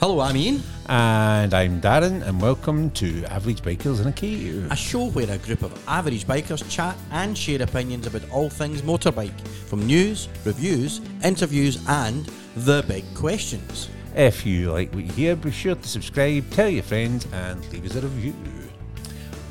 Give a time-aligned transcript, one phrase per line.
[0.00, 4.70] Hello, I'm Ian, And I'm Darren, and welcome to Average Bikers in a Cave.
[4.70, 8.82] a show where a group of average bikers chat and share opinions about all things
[8.82, 9.38] motorbike,
[9.68, 13.88] from news, reviews, interviews, and the big questions.
[14.14, 17.86] If you like what you hear, be sure to subscribe, tell your friends, and leave
[17.86, 18.34] us a review.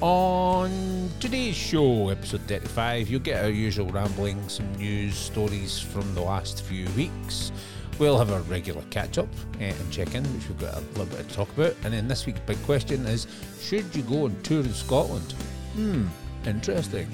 [0.01, 6.21] On today's show, episode 35, you'll get our usual rambling, some news stories from the
[6.21, 7.51] last few weeks.
[7.99, 9.27] We'll have a regular catch up
[9.59, 11.75] and check in, which we've got a little bit to talk about.
[11.83, 13.27] And then this week's big question is
[13.61, 15.31] Should you go on tour in Scotland?
[15.73, 16.07] Hmm,
[16.45, 17.07] interesting.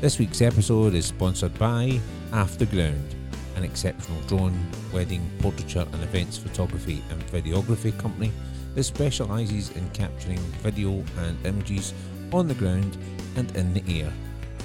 [0.00, 2.00] This week's episode is sponsored by
[2.30, 3.14] Afterground,
[3.56, 4.58] an exceptional drone,
[4.92, 8.32] wedding, portraiture, and events photography and videography company
[8.74, 11.94] that specialises in capturing video and images
[12.32, 12.96] on the ground
[13.36, 14.12] and in the air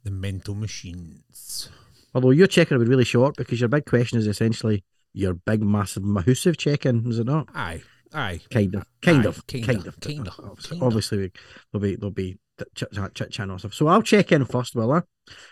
[0.03, 1.67] The mental machines.
[2.13, 5.33] Although your check in will be really short because your big question is essentially your
[5.33, 7.49] big, massive, massive check in, is it not?
[7.55, 7.81] Aye,
[8.13, 8.39] aye.
[8.51, 10.85] Kind of, kind Aye, of, kinda, kind of, kinda, Obviously, kinda.
[10.85, 11.31] obviously we-
[11.71, 12.37] there'll be there'll be
[12.75, 13.73] chit chat, chat and stuff.
[13.73, 15.01] So I'll check in first, will I?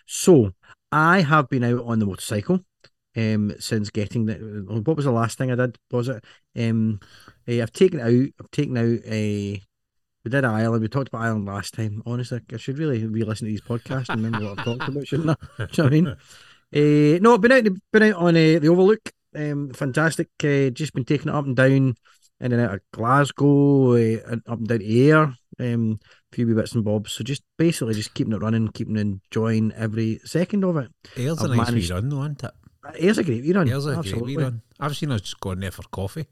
[0.05, 0.51] So
[0.91, 2.61] I have been out on the motorcycle,
[3.15, 4.35] um, since getting the.
[4.83, 5.77] What was the last thing I did?
[5.91, 6.23] Was it?
[6.57, 6.99] Um,
[7.47, 8.29] eh, I've taken out.
[8.39, 9.61] I've taken out a.
[10.23, 10.81] We did Ireland.
[10.81, 12.03] We talked about Ireland last time.
[12.05, 15.07] Honestly, I should really be listening to these podcasts and remember what I've talked about,
[15.07, 15.35] shouldn't I?
[15.57, 16.07] Do you know what I mean?
[16.73, 19.11] Uh, no, I've been out been out on uh, the Overlook.
[19.35, 20.29] Um, fantastic.
[20.43, 21.95] Uh, just been taking it up and down,
[22.39, 25.33] in and out of Glasgow, uh, and up and down to Ayr.
[25.59, 25.99] Um,
[26.31, 27.11] few wee bits and bobs.
[27.13, 30.89] So just basically just keeping it running, keeping enjoying every second of it.
[31.15, 32.51] Ayr's a I've nice managed- wee run, though, isn't it?
[32.99, 33.67] Ayr's a great wee run.
[33.69, 34.61] Ayr's a great wee run.
[34.79, 36.27] I've seen us just going there for coffee.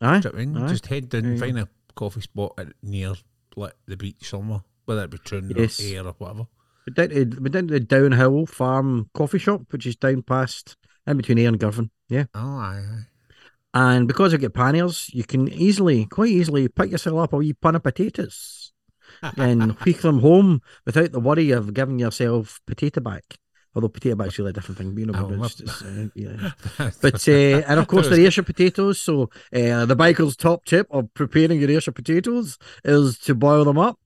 [0.00, 0.56] Aye, Do you know I mean?
[0.56, 0.68] aye.
[0.68, 3.14] Just head down, find a coffee spot near
[3.56, 5.80] like the beach somewhere, whether it be Troon Yes.
[5.80, 6.46] or Air or whatever.
[6.86, 10.76] we down to we down to the Dowhill Farm Coffee Shop, which is down past
[11.06, 11.90] in between Ayr and Girvan.
[12.08, 12.24] Yeah.
[12.34, 13.02] Oh, aye, aye.
[13.74, 17.52] And because I get panniers, you can easily, quite easily, pick yourself up a wee
[17.52, 18.65] pan of potatoes
[19.36, 23.38] and wheek them home without the worry of giving yourself potato back.
[23.74, 26.08] Although potato back's really a different thing, but you know, Oh, but it's, it's, uh,
[26.14, 26.50] yeah.
[27.02, 29.00] But uh, and of course the Ayrshire potatoes.
[29.00, 33.76] So uh, the biker's top tip of preparing your Ayrshire potatoes is to boil them
[33.76, 33.98] up,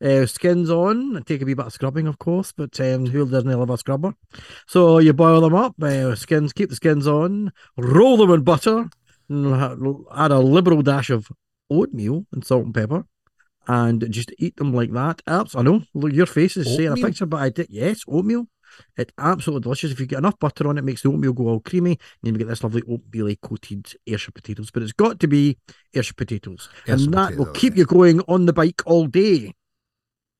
[0.00, 2.52] uh, skins on, and take a wee bit of scrubbing, of course.
[2.52, 4.14] But um, who doesn't love a scrubber?
[4.68, 8.88] So you boil them up, uh, skins, keep the skins on, roll them in butter,
[9.28, 11.26] and add a liberal dash of
[11.68, 13.04] oatmeal and salt and pepper.
[13.68, 15.22] And just eat them like that.
[15.26, 17.66] Abs- I know look, your face is saying a picture, but I did.
[17.70, 18.46] Yes, oatmeal.
[18.96, 19.90] It's absolutely delicious.
[19.92, 22.32] If you get enough butter on it, it makes the oatmeal go all creamy, and
[22.32, 24.70] you get this lovely oatmeal coated Ayrshire potatoes.
[24.70, 25.56] But it's got to be
[25.94, 27.76] Ayrshire potatoes, Ayrshire and that will keep aye.
[27.76, 29.54] you going on the bike all day.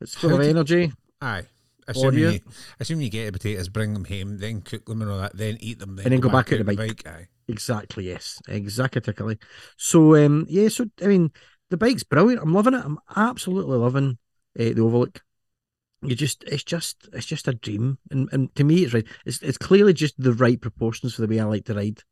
[0.00, 0.92] It's full How of do you- energy.
[1.20, 1.44] Aye.
[1.88, 2.40] Assume you?
[2.80, 5.56] assume you get the potatoes, bring them home, then cook them and all that, then
[5.60, 7.06] eat them, then And then go back out out the bike.
[7.06, 7.28] Aye.
[7.48, 9.38] Exactly, yes, exactly.
[9.76, 11.30] So, um, yeah, so I mean,
[11.70, 12.42] the bike's brilliant.
[12.42, 12.84] I'm loving it.
[12.84, 14.18] I'm absolutely loving
[14.58, 15.22] uh, the Overlook.
[16.02, 19.06] You just, it's just, it's just a dream, and and to me, it's right.
[19.24, 22.02] It's it's clearly just the right proportions for the way I like to ride.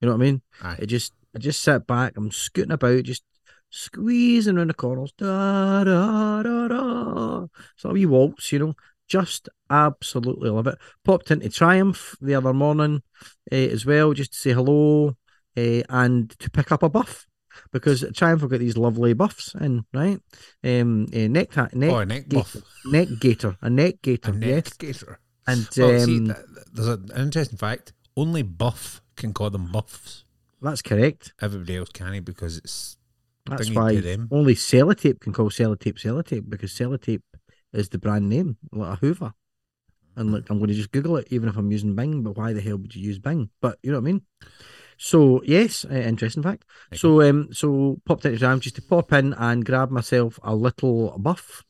[0.00, 0.42] You know what I mean?
[0.62, 0.76] Aye.
[0.80, 2.14] It just, I just sit back.
[2.16, 3.24] I'm scooting about, just
[3.70, 5.12] squeezing around the corners.
[5.18, 7.46] Da da da da.
[7.76, 8.74] So a wee waltz, you know.
[9.08, 10.78] Just absolutely love it.
[11.04, 13.02] Popped into Triumph the other morning
[13.50, 15.16] uh, as well, just to say hello
[15.56, 17.26] uh, and to pick up a buff
[17.72, 20.20] because Triumph have got these lovely buffs in, right?
[20.62, 22.56] Um, uh, neck, ta- neck, oh, a neck gator, buff.
[22.86, 24.72] neck gator, a neck gator, A neck yes.
[24.74, 25.18] gator.
[25.46, 26.36] And Well, um, th-
[26.72, 27.92] there's an interesting fact.
[28.16, 30.24] Only Buff can call them Buffs.
[30.60, 31.32] that's correct.
[31.40, 32.96] Everybody else can't because it's
[33.46, 33.96] That's why
[34.30, 37.22] only Sellotape can call Sellotape Sellotape because Sellotape
[37.72, 39.32] is the brand name, like a Hoover.
[40.14, 42.22] And look, I'm going to just Google it, even if I'm using Bing.
[42.22, 43.48] But why the hell would you use Bing?
[43.62, 44.22] But you know what I mean.
[44.98, 46.64] So yes, uh, interesting fact.
[46.94, 51.16] So um, so popped into Jam just to pop in and grab myself a little
[51.18, 51.64] buff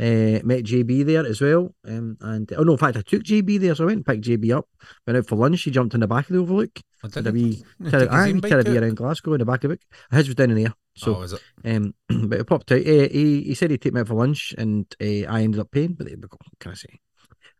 [0.00, 1.74] Uh, met JB there as well.
[1.86, 4.24] Um, and oh no, in fact, I took JB there, so I went and picked
[4.24, 4.66] JB up.
[5.06, 5.62] Went out for lunch.
[5.62, 6.80] He jumped in the back of the Overlook.
[7.04, 8.82] I Did a wee, Take did a, his aye, own we bike did wee out?
[8.82, 9.82] around Glasgow in the back of it.
[10.10, 10.74] His was down in there.
[10.96, 11.42] So, oh, is it?
[11.64, 11.94] um,
[12.28, 12.80] but he popped out.
[12.80, 15.70] Uh, he he said he'd take me out for lunch, and uh, I ended up
[15.70, 15.92] paying.
[15.92, 16.38] But there we go.
[16.40, 17.00] What can I say?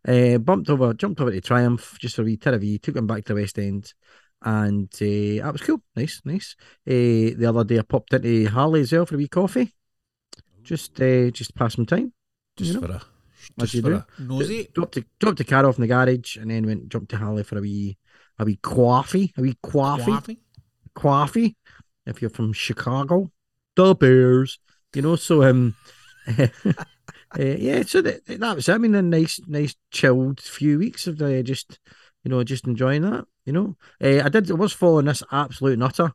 [0.05, 3.33] Uh, bumped over, jumped over to Triumph just for a wee, took him back to
[3.33, 3.93] the West End,
[4.43, 5.81] and uh, that was cool.
[5.95, 6.55] Nice, nice.
[6.87, 9.73] Uh, the other day I popped into Harley's as well for a wee coffee.
[10.63, 12.13] Just, uh, just pass some time.
[12.55, 13.01] Just you know, for a
[13.59, 13.95] as just you for do.
[13.95, 14.69] a nosy.
[14.73, 17.43] Dropped the dropped the car off in the garage, and then went jumped to Harley
[17.43, 17.97] for a wee,
[18.39, 20.41] a wee coffee, a wee coffee Coffee.
[20.93, 21.55] coffee
[22.05, 23.31] if you're from Chicago.
[23.75, 24.59] The Bears,
[24.93, 25.15] you know.
[25.15, 25.75] So um,
[26.27, 26.47] uh,
[27.37, 27.83] yeah.
[27.83, 28.69] So that, that was.
[28.69, 28.73] it.
[28.73, 31.79] I mean, a nice, nice chilled few weeks of uh, just,
[32.23, 33.25] you know, just enjoying that.
[33.45, 34.49] You know, uh, I did.
[34.49, 36.11] I was following this absolute nutter,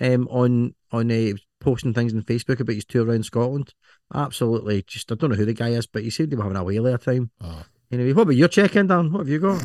[0.00, 3.72] um, on on uh, posting things on Facebook about his tour around Scotland.
[4.14, 6.56] Absolutely, just I don't know who the guy is, but he seemed to be having
[6.56, 7.30] a whale of a time.
[7.40, 7.64] Oh.
[7.90, 9.12] Anyway, what about your check-in, Dan?
[9.12, 9.62] What have you got?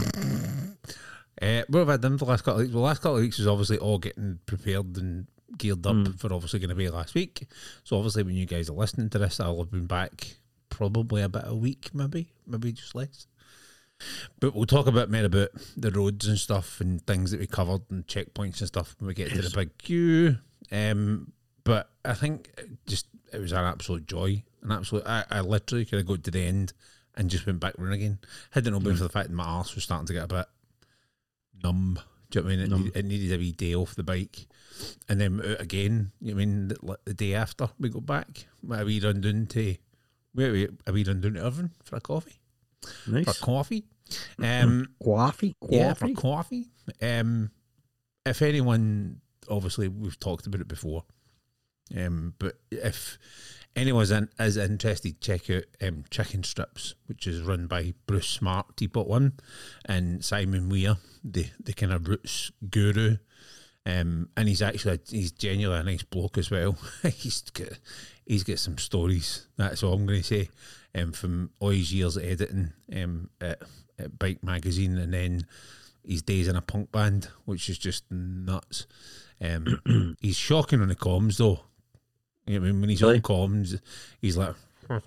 [1.42, 2.74] Uh, what have I done for the last couple of weeks?
[2.74, 5.28] Well, the last couple of weeks is obviously all getting prepared and
[5.58, 6.20] geared up Mm.
[6.20, 7.48] for obviously going to be last week.
[7.86, 10.36] So obviously, when you guys are listening to this, I'll have been back
[10.70, 13.28] probably about a week, maybe, maybe just less.
[14.40, 17.48] But we'll talk a bit more about the roads and stuff and things that we
[17.48, 20.38] covered and checkpoints and stuff when we get to the big queue.
[20.72, 21.32] Um,
[21.64, 25.04] but I think it just it was an absolute joy, an absolute.
[25.06, 26.74] I, I literally could have got to the end
[27.16, 28.20] and just went back round again.
[28.52, 30.28] Had it not been for the fact that my arse was starting to get a
[30.28, 30.46] bit
[31.64, 32.00] numb.
[32.30, 32.66] Do you know what I mean?
[32.66, 32.84] It, Numb.
[32.84, 34.48] need- it needed a wee day off the bike,
[35.10, 36.12] and then out again.
[36.22, 39.22] You know what I mean the, the day after we got back, a wee run
[39.22, 39.76] down to
[40.36, 42.40] wait, wait, a wee run down to Irvine for a coffee
[42.84, 43.86] for coffee.
[44.42, 46.14] Um, coffee, yeah, for coffee.
[46.14, 46.68] coffee.
[47.02, 47.52] Um,
[48.26, 51.04] if anyone, obviously, we've talked about it before.
[51.96, 53.18] Um, but if
[53.76, 58.76] anyone's in, is interested, check out um, Chicken Strips, which is run by Bruce Smart,
[58.76, 59.34] Teapot One,
[59.86, 63.18] and Simon Weir, the the kind of routes guru.
[63.86, 66.78] Um, and he's actually he's genuinely a nice bloke as well.
[67.04, 67.80] he's got
[68.26, 69.48] he's got some stories.
[69.56, 70.50] That's all I'm going to say.
[70.98, 73.62] Um, from all his years of editing um, at,
[74.00, 75.46] at Bike Magazine, and then
[76.04, 78.88] his days in a punk band, which is just nuts.
[79.40, 79.80] Um,
[80.22, 81.60] he's shocking on the comms though.
[82.48, 83.18] You know I mean, when he's Really?
[83.18, 83.80] on comms,
[84.22, 84.56] he's like,
[84.90, 85.02] "All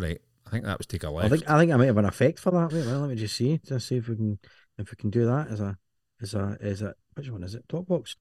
[0.00, 1.98] right, I think that was take a I left." think I think I might have
[1.98, 2.72] an effect for that.
[2.72, 3.58] Wait, well, let me just see.
[3.58, 4.38] Just see if we can
[4.78, 5.78] if we can do that as a
[6.20, 7.68] as a as a which one is it?
[7.68, 8.16] Top box.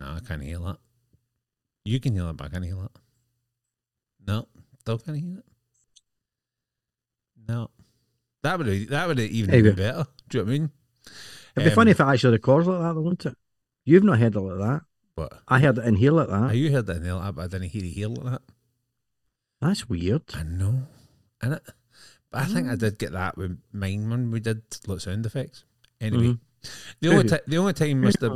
[0.00, 0.78] No, I can't hear that.
[1.84, 2.90] You can heal that, but I can't hear that.
[4.26, 4.46] No,
[4.80, 5.44] still can't hear it.
[7.48, 7.70] No,
[8.42, 10.06] that would have, that would have even been better.
[10.28, 10.70] Do you know what I mean?
[11.56, 13.34] It'd be Um, funny if it actually records like that, though, wouldn't it?
[13.84, 14.82] You've not heard it like that.
[15.16, 16.56] But I heard it in here like oh, that.
[16.56, 18.42] you heard that in there, but I didn't hear you hear like that.
[19.60, 20.22] That's weird.
[20.34, 20.86] I know,
[21.42, 21.62] and it.
[22.30, 22.72] But I think Mm.
[22.72, 25.64] I did get that with mine when we did like sound effects.
[26.00, 26.68] Anyway, Mm-hmm.
[27.00, 28.30] the only ti the only time Mister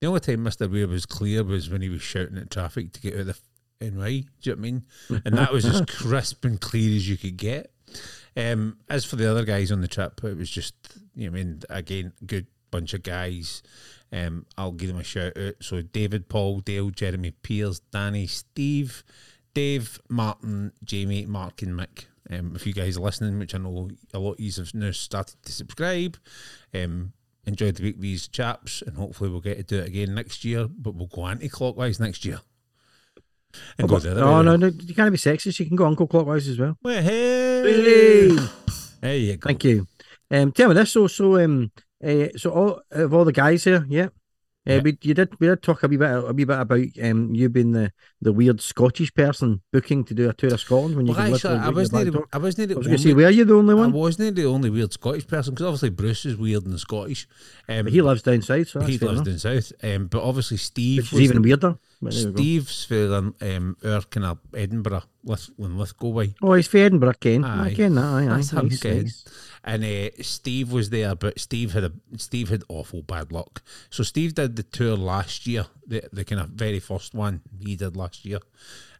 [0.00, 3.00] the only time Mister Weir was clear was when he was shouting at traffic to
[3.00, 3.40] get out of
[3.80, 3.90] the NY.
[4.40, 4.82] Do you know what I mean?
[5.24, 7.70] And that was as crisp and clear as you could get.
[8.36, 10.74] Um, as for the other guys on the trip, it was just
[11.14, 13.62] you know, I mean, again, good bunch of guys.
[14.12, 15.54] Um, I'll give them a shout out.
[15.60, 19.02] So David, Paul, Dale, Jeremy, Piers, Danny, Steve,
[19.54, 22.04] Dave, Martin, Jamie, Mark, and Mick.
[22.30, 24.90] Um, if you guys are listening, which I know a lot of you have now
[24.90, 26.18] started to subscribe,
[26.74, 27.12] um,
[27.46, 30.68] enjoyed the week these chaps, and hopefully we'll get to do it again next year.
[30.68, 32.40] But we'll go anti-clockwise next year.
[33.78, 35.58] And go the other Oh no, no, you can't be sexist.
[35.58, 36.76] You can go uncle clockwise as well.
[36.82, 38.36] Well, hey,
[39.00, 39.48] there you go.
[39.48, 39.86] Thank you.
[40.30, 40.92] Um, tell me this.
[40.92, 41.70] So, so, um,
[42.04, 44.08] uh, so all of all the guys here, yeah.
[44.68, 44.80] Uh, Yeah.
[44.82, 47.48] we you did we did talk a wee bit a wee bit about um you
[47.48, 51.12] being the, the weird Scottish person booking to do a tour of Scotland when you
[51.14, 52.12] Well, actually, I wasn't.
[52.12, 52.22] The.
[52.32, 52.72] I wasn't.
[52.72, 54.92] I was going to say, were you the only one I wasn't the only weird
[54.92, 57.28] Scottish person because obviously Bruce is weird and Scottish.
[57.68, 59.24] Um, But he lives down south, so he lives enough.
[59.24, 59.72] down south.
[59.82, 61.78] Um, but obviously Steve was even the- weirder.
[62.02, 62.36] But there we go.
[62.36, 66.34] Steve's for um, our kind of Edinburgh Lith, Lithgow way.
[66.42, 67.42] Oh, he's for Edinburgh, Ken.
[67.44, 67.66] Aye.
[67.70, 68.04] I ken that.
[68.04, 68.26] Aye, aye.
[68.36, 69.24] That's nice, nice.
[69.68, 73.62] And uh, Steve was there, but Steve had a Steve had awful bad luck.
[73.90, 77.74] So Steve did the tour last year, the the kind of very first one he
[77.74, 78.38] did last year,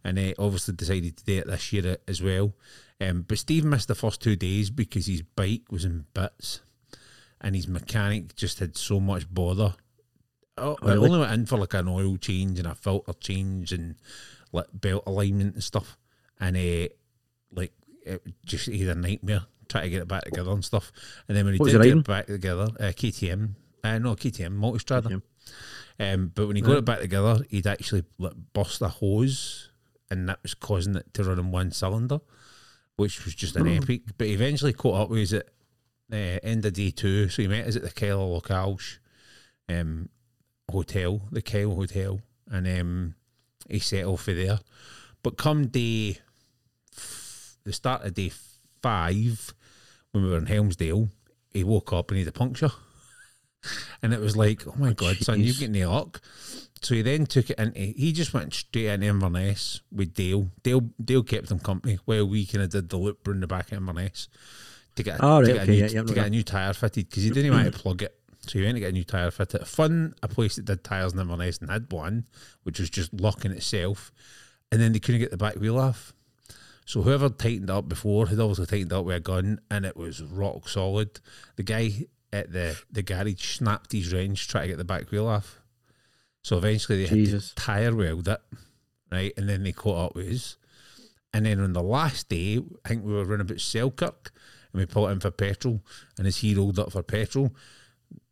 [0.02, 2.52] and uh, obviously decided to do it this year as well.
[3.00, 6.62] Um, but Steve missed the first two days because his bike was in bits,
[7.40, 9.74] and his mechanic just had so much bother.
[10.58, 11.06] Oh, I Really?
[11.10, 13.94] only went in for like an oil change and a filter change and
[14.50, 15.96] like belt alignment and stuff,
[16.40, 16.88] and uh,
[17.52, 17.72] like
[18.04, 20.92] it just he had a nightmare trying to get it back together and stuff.
[21.28, 23.54] And then when he What did get it back together, uh, KTM,
[23.84, 25.06] uh, no KTM, Multistrada.
[25.08, 25.22] KTM.
[25.98, 26.78] Um, but when he got Right.
[26.78, 29.70] it back together, he'd actually like, burst a hose,
[30.10, 32.20] and that was causing it to run in one cylinder,
[32.96, 34.02] which was just an epic.
[34.18, 35.46] But he eventually caught up with us at
[36.12, 38.98] uh, end of day two, so he met us at the Kyle Lochalsh
[39.68, 40.08] um,
[40.70, 42.20] hotel, the Kyle Hotel,
[42.50, 43.14] and um,
[43.68, 44.60] he set off for there.
[45.22, 46.18] But come day,
[46.96, 48.30] f- the start of day
[48.82, 49.54] five,
[50.16, 51.10] when we were in Helmsdale,
[51.52, 52.70] he woke up and he had a puncture.
[54.02, 56.20] And it was like, oh my oh, God, son, you've got no luck.
[56.82, 60.50] So he then took it into, he just went straight into Inverness with Dale.
[60.62, 63.72] Dale Dale kept him company while we kind of did the loop round the back
[63.72, 64.28] of Inverness
[64.94, 66.42] to get, a, Oh, to get, okay, a, new, yeah, yeah, to get a new
[66.42, 68.16] tyre fitted because he didn't want to plug it.
[68.40, 69.66] So he went to get a new tyre fitted.
[69.66, 72.26] Fun, a place that did tyres in Inverness and had one,
[72.62, 74.12] which was just luck in itself.
[74.70, 76.12] And then they couldn't get the back wheel off.
[76.86, 79.96] So whoever tightened up before had obviously tightened it up with a gun, and it
[79.96, 81.18] was rock solid.
[81.56, 85.26] The guy at the the garage snapped his wrench trying to get the back wheel
[85.26, 85.60] off.
[86.42, 87.50] So eventually they Jesus.
[87.50, 88.40] had to tire weld it,
[89.10, 90.56] right, and then they caught up with us.
[91.34, 94.32] And then on the last day, I think we were running about Selkirk,
[94.72, 95.82] and we pulled in for petrol.
[96.16, 97.52] And as he rolled up for petrol,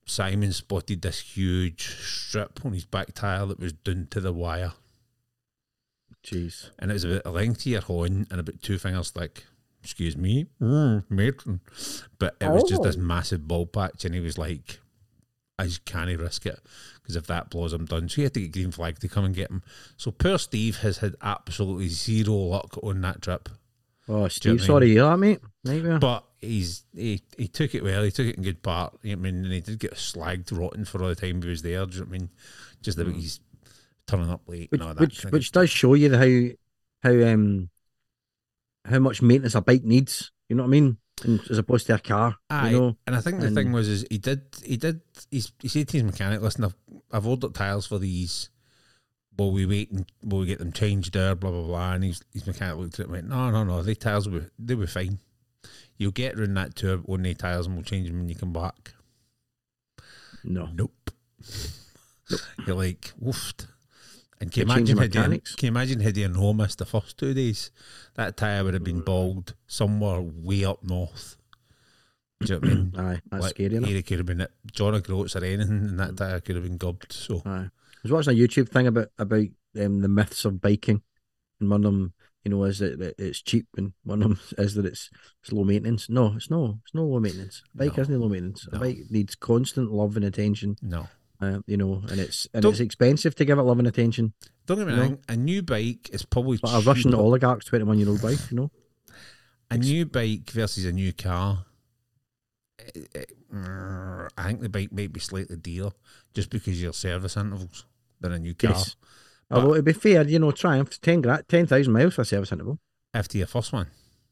[0.07, 4.75] Simon spotted this huge strip on his back tire that was done to the wire
[6.25, 6.71] Jeez.
[6.79, 9.45] and it was about a length to your horn and about two fingers thick.
[9.83, 11.61] Excuse me, mm, matron.
[12.19, 14.81] But it was just this massive ball patch, and he was like,
[15.59, 16.59] "I just can't risk it
[17.03, 19.27] because if that blows, I'm done." So he had to get green flag to come
[19.27, 19.63] and get him.
[19.99, 23.51] So poor Steve has had absolutely zero luck on that trip,
[24.09, 25.41] Oh, Do you know Steve, what I sorry hear that, mate.
[25.65, 25.99] Nightmare.
[25.99, 28.03] but he's he, he took it well.
[28.03, 28.99] He took it in good part.
[29.05, 31.85] I mean, and he did get slagged rotten for all the time he was there.
[31.85, 32.31] Do you know what I mean?
[32.83, 33.41] Just about he's
[34.07, 35.01] turning up late which and all that.
[35.01, 37.71] which, which does show you how how um
[38.85, 40.31] how much maintenance a bike needs.
[40.49, 40.97] You know what I mean?
[41.25, 42.37] And, as opposed to a car.
[42.51, 42.97] Aye, You know.
[43.07, 45.89] and I think the and- thing was is he did he did he's, he said
[45.89, 46.75] to his mechanic, "Listen, I've,
[47.13, 48.51] I've ordered tiles for these.
[49.37, 51.35] Will we wait and will we get them changed there?
[51.35, 53.83] Blah blah blah." And his his mechanic looked at it and went, "No, no, no.
[53.83, 55.19] The tiles will be, they'll be fine.
[55.97, 58.53] You'll get around that tour on the tiles and we'll change them when you come
[58.53, 58.93] back."
[60.43, 60.69] No.
[60.75, 61.11] Nope.
[62.67, 63.67] You're like, woofed.
[64.45, 67.17] And can you imagine had you, can you imagine had you no missed the first
[67.17, 67.71] two days?
[68.15, 71.37] That tyre would have been bald somewhere way up north.
[72.43, 72.93] Do you know what I mean?
[72.99, 73.77] Aye, that's like, scary.
[73.77, 73.89] Enough.
[73.91, 76.77] Either could have been at John O'Groats or anything, and that tyre could have been
[76.77, 77.13] gubbed.
[77.13, 77.69] So Aye.
[77.71, 77.71] I
[78.03, 79.47] was watching a YouTube thing about about
[79.81, 81.01] um, the myths of biking,
[81.61, 82.13] and one of them,
[82.45, 85.09] you know, is that that it's cheap, and one of them is that it's
[85.43, 86.11] it's low maintenance.
[86.11, 87.63] No, it's no, it's no low maintenance.
[87.75, 88.03] A bike No.
[88.03, 88.69] isn't low maintenance.
[88.71, 88.77] No.
[88.77, 90.77] A bike needs constant love and attention.
[90.83, 91.09] no.
[91.41, 94.33] Uh, you know, and it's and Don't- it's expensive to give it love and attention.
[94.67, 95.19] Don't get me wrong.
[95.29, 98.57] A new bike is probably But a Russian oligarch's twenty one year old bike, you
[98.57, 98.71] know.
[99.71, 101.67] A new bike versus a new car.
[102.79, 105.91] eh, eh, mm, I think the bike might be slightly dearer
[106.35, 107.85] just because your service intervals
[108.21, 108.71] than a new car.
[108.73, 108.97] Yes.
[109.51, 112.53] Although to be fair, you know, Triumph ten grand, ten thousand miles for a service
[112.53, 112.79] interval.
[113.13, 113.89] After your first one.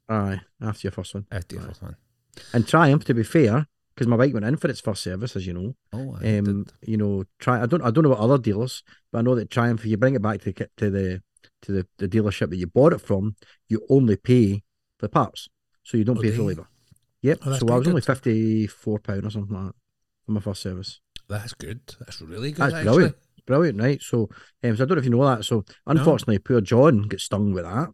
[0.09, 1.27] Aye, after your first one.
[1.31, 1.69] After your Aye.
[1.69, 1.97] first one.
[2.53, 3.67] And Triumph, to be fair,
[4.03, 5.75] because my bike went in for its first service, as you know.
[5.93, 6.73] Oh, I Um, did.
[6.83, 7.63] you know, try.
[7.63, 7.83] I don't.
[7.83, 9.81] I don't know about other dealers, but I know that Triumph.
[9.81, 11.23] If you bring it back to the, to the
[11.63, 13.37] to the, the dealership that you bought it from,
[13.69, 14.63] you only pay
[14.99, 15.49] for the parts,
[15.85, 16.69] so you don't Oh, pay for labour.
[17.23, 17.39] Yep.
[17.47, 19.75] Oh, so I was only fifty four pound or something like that
[20.27, 21.01] for my first service.
[21.29, 21.81] That's good.
[22.01, 22.63] That's really good.
[22.63, 22.93] That's actually.
[22.93, 23.17] brilliant.
[23.47, 24.01] Brilliant, right?
[24.03, 24.29] So,
[24.63, 25.45] um, so I don't know if you know that.
[25.45, 27.89] So, unfortunately, poor John got stung with that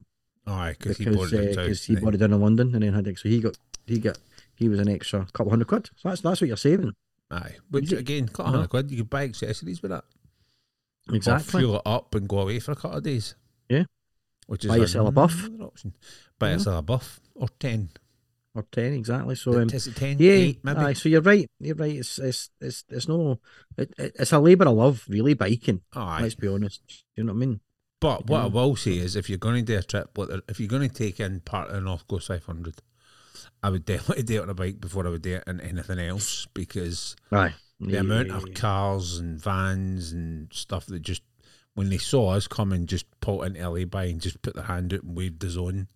[0.46, 2.92] Aye, because he because bought it down because he south, down in London and then
[2.92, 3.18] had it.
[3.18, 4.18] So he got he got
[4.58, 5.88] he was an extra couple hundred quid.
[5.96, 6.92] So that's that's what you're saving.
[7.30, 8.90] Aye, which again, couple You hundred quid.
[8.90, 10.04] You could buy accessories with that.
[11.10, 11.60] Or Exactly.
[11.60, 13.34] fuel it up and go away for a couple of days.
[13.68, 13.84] Yeah.
[14.46, 15.48] Which is Buy yourself a buff.
[15.60, 15.94] Option.
[16.38, 16.52] Buy Yeah.
[16.54, 17.90] yourself a buff or ten.
[18.54, 19.34] Or ten exactly.
[19.36, 20.16] So um, is it ten?
[20.18, 20.78] Yeah, Eight, maybe.
[20.80, 21.48] aye, so you're right.
[21.60, 21.96] You're right.
[21.96, 23.38] It's it's it's it's no,
[23.76, 25.34] it, it, it's a labour of love, really.
[25.34, 25.82] Biking.
[25.94, 26.22] Aye.
[26.22, 26.80] Let's be honest.
[27.16, 27.60] You know what I mean?
[28.00, 30.60] But what I will say is, if you're going to do a trip, what- if
[30.60, 32.80] you're going to take in part of the North Coast 500,
[33.62, 35.99] I would definitely do it on a bike before I would do it in anything
[35.99, 37.54] else because Aye.
[37.80, 41.23] the amount of cars and vans and stuff that just
[41.75, 44.92] when they saw us coming, just pulled into LA by and just put their hand
[44.92, 45.87] out and waved us on,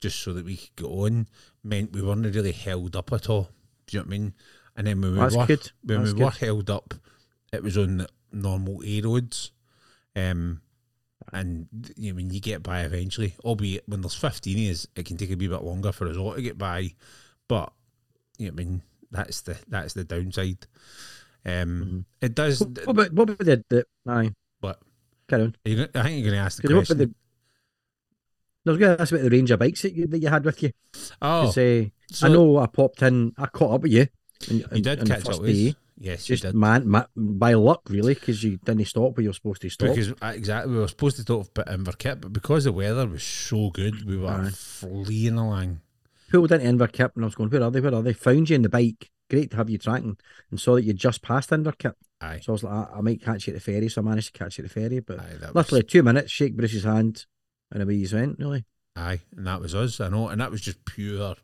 [0.00, 1.26] just so that we could get on,
[1.64, 3.48] meant we weren't really held up at all.
[3.86, 4.34] Do you know what I mean?
[4.76, 5.72] And then when we That's were good.
[5.82, 6.24] when That's we good.
[6.24, 6.94] were held up,
[7.52, 9.50] it was on the normal A roads.
[10.14, 10.60] Um,
[11.32, 11.66] and
[11.96, 15.30] you know, when you get by eventually, albeit when there's 15 years, it can take
[15.30, 16.94] a wee bit longer for us all to get by.
[17.48, 17.72] But
[18.38, 20.66] you know, I mean, that's the that's the downside.
[21.46, 21.98] Um, Mm-hmm.
[22.22, 22.60] it does.
[22.60, 24.32] What about what about the, the aye?
[24.60, 24.80] But
[25.28, 25.56] Carry on.
[25.64, 26.98] you, I think you're going to ask the what question.
[26.98, 27.14] the?
[28.66, 30.44] I was going to ask about the range of bikes that you, that you had
[30.44, 30.70] with you.
[31.20, 31.86] oh, uh, so
[32.22, 33.32] I know I popped in.
[33.36, 34.06] I caught up with you.
[34.48, 35.50] In, you did the catch up with.
[35.50, 35.74] day.
[35.98, 36.54] Yes, Just did.
[36.54, 39.90] man, ma- by luck, really, because you didn't stop where you're supposed to stop.
[39.90, 43.22] Because uh, exactly, we were supposed to stop at Inverkip, but because the weather was
[43.22, 44.50] so good, we were Aye.
[44.52, 45.80] fleeing along.
[46.30, 47.80] pulled into Inverkip and I was going, where are they?
[47.80, 48.12] Where are they?
[48.12, 49.10] Found you in the bike.
[49.30, 50.16] Great to have you tracking
[50.50, 51.94] and saw that you just passed Inverkip.
[52.20, 53.88] Aye, So I was like, I, I might catch you at the ferry.
[53.88, 54.98] So I managed to catch you at the ferry.
[55.00, 57.24] But aye, that was, literally two minutes, shake Bruce's hand,
[57.70, 58.64] and away you went, really.
[58.96, 60.00] aye, and that was us.
[60.00, 61.36] I know, and that was just pure.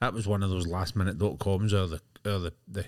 [0.00, 2.84] That was one of those last minute dot coms or the or the the,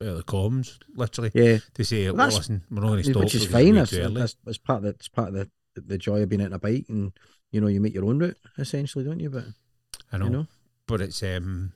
[0.00, 1.58] or the comms, literally Yeah.
[1.74, 3.74] to say, well, listen, we're not going to stop, Which is fine.
[3.74, 6.48] That's, that's, that's part of the, it's part of the, the joy of being out
[6.48, 7.12] on a bike and,
[7.50, 9.30] you know, you make your own route, essentially, don't you?
[9.30, 9.44] But,
[10.12, 10.46] I know, you know,
[10.86, 11.72] but it's um.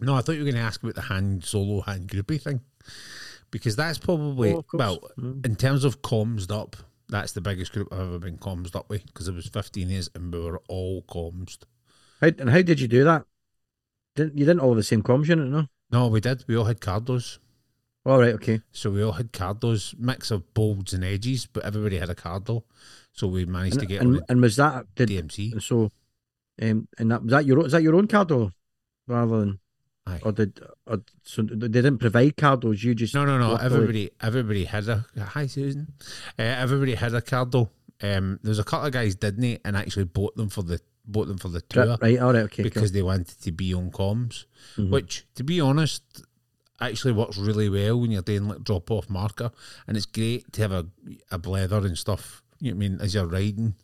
[0.00, 2.60] No, I thought you were going to ask about the hand solo hand groupie thing,
[3.50, 5.44] because that's probably Oh, well Mm.
[5.46, 6.76] in terms of comms up.
[7.08, 10.08] That's the biggest group I've ever been comms up with because it was 15 years
[10.14, 11.58] and we were all comms.
[12.22, 13.26] How, and how did you do that?
[14.16, 15.66] Didn't You didn't all have the same comms unit, no?
[15.92, 16.44] No, we did.
[16.48, 17.38] We all had cardos.
[18.04, 18.60] All right, okay.
[18.72, 22.62] So we all had cardos, mix of bolds and edges, but everybody had a cardo.
[23.12, 25.62] So we managed to And, get and, and was that, did, DMC.
[25.62, 25.92] so,
[26.60, 28.52] um, and that, was that your, own- is that your own cardo?
[29.06, 29.58] Rather than,
[30.06, 30.20] Aye.
[30.24, 33.54] or did, or, so they didn't provide cardos, you just, No, no, no.
[33.56, 35.92] Everybody, everybody had a hi, Susan.
[36.38, 37.68] Uh, everybody had a cardo.
[38.02, 40.80] Um, there was a couple of guys didn't they, and actually bought them for the
[41.04, 42.62] bought them for the tour right, all right, okay.
[42.62, 44.44] because they wanted to be on comms.
[44.76, 44.90] Mhm.
[44.90, 46.02] Which, to be honest,
[46.80, 49.50] actually works really well when you're doing like drop off marker,
[49.86, 50.86] and it's great to have a
[51.30, 52.42] a blether and stuff.
[52.60, 53.74] You know what I mean as you're riding.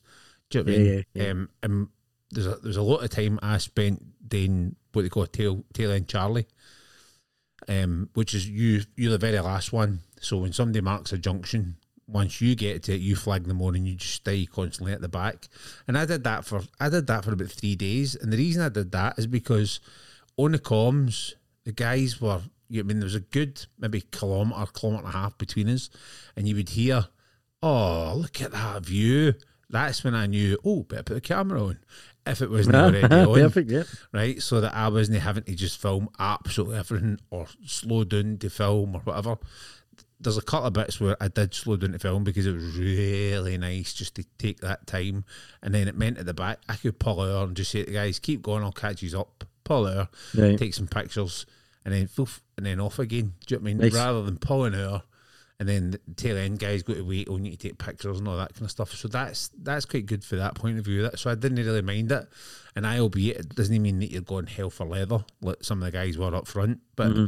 [0.51, 1.05] Do you know what I mean?
[1.15, 1.31] yeah, yeah.
[1.31, 1.89] Um, and
[2.31, 5.91] there's a there's a lot of time I spent doing what they call tail tail
[5.91, 6.47] end Charlie.
[7.69, 10.01] Um, which is you you're the very last one.
[10.21, 11.77] So when somebody marks a junction,
[12.09, 15.01] once you get to it, you flag them on and you just stay constantly at
[15.01, 15.47] the back.
[15.87, 18.15] And I did that for I did that for about three days.
[18.17, 19.81] And the reason I did that is because
[20.37, 21.35] on the comms,
[21.65, 25.19] the guys were you I mean there was a good maybe kilometre, kilometre and a
[25.19, 25.91] half between us,
[26.35, 27.07] and you would hear,
[27.63, 29.35] Oh, look at that view.
[29.71, 31.79] That's when I knew, oh, better put the camera on.
[32.25, 33.83] If it wasn't already on Perfect, yeah.
[34.13, 34.41] right?
[34.41, 38.95] So that I wasn't having to just film absolutely everything or slow down to film
[38.97, 39.39] or whatever.
[40.21, 42.77] There's a couple of bits where I did slow down the film because it was
[42.77, 45.25] really nice just to take that time.
[45.63, 47.87] And then it meant at the back, I could pull out and just say to
[47.87, 49.45] the guys, keep going, I'll catch you up.
[49.65, 50.59] Pull her, Right.
[50.59, 51.45] take some pictures,
[51.85, 53.35] and then poof, and then off again.
[53.47, 53.79] Do you know what I mean?
[53.79, 53.95] Nice.
[53.95, 55.03] Rather than pulling her
[55.61, 58.29] and then the tail end guys go to wait on you to take pictures and
[58.29, 58.93] all that kind of stuff.
[58.95, 61.03] So that's that's quite good for that point of view.
[61.03, 62.29] That so I didn't really mind it.
[62.77, 65.91] And I albeit it doesn't mean that you're going hell for leather like some of
[65.91, 66.79] the guys were up front.
[66.95, 67.25] But Mm-hmm.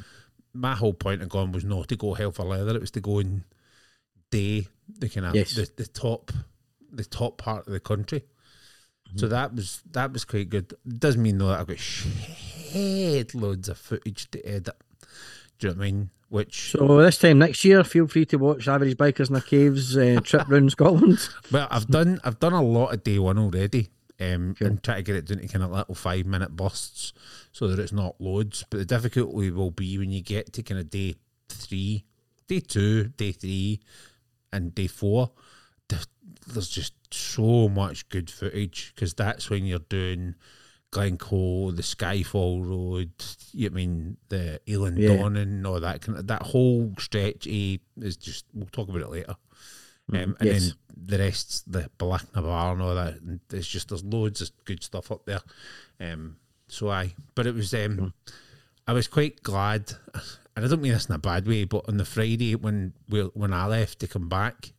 [0.52, 2.74] My whole point of going was not to go hell for leather.
[2.74, 3.42] It was to go and
[4.30, 4.66] day
[4.98, 5.54] the kind of Yes.
[5.54, 6.32] the, the top
[6.92, 8.24] the top part of the country.
[9.16, 9.30] So Mm-hmm.
[9.34, 10.72] that was that was quite good.
[10.86, 14.76] Doesn't mean though that I've got shed loads of footage to edit.
[15.58, 16.10] Do you know what I mean?
[16.28, 19.96] Which So this time next year, feel free to watch Average Bikers in the Caves
[19.96, 21.28] uh, trip round Scotland.
[21.50, 24.68] Well, I've done I've done a lot of day one already, um, Cool.
[24.68, 27.12] and try to get it down to kind of little five minute bursts
[27.52, 28.64] so that it's not loads.
[28.70, 31.16] But the difficulty will be when you get to kind of day
[31.48, 32.04] three,
[32.48, 33.80] day two, day three,
[34.52, 35.30] and day four.
[36.46, 40.34] There's just so much good footage because that's when you're doing
[40.90, 43.10] Glencoe, the Skyfall Road.
[43.52, 45.08] You know I mean the Eilean Yeah.
[45.10, 47.46] Donan, all that kind of that whole stretch.
[47.48, 49.36] eh, is just we'll talk about it later.
[50.12, 50.62] Um, and Mm, yes.
[50.62, 50.72] then
[51.06, 53.20] the rest's the Bealach na Ba and all that.
[53.20, 55.40] And there's just there's loads of good stuff up there.
[56.00, 56.36] Um,
[56.70, 58.14] so I, but it was um,
[58.86, 59.92] I was quite glad,
[60.56, 63.20] and I don't mean this in a bad way, but on the Friday when we
[63.22, 64.72] when I left to come back,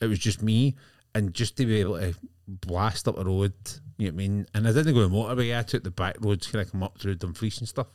[0.00, 0.76] it was just me,
[1.14, 2.14] and just to be able to
[2.46, 3.52] blast up the road,
[3.98, 4.46] you know what I mean.
[4.54, 5.58] And I didn't go on motorway.
[5.58, 7.86] I took the back roads, kind of come up through Dumfries and stuff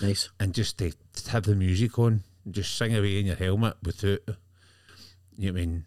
[0.00, 0.30] Nice.
[0.38, 4.20] and just to, to have the music on, just sing away in your helmet without,
[5.36, 5.84] you know what I mean,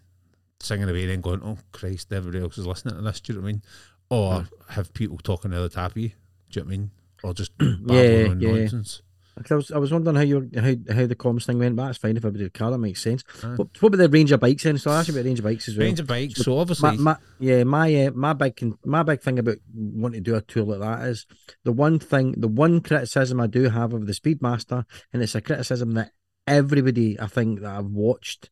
[0.59, 3.39] singing away and then going, oh Christ, everybody else is listening to this, do you
[3.39, 3.61] know what I mean?
[4.09, 6.11] Or have people talking to the top of you,
[6.51, 6.91] do you know what I mean?
[7.23, 8.33] Or just Yeah, yeah.
[8.33, 9.01] nonsense.
[9.49, 11.97] I was, I was wondering how you how how the comms thing went, but that's
[11.97, 13.23] fine if I did a car, that makes sense.
[13.41, 13.53] Aye.
[13.55, 14.77] What, what about the Ranger bikes then?
[14.77, 15.85] So I asked you about Ranger bikes as well.
[15.85, 19.39] Range of bikes, so obviously, my, my, yeah, my uh, my big my big thing
[19.39, 21.25] about wanting to do a tour like that is
[21.63, 24.83] the one thing, the one criticism I do have of the Speedmaster,
[25.13, 26.11] and it's a criticism that
[26.45, 28.49] everybody I think that I've watched,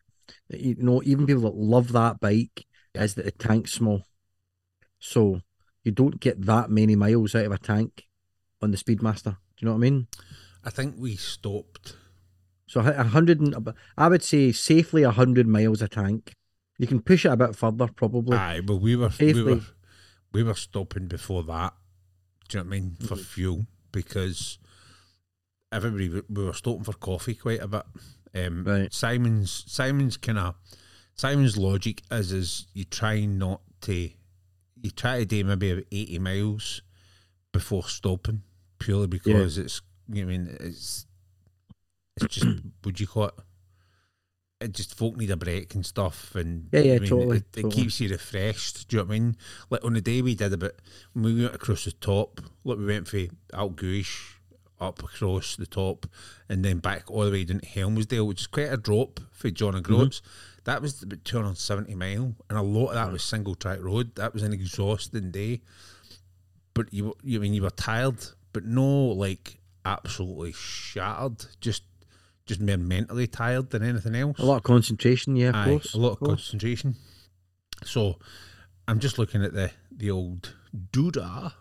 [0.50, 3.04] you know, even people that love that bike, Yeah.
[3.04, 4.04] is that the tank's small.
[5.00, 5.42] So
[5.88, 8.06] you don't get that many miles out of a tank
[8.62, 9.38] on the Speedmaster.
[9.56, 10.08] Do you know what I mean?
[10.64, 11.96] I think we stopped.
[12.68, 16.34] So a hundred, and I would say safely a hundred miles a tank.
[16.78, 18.38] You can push it a bit further, probably.
[18.38, 19.44] Aye, but we were we Safely.
[19.56, 19.62] were
[20.34, 21.74] we were stopping before that.
[22.50, 24.60] Do you know what I mean for fuel because
[25.72, 27.84] everybody we were stopping for coffee quite a bit.
[28.36, 28.94] Um, Right.
[28.94, 30.56] Simon's Simon's kind of
[31.16, 34.10] Simon's logic is is you try not to
[34.82, 36.82] you try to do maybe about eighty miles
[37.52, 38.42] before stopping
[38.80, 41.06] purely because it's you know, I mean it's
[42.20, 42.48] it's just
[42.86, 43.34] would you call it
[44.60, 47.44] it just folk need a break and stuff and Yeah, yeah, I mean, totally, it,
[47.56, 47.74] it totally.
[47.84, 49.38] keeps you refreshed do you know what I mean
[49.70, 50.74] like on the day we did about
[51.14, 53.20] when we went across the top like we went for
[53.54, 54.40] Aultguish
[54.80, 56.06] up across the top
[56.50, 59.50] and then back all the way down to Helmsdale which is quite a drop for
[59.50, 60.02] John and Mm-hmm.
[60.68, 63.14] That was about 270 mile and a lot of that hmm.
[63.14, 65.62] was single track road that was an exhausting day
[66.74, 68.18] but you you I mean you were tired
[68.52, 71.84] but no like absolutely shattered just
[72.46, 75.94] just more mentally tired than anything else A lot of concentration, yeah, of Aye, course.
[75.94, 76.42] a lot of course.
[76.42, 76.96] concentration.
[77.84, 78.18] So,
[78.88, 80.56] I'm just looking at the the old
[80.92, 81.54] Duda.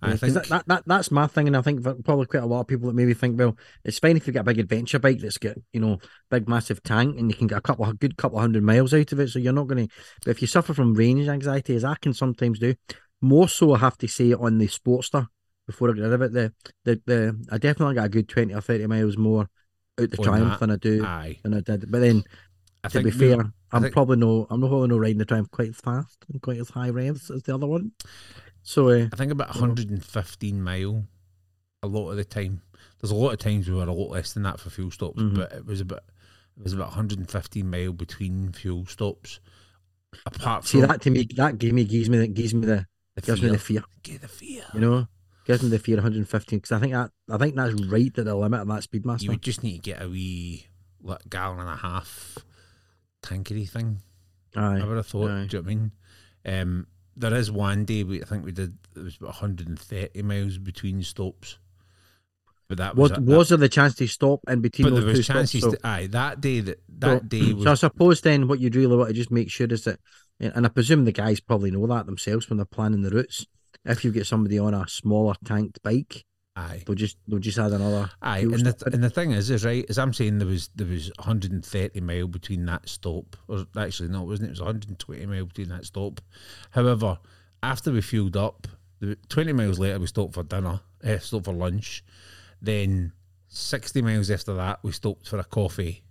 [0.00, 2.46] I Yeah, think that, that, that that's my thing, and I think probably quite a
[2.46, 4.98] lot of people that maybe think, well, it's fine if you get a big adventure
[4.98, 5.98] bike that's got you know
[6.30, 8.94] big massive tank and you can get a couple of good couple of hundred miles
[8.94, 9.94] out of it, so you're not going to.
[10.24, 12.74] But if you suffer from range anxiety, as I can sometimes do,
[13.20, 15.26] more so I have to say on the Sportster
[15.66, 16.52] before I get rid of it, the
[16.84, 19.42] the, the I definitely got a good twenty or thirty miles more
[20.00, 21.38] out the Triumph that, than I do aye.
[21.42, 21.90] than I did.
[21.90, 22.22] But then
[22.82, 25.18] I to be think we- fair, I'm think- probably no I'm not probably no riding
[25.18, 27.92] the Triumph quite as fast and quite as high revs as the other one.
[28.68, 31.04] So uh, I think about 115 mile.
[31.84, 32.62] A lot of the time,
[33.00, 35.22] there's a lot of times we were a lot less than that for fuel stops,
[35.22, 35.36] Mhm.
[35.36, 36.02] but it was about
[36.56, 39.38] it was about 115 mile between fuel stops.
[40.24, 42.86] Apart see from that to me that gave me gives me that gives me the
[43.14, 43.82] the gives fear, me the fear.
[44.02, 44.64] Get the fear.
[44.74, 45.08] You know,
[45.44, 48.34] gives me the fear 115 because I think that I think that's right at the
[48.34, 49.22] limit of that Speedmaster.
[49.22, 50.66] You would just need to get a wee
[51.02, 52.38] like gallon and a half
[53.22, 54.00] tankery thing.
[54.56, 54.80] Aye.
[54.80, 55.30] I would have thought.
[55.30, 55.46] aye.
[55.46, 55.92] Do you know what I mean?
[56.46, 60.58] Um, there is one day we I think we did it was about 130 miles
[60.58, 61.58] between stops,
[62.68, 65.12] but that was Was was there the chance to stop in between but those there
[65.14, 65.60] two was chances.
[65.62, 65.74] stops?
[65.76, 68.76] So, to, aye, that day that that so- day so I suppose then what you'd
[68.76, 69.98] really want to just make sure is that,
[70.40, 73.46] and I presume the guys probably know that themselves when they're planning the routes.
[73.84, 76.24] If you get somebody on a smaller tanked bike,
[76.56, 76.82] aye.
[76.86, 78.10] they'll just they'll just add another.
[78.22, 80.86] Aye, and the, and the thing is, is right, as I'm saying, there was there
[80.86, 84.48] was 130 mile between that stop, or actually no, it wasn't.
[84.48, 86.20] It was 120 mile between that stop.
[86.70, 87.18] However,
[87.62, 88.66] after we fueled up,
[89.00, 92.04] the 20 miles later we stopped for dinner, uh, stopped for lunch.
[92.60, 93.12] Then
[93.48, 96.02] 60 miles after that we stopped for a coffee,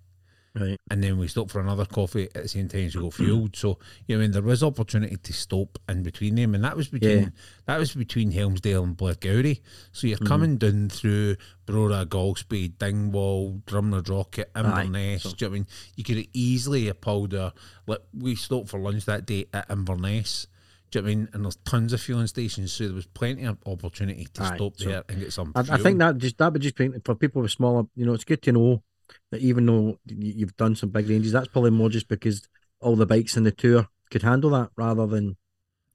[0.58, 0.80] Right.
[0.90, 3.56] and then we stopped for another coffee at the same time as we got fueled.
[3.56, 6.78] So you know, I mean, there was opportunity to stop in between them, and that
[6.78, 7.30] was between Yeah.
[7.66, 9.60] that was between Helmsdale and Blairgowrie.
[9.92, 10.26] So you're hmm.
[10.26, 11.36] coming down through
[11.68, 15.24] Brora, Golspie, Dingwall, Drumnadrochit, Inverness.
[15.24, 15.68] so- Do you know I mean?
[15.96, 17.54] You could easily have pulled a
[17.86, 20.48] like we stopped for lunch that day at Inverness.
[20.92, 21.30] Do you know I mean?
[21.34, 24.78] And there's tons of fueling stations, so there was plenty of opportunity to Aye, stop
[24.78, 25.52] so there and get some.
[25.54, 27.84] I, I think that just that would just be for people with smaller.
[27.96, 28.84] You know, it's good to know
[29.32, 32.48] that even though you- you've done some big ranges, that's probably more just because
[32.80, 35.36] all the bikes in the tour could handle that rather than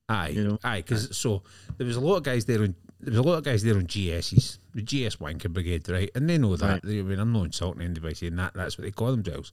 [0.08, 0.58] Aye, you know.
[0.64, 1.42] aye, because so
[1.78, 3.76] there was a lot of guys there on there was a lot of guys there
[3.76, 6.10] on GSs, the GS Wanker Brigade, right?
[6.14, 6.66] And they know that.
[6.68, 6.82] Right.
[6.82, 8.52] They- I mean, I'm not insulting anybody saying that.
[8.52, 9.52] That's what they call themselves.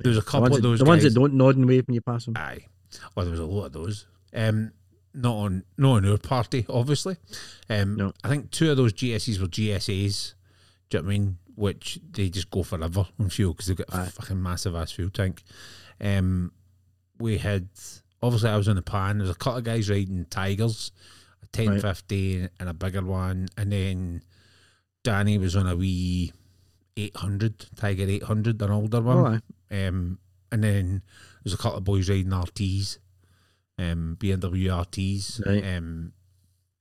[0.00, 0.88] There was a couple of that, those the guys.
[0.88, 2.34] ones that don't nod and wave when you pass them.
[2.36, 2.66] Aye.
[3.14, 4.04] Well, there was a lot of those.
[4.34, 4.72] Um,
[5.14, 7.16] not on not on our party, obviously.
[7.70, 8.12] Um, No.
[8.22, 10.34] I think two of those GSEs were GSAs.
[10.90, 11.38] Do you know what I mean?
[11.58, 14.06] Which they just go forever on fuel because they've got a Aye.
[14.06, 15.42] fucking massive ass fuel tank.
[16.00, 16.52] Um,
[17.18, 17.68] we had
[18.22, 19.18] obviously I was on the pan.
[19.18, 20.92] There's a couple of guys riding Tigers,
[21.42, 21.82] a ten Right.
[21.82, 24.22] fifty and a bigger one, and then
[25.02, 26.32] Danny was on a wee
[26.96, 29.42] eight hundred Tiger eight hundred, an older one.
[29.70, 29.86] Aye.
[29.86, 30.18] Um,
[30.52, 31.02] and then
[31.42, 32.98] there's a couple of boys riding RTs,
[33.78, 35.44] um, BMW RTs.
[35.44, 35.76] Right.
[35.76, 36.12] Um,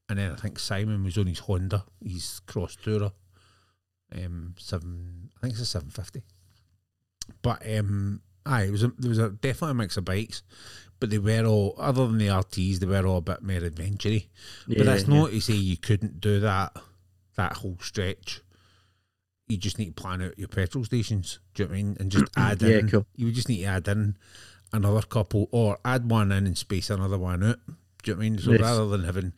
[0.08, 3.12] and then I think Simon was on his Honda, his cross tourer.
[4.15, 6.24] Um, seven, I think it's a seven fifty.
[7.41, 10.43] But um, aye, it was a, there was a definitely a mix of bikes,
[11.00, 14.28] but they were all other than the RTs, they were all a bit more adventurey.
[14.67, 15.20] Yeah, but that's yeah.
[15.20, 16.76] not to say you couldn't do that
[17.36, 18.41] that whole stretch.
[19.48, 21.39] You just need to plan out your petrol stations.
[21.54, 21.98] Do you know what I mean?
[22.00, 22.89] And just add Yeah, in.
[22.89, 23.06] cool.
[23.15, 24.17] You would just need to add in
[24.74, 27.60] another couple, or add one in and space another one out.
[28.04, 28.39] Do you know what I mean?
[28.39, 28.62] So Yes.
[28.62, 29.34] rather than having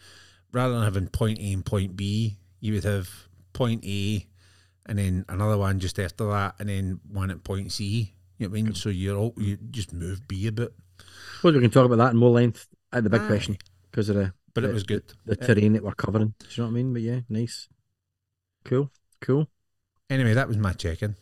[0.51, 3.09] rather than having point A and point B, you would have
[3.53, 4.25] point A,
[4.89, 8.13] and then another one just after that, and then one at point C.
[8.37, 8.73] You know what I mean?
[8.75, 10.73] So you're all you just move B a bit,
[11.43, 13.27] Well, we can talk about that in more length at the big Aye.
[13.27, 13.57] question
[13.91, 15.03] because of the but the, it was good.
[15.25, 16.33] the terrain that we're covering.
[16.39, 16.93] Do you know what I mean?
[16.93, 17.69] But yeah, nice,
[18.65, 19.47] cool, cool.
[20.09, 21.15] Anyway, that was my check-in.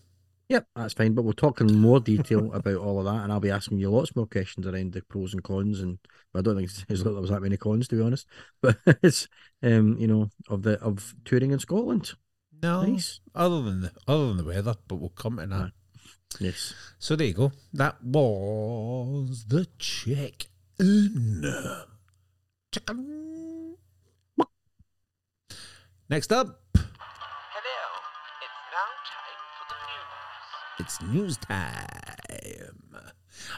[0.50, 1.14] Yep, that's fine.
[1.14, 3.90] But we'll talk in more detail about all of that, and I'll be asking you
[3.90, 5.82] lots more questions around the pros and cons.
[5.82, 6.00] And
[6.34, 8.28] well, I don't think there's there was that many cons, to be honest.
[8.62, 9.28] But it's
[9.62, 12.14] um, you know, of the of touring in Scotland.
[12.64, 13.20] No, Nice.
[13.36, 15.56] other than the other than the weather, but we'll come to that.
[15.62, 15.72] Right.
[16.40, 16.74] Yes.
[17.00, 17.52] So there you go.
[17.74, 20.48] That was the check
[20.80, 21.44] in.
[22.72, 23.76] Chicken.
[26.10, 26.88] Next up, Hello,
[28.42, 30.80] it's now time for the news.
[30.80, 31.88] it's news time.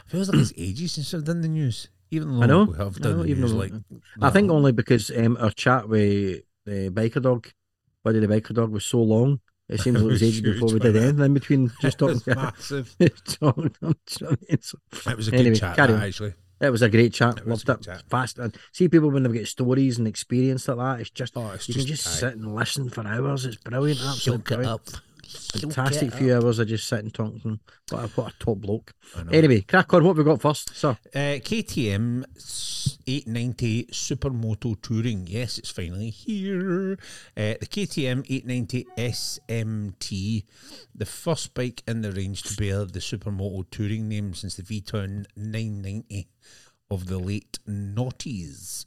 [0.08, 1.88] Feels like it's ages since I've done the news.
[2.12, 2.64] Even though I know.
[2.66, 3.74] we have I done know, the even news, though- like
[4.22, 7.48] I think only because um, our chat with the biker dog,
[8.04, 9.40] Buddy the biker dog, was so long.
[9.68, 12.22] It seems like it was ages before we did wasn't anything in between just talking.
[12.28, 12.96] massive.
[13.26, 13.76] talking-
[14.50, 16.34] It was a Anyway, good chat, that, actually.
[16.62, 17.38] It was a great chat.
[17.38, 17.82] It Loved it.
[17.84, 18.04] chat.
[18.10, 21.00] Fast and see people when they get stories and experience like that.
[21.02, 22.12] It's just Oh, it's you just, can just aye.
[22.12, 23.46] sit and listen for hours.
[23.46, 24.02] It's brilliant.
[24.02, 24.74] Absolutely brilliant.
[24.74, 25.02] up.
[25.62, 27.60] Fantastic few hours of just sitting talking.
[27.92, 28.92] What a, what a top bloke.
[29.32, 30.04] Anyway, crack on.
[30.04, 30.98] What have we got first, sir?
[31.14, 32.26] Uh, KTM
[33.10, 35.26] 890 Supermoto Touring.
[35.28, 36.94] Yes, it's finally here.
[37.36, 40.44] Uh, the KTM 890 SMT,
[40.94, 45.26] the first bike in the range to bear the Supermoto Touring name since the V-Twin
[45.36, 46.28] 990
[46.92, 48.86] of the late noughties.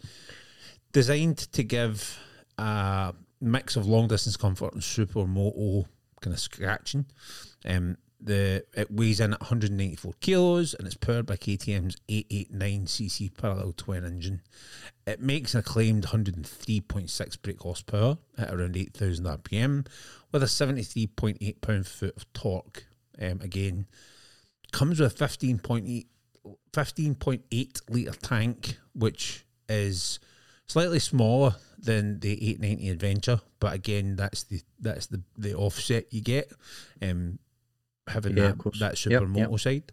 [0.92, 2.20] Designed to give
[2.58, 5.86] a mix of long distance comfort and supermoto
[6.20, 7.06] kind of scratching.
[7.64, 13.72] Um, the it weighs in at 194 kilos and it's powered by KTM's 889cc parallel
[13.76, 14.42] twin engine.
[15.06, 19.86] It makes an acclaimed 103.6 brake horsepower at around 8,000 RPM
[20.30, 22.84] with a 73.8 pound foot of torque.
[23.20, 23.86] Um, again,
[24.70, 26.06] comes with a 15.8
[26.72, 30.18] 15.8 litre tank, which is
[30.66, 36.20] slightly smaller than the 890 Adventure, but again, that's the that's the the offset you
[36.20, 36.50] get,
[37.02, 37.38] um,
[38.08, 39.60] having Yeah, that that Yep, supermoto yep.
[39.60, 39.92] side.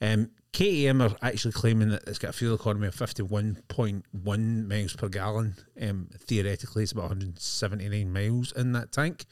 [0.00, 5.08] Um, KTM are actually claiming that it's got a fuel economy of 51.1 miles per
[5.08, 5.54] gallon.
[5.80, 9.26] Um, theoretically, it's about 179 miles in that tank,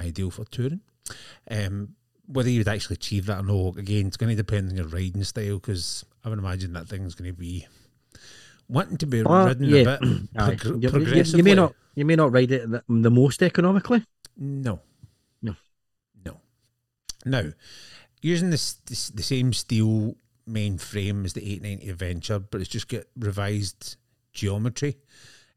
[0.00, 0.80] ideal for touring.
[1.50, 1.94] Um,
[2.26, 4.86] whether you would actually achieve that or no, again, it's going to depend on your
[4.86, 7.66] riding style because I would imagine that thing's going to be
[8.68, 9.80] wanting to be ridden yeah.
[9.80, 10.00] a bit
[10.36, 10.54] Aye.
[10.54, 14.04] progr- You- you, you, may not you may not ride it the, the most economically.
[14.36, 14.72] No.
[14.72, 14.80] No.
[17.24, 17.42] No.
[17.42, 17.52] Now,
[18.22, 22.88] using this, this the same steel main frame as the 890 Adventure, but it's just
[22.88, 23.96] got revised
[24.32, 24.96] geometry,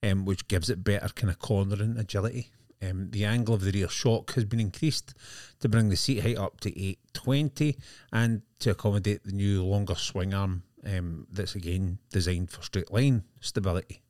[0.01, 2.49] um, which gives it better kind of cornering agility.
[2.81, 5.13] Um, the angle of the rear shock has been increased
[5.61, 7.77] to bring the seat height up to 820
[8.11, 13.23] and to accommodate the new longer swing arm um, that's again designed for straight line
[13.39, 14.01] stability.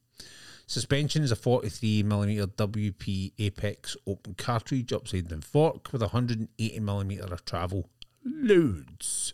[0.65, 7.89] Suspension is a 43mm WP Apex open cartridge upside down fork with 180mm of travel
[8.23, 9.33] loads.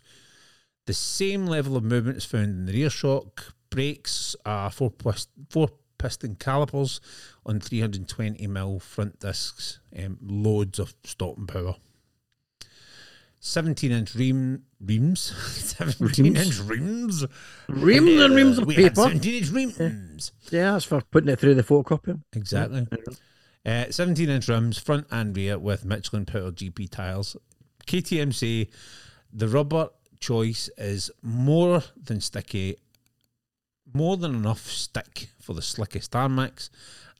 [0.85, 3.53] The same level of movement is found in the rear shock.
[3.69, 6.99] Brakes are four, pis- four piston calipers
[7.45, 11.75] on 320mm front discs, um, loads of stopping power.
[13.39, 15.19] 17 inch ream, reams,
[15.77, 17.25] 17 inch reams,
[17.67, 19.01] Reams and reams of we had paper.
[19.09, 20.31] 17 inch reams.
[20.51, 22.21] Yeah, that's for putting it through the photocopier.
[22.33, 22.87] Exactly.
[23.65, 27.35] Uh, 17 inch rims, front and rear, with Michelin Power GP tyres.
[27.85, 28.69] KTM say
[29.33, 29.89] the rubber
[30.19, 32.77] choice is more than sticky,
[33.93, 36.69] more than enough stick for the slickest tarmacs,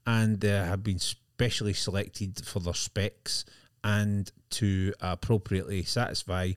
[0.05, 3.45] and they have been specially selected for their specs
[3.83, 6.51] and to appropriately satisfy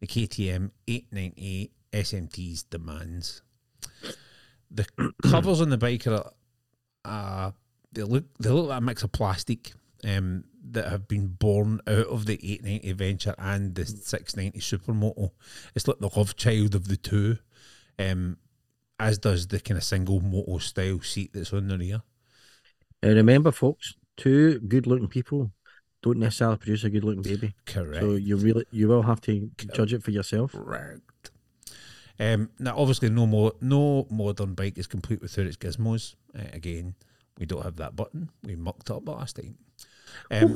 [0.00, 3.42] the KTM 890 SMT's demands.
[4.70, 4.86] The
[5.22, 6.32] covers on the bike are
[7.04, 7.52] uh,
[7.92, 9.72] they look they look like a mix of plastic
[10.04, 15.30] um, that have been born out of the 890 Adventure and the 690 Supermoto.
[15.74, 17.38] It's like the love child of the two,
[17.98, 18.36] um,
[18.98, 22.02] as does the kind of single moto style seat that's on the rear.
[23.02, 25.52] And remember, folks, two good-looking people
[26.06, 27.54] don't necessarily produce a good-looking baby.
[27.66, 28.00] Correct.
[28.00, 30.52] So you really you will have to judge it for yourself.
[30.52, 31.30] Correct.
[32.18, 36.14] Um, now, obviously, no more, no modern bike is complete without its gizmos.
[36.36, 36.94] Uh, again,
[37.38, 38.30] we don't have that button.
[38.42, 39.58] We mucked up last time.
[40.30, 40.48] Um,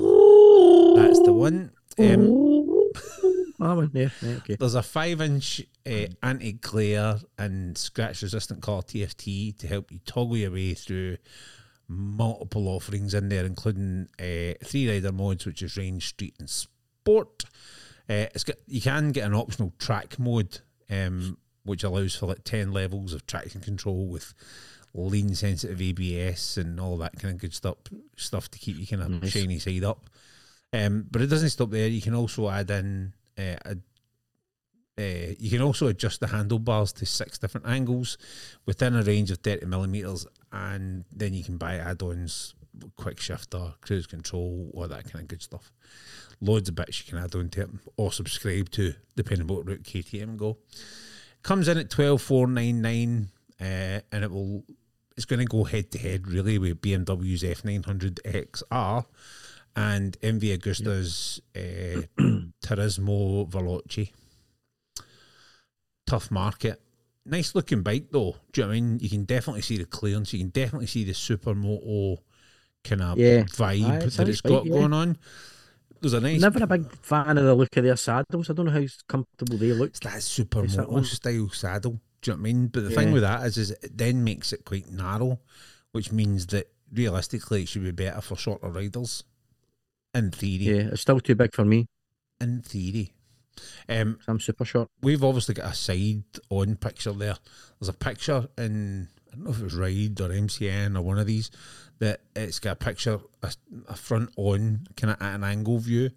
[0.97, 1.73] that's the one.
[1.99, 2.91] Um,
[3.63, 4.57] Ah, one, yeah, yeah, okay.
[4.59, 9.99] There's a five inch uh, anti glare and scratch resistant color TFT to help you
[10.07, 11.19] toggle your way through
[11.91, 17.45] multiple offerings in there, including uh, three rider modes, which is range, street, and sport.
[18.09, 22.45] Uh, it's got you can get an optional track mode, um, which allows for like
[22.45, 24.33] ten levels of traction control with
[24.95, 27.77] lean sensitive ABS and all that kind of good stuff
[28.17, 29.31] stuff to keep you kind of Nice.
[29.33, 30.09] shiny side up.
[30.73, 31.89] Um, but it doesn't stop there.
[31.89, 33.77] You can also add in uh, a
[34.99, 38.19] uh, you can also adjust the handlebars to six different angles
[38.67, 42.55] within a range of 30 millimeters, and then you can buy add ons
[42.97, 45.73] quick shifter, cruise control, all that kind of good stuff.
[46.41, 49.83] Loads of bits you can add onto it or subscribe to, depending on what route
[49.83, 50.59] KTM go.
[51.43, 53.29] Comes in at twelve four nine nine,
[53.61, 54.65] uh, and it will.
[55.17, 59.05] It's going to go head to head really with BMW's F900 XR
[59.77, 62.03] and MV Agusta's uh,
[62.65, 64.13] Turismo Veloce.
[66.07, 66.81] Tough market.
[67.31, 68.37] Nice looking bike though.
[68.53, 68.99] Do you know what I mean?
[68.99, 70.33] You can definitely see the clearance.
[70.33, 72.19] You can definitely see the supermoto
[72.83, 73.45] kind of Yeah.
[73.45, 74.73] vibe Aye, that it's got yeah.
[74.73, 75.17] going on.
[76.01, 78.51] There's a nice Never a big fan of the look of their saddles.
[78.51, 79.91] I don't know how comfortable they look.
[79.91, 82.01] It's that supermoto style saddle.
[82.23, 82.67] Do you know what I mean?
[82.69, 85.39] But the thing with that is, is it then makes it quite narrow,
[85.93, 89.23] which means that realistically it should be better for shorter riders.
[90.15, 91.87] In theory, Yeah, it's still too big for me.
[92.41, 93.15] in theory.
[93.89, 94.89] Um, I'm super short.
[95.03, 97.37] we've obviously got a side on picture there.
[97.79, 101.19] There's a picture in I don't know if it was Ride or MCN or one
[101.19, 101.51] of these
[102.01, 103.53] that it's got a picture a,
[103.89, 106.11] a front on kind of at an angle view,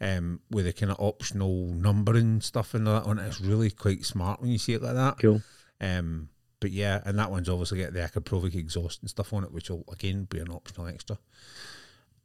[0.00, 3.26] um, with a kind of optional numbering stuff and that on it.
[3.26, 5.18] It's really quite smart when you see it like that.
[5.18, 5.42] Cool.
[5.80, 9.52] Um, but yeah, and that one's obviously got the Akrapovic exhaust and stuff on it,
[9.52, 11.18] which will again be an optional extra.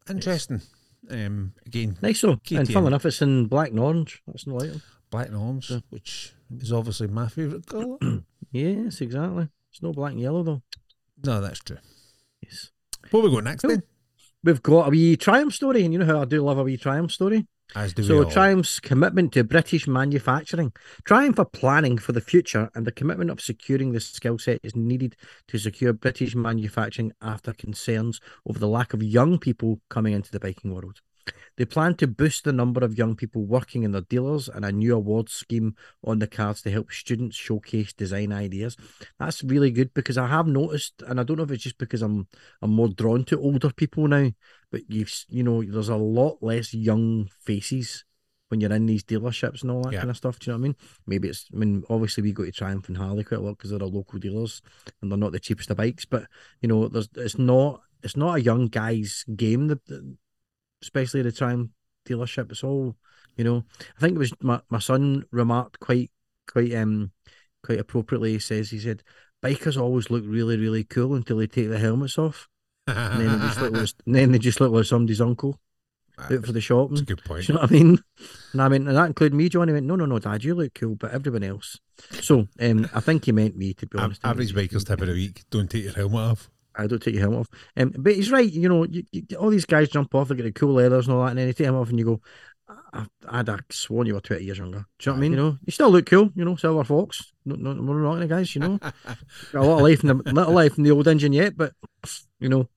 [0.10, 0.62] Interesting.
[1.10, 2.40] Um, again, Nice though.
[2.52, 4.22] And fun enough, it's in black and orange.
[4.28, 4.72] That's no like
[5.10, 7.98] black and arms, which is obviously my favourite colour.
[8.54, 9.48] Yes, exactly.
[9.72, 10.62] It's no black and yellow though.
[11.24, 11.78] no, that's true.
[12.44, 12.72] Yes.
[13.10, 13.72] What we got next Cool.
[13.72, 13.84] then?
[14.44, 16.76] We've got a wee Triumph story, and you know how I do love a wee
[16.76, 17.48] Triumph story.
[17.76, 18.24] As do we So.
[18.26, 20.74] Triumph's commitment to British manufacturing.
[21.06, 24.76] Triumph are planning for the future and the commitment of securing the skill set is
[24.76, 25.16] needed
[25.48, 30.40] to secure British manufacturing after concerns over the lack of young people coming into the
[30.40, 31.02] biking world.
[31.58, 34.72] They plan to boost the number of young people working in their dealers and a
[34.72, 38.78] new awards scheme on the cards to help students showcase design ideas.
[39.20, 42.02] That's really good because I have noticed, and I don't know if it's just because
[42.02, 42.28] I'm
[42.62, 44.32] I'm more drawn to older people now,
[44.72, 48.06] but you've you know there's a lot less young faces
[48.50, 50.00] when you're in these dealerships and all that Yeah.
[50.00, 50.40] kind of stuff.
[50.40, 50.76] Do you know what I mean?
[51.08, 53.70] Maybe it's I mean obviously we go to Triumph and Harley quite a lot because
[53.72, 54.62] they're our local dealers
[55.02, 56.26] and they're not the cheapest of bikes, but
[56.62, 59.68] you know there's it's not it's not a young guy's game.
[59.68, 60.16] The, the
[60.82, 61.72] especially the Triumph
[62.08, 62.52] dealership.
[62.52, 62.96] It's all
[63.36, 63.64] you know.
[63.98, 66.12] I think it was my, my son remarked quite
[66.48, 67.12] quite um
[67.64, 68.34] quite appropriately.
[68.34, 69.04] He says he said
[69.44, 72.48] bikers always look really really cool until they take the helmets off,
[72.88, 75.60] and then they just look like, then they just look like somebody's uncle
[76.20, 76.96] out for the shopping.
[76.96, 77.46] That's a good point.
[77.46, 78.00] Do you know what I mean?
[78.54, 80.74] And I mean, and that included me, Johnny went, no, no, no, Dad, you look
[80.74, 81.80] cool, but everyone else.
[82.22, 84.22] So, um, I think he meant me, to be honest.
[84.24, 85.44] average bikers tip of the week.
[85.50, 86.50] Don't take your helmet off.
[86.76, 87.50] I don't take your helmet off.
[87.78, 90.44] Um, but he's right, you know, you, you, all these guys jump off, they get
[90.44, 92.22] the cool leathers and all that, and then they take them off, and you go,
[92.94, 94.86] I, I'd have sworn you were 20 years younger.
[95.00, 95.32] Do you know what I mean?
[95.32, 97.32] You know, you still look cool, you know, Silver Fox.
[97.46, 98.78] No, no, no, with the guys, you know.
[99.52, 101.74] Got a lot of life in the little life in the old engine yet, but
[102.40, 102.70] you know,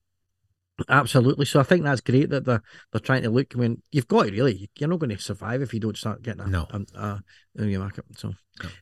[0.89, 1.45] absolutely.
[1.47, 3.55] So I think that's great that they're they're trying to look.
[3.55, 4.71] I mean, you've got it really.
[4.79, 6.67] You're not going to survive if you don't start getting a No.
[6.71, 7.23] a,
[7.59, 8.05] a, market.
[8.17, 8.35] So,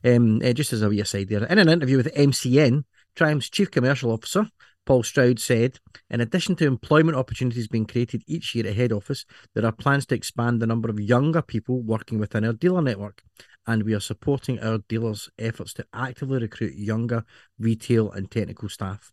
[0.03, 2.83] um, eh, just as a wee aside there, in an interview with MCN,
[3.15, 4.47] Triumph's chief commercial officer.
[4.85, 9.25] Paul Stroud said, in addition to employment opportunities being created each year at head office,
[9.53, 13.23] there are plans to expand the number of younger people working within our dealer network
[13.65, 17.23] and we are supporting our dealers' efforts to actively recruit younger
[17.57, 19.11] retail and technical staff.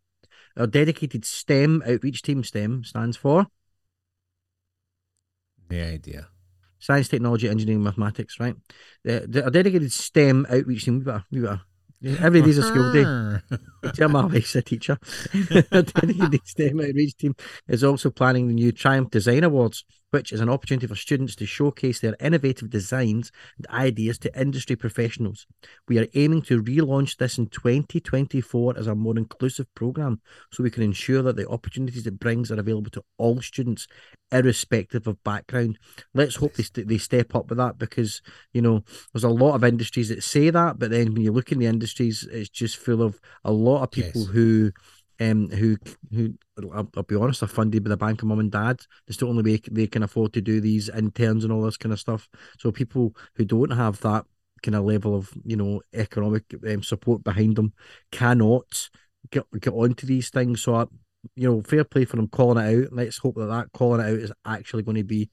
[0.57, 3.47] Our dedicated STEM outreach team, STEM stands for
[5.69, 6.29] The idea.
[6.81, 8.57] Science, Technology, Engineering, Mathematics, right?
[9.05, 11.61] The, the, our dedicated STEM outreach team, we better, we better.
[12.03, 13.05] Every day's a school day.
[13.83, 14.99] My wife's a teacher.
[15.33, 17.35] Dedicated STEM outreach team
[17.69, 21.47] is also planning the new Triumph Design Awards, which is an opportunity for students to
[21.47, 25.47] showcase their innovative designs and ideas to industry professionals.
[25.89, 30.21] We are aiming to relaunch this in 2024 as a more inclusive program
[30.53, 33.87] so we can ensure that the opportunities it brings are available to all students,
[34.33, 35.79] irrespective of background.
[36.15, 38.21] Let's hope they, st- they step up with that because,
[38.53, 41.53] you know, there's a lot of industries that say that, but then when you look
[41.53, 44.31] in the industries, it's just full of a lot of people Yes.
[44.33, 44.73] who
[45.21, 45.77] um who
[46.13, 46.35] who
[46.75, 48.81] I'll, I'll be honest are funded by the bank of mum and dad.
[49.07, 51.93] It's the only way they can afford to do these interns and all this kind
[51.93, 52.29] of stuff.
[52.59, 54.25] So people who don't have that
[54.63, 57.73] kind of level of you know economic um, support behind them
[58.13, 58.89] cannot
[59.31, 60.63] get get onto these things.
[60.63, 60.87] So I,
[61.37, 62.93] you know fair play for them calling it out.
[62.93, 65.31] Let's hope that that calling it out is actually going to be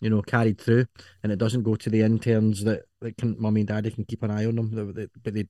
[0.00, 0.86] you know carried through
[1.22, 4.22] and it doesn't go to the interns that, that can mummy and daddy can keep
[4.22, 5.46] an eye on them but they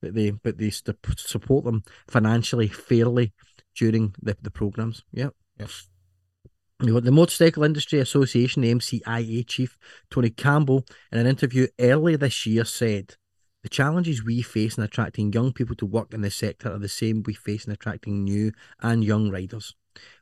[0.00, 3.32] but they but they st- support them financially fairly
[3.76, 5.04] during the, the programs.
[5.12, 5.30] Yeah.
[5.58, 5.66] Yeah.
[6.82, 9.78] You got the Motorcycle Industry Association, the MCIA chief
[10.10, 13.14] Tony Campbell, in an interview earlier this year said,
[13.62, 16.88] "The challenges we face in attracting young people to work in this sector are the
[16.88, 19.74] same we face in attracting new and young riders.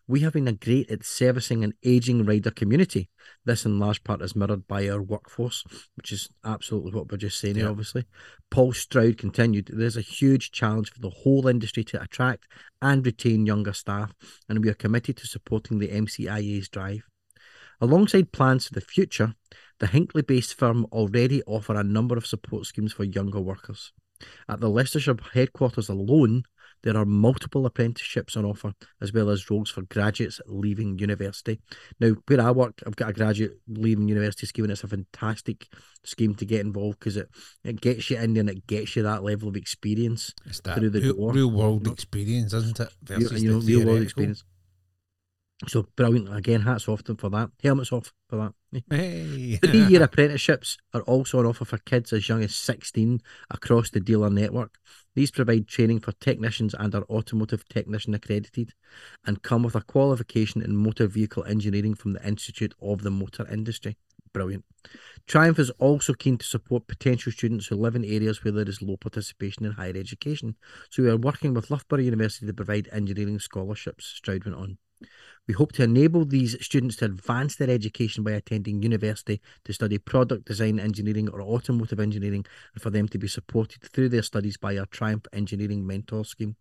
[0.07, 3.09] We have been a great at servicing an aging rider community.
[3.47, 5.65] This, in large part, is mirrored by our workforce,
[5.97, 7.71] which is absolutely what we're just saying here, Yeah.
[7.71, 8.05] obviously.
[8.51, 12.47] Paul Stroud continued There's a huge challenge for the whole industry to attract
[12.83, 14.15] and retain younger staff,
[14.47, 17.09] and we are committed to supporting the MCIA's drive.
[17.81, 19.35] Alongside plans for the future,
[19.79, 23.93] the Hinckley based firm already offer a number of support schemes for younger workers.
[24.49, 26.45] At the Leicestershire headquarters alone,
[26.85, 31.59] there are multiple apprenticeships on offer, as well as roles for graduates leaving university.
[31.99, 35.67] Now, where I work, I've got a graduate leaving university scheme, and it's a fantastic
[36.05, 37.31] scheme to get involved because it,
[37.65, 40.35] it gets you in there and it gets you that level of experience.
[40.45, 41.33] It's that through the real, door.
[41.33, 42.91] real world experience, isn't it?
[43.03, 44.45] Versus you know, real world experience.
[45.69, 46.35] So brilliant.
[46.35, 47.51] Again, hats off to them for that.
[47.63, 48.53] Helmets off for that.
[48.91, 49.59] Hey.
[49.63, 54.01] Three year apprenticeships are also on offer for kids as young as 16 across the
[54.01, 54.79] dealer network.
[55.15, 58.73] These provide training for technicians and are automotive technician accredited
[59.25, 63.47] and come with a qualification in motor vehicle engineering from the Institute of the Motor
[63.49, 63.97] Industry.
[64.33, 64.65] Brilliant.
[65.29, 68.83] Triumph is also keen to support potential students who live in areas where there is
[68.83, 70.57] low participation in higher education.
[70.91, 74.79] So we are working with Loughborough University to provide engineering scholarships, Stroud went on.
[75.47, 79.99] We hope to enable these students to advance their education by attending university to study
[79.99, 84.57] product design engineering or automotive engineering and for them to be supported through their studies
[84.57, 86.57] by our Triumph Engineering Mentor Scheme.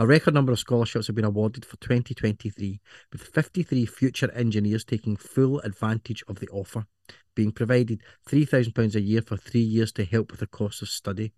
[0.00, 5.16] A record number of scholarships have been awarded for 2023, with 53 future engineers taking
[5.16, 6.86] full advantage of the offer,
[7.34, 11.32] being provided £3,000 a year for three years to help with the cost of study.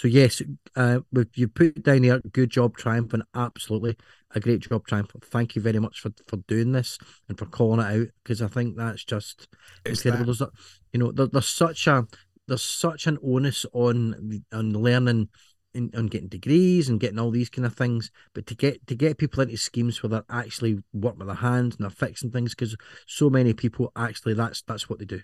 [0.00, 0.40] So yes,
[0.76, 1.00] uh,
[1.34, 3.98] you put down here, good job, Triumph, and absolutely
[4.34, 5.10] a great job, Triumph.
[5.26, 6.96] Thank you very much for, for doing this
[7.28, 9.46] and for calling it out because I think that's just
[9.84, 10.32] It's incredible.
[10.32, 10.52] that- There's, a-
[10.94, 12.06] you know, there, there's such a
[12.48, 15.28] there's such an onus on on learning
[15.74, 18.94] and on getting degrees and getting all these kind of things, but to get to
[18.94, 22.54] get people into schemes where they're actually working with their hands and they're fixing things
[22.54, 25.20] because so many people actually that's that's what they do.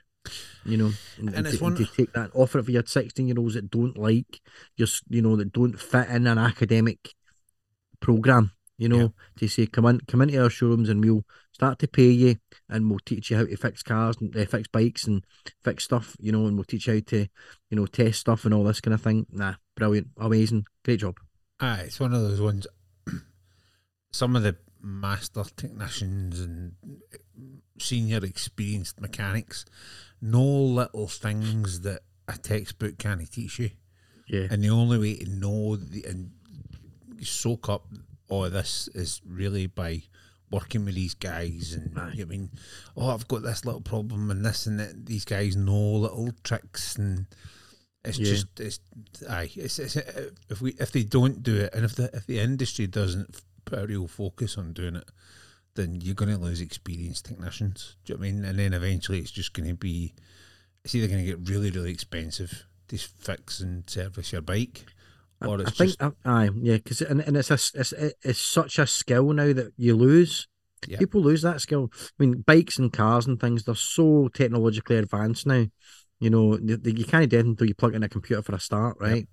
[0.65, 3.29] You know, and, And and it's to, one- to take that offer for your 16
[3.29, 4.41] year olds that don't like
[4.77, 7.15] just you know that don't fit in an academic
[8.01, 11.89] program you know to say come in come into our showrooms and we'll start to
[11.89, 12.37] pay you
[12.69, 15.25] and we'll teach you how to fix cars and uh, fix bikes and
[15.65, 17.27] fix stuff you know and we'll teach you how to
[17.71, 19.27] you know test stuff and all this kind of thing.
[19.31, 21.17] Nah brilliant amazing great job.
[21.61, 22.67] Aye, it's one of those ones.
[24.13, 26.73] Some of the master technicians and
[27.79, 29.65] senior experienced mechanics
[30.21, 33.71] know little things that a textbook can't teach you,
[34.29, 34.49] yeah.
[34.51, 36.31] And the only way to know the, and
[37.23, 37.87] soak up
[38.31, 40.03] of this is really by
[40.51, 41.99] working with these guys and.
[41.99, 42.51] I mean,
[42.97, 45.07] oh, I've got this little problem and this and that.
[45.07, 47.27] These guys know little tricks and
[48.05, 48.27] it's Yeah.
[48.27, 48.81] just it's
[49.29, 49.51] aye.
[49.57, 52.39] It's, it's uh, if we if they don't do it and if the if the
[52.39, 55.09] industry doesn't put a real focus on doing it,
[55.75, 57.97] then you're going to lose experienced technicians.
[58.05, 58.45] Do you know what I mean?
[58.45, 60.15] And then eventually it's just going to be
[60.85, 64.87] it's either going to get really really expensive to fix and service your bike,
[65.43, 68.79] or I it's think just aye yeah because and, and it's a it's, it's such
[68.79, 70.49] a skill now that you lose.
[70.87, 70.99] Yeah.
[70.99, 71.91] people lose that skill.
[71.93, 75.67] I mean bikes and cars and things they're so technologically advanced now.
[76.21, 78.97] You know you can't do anything until you plug in a computer for a start
[79.01, 79.27] right?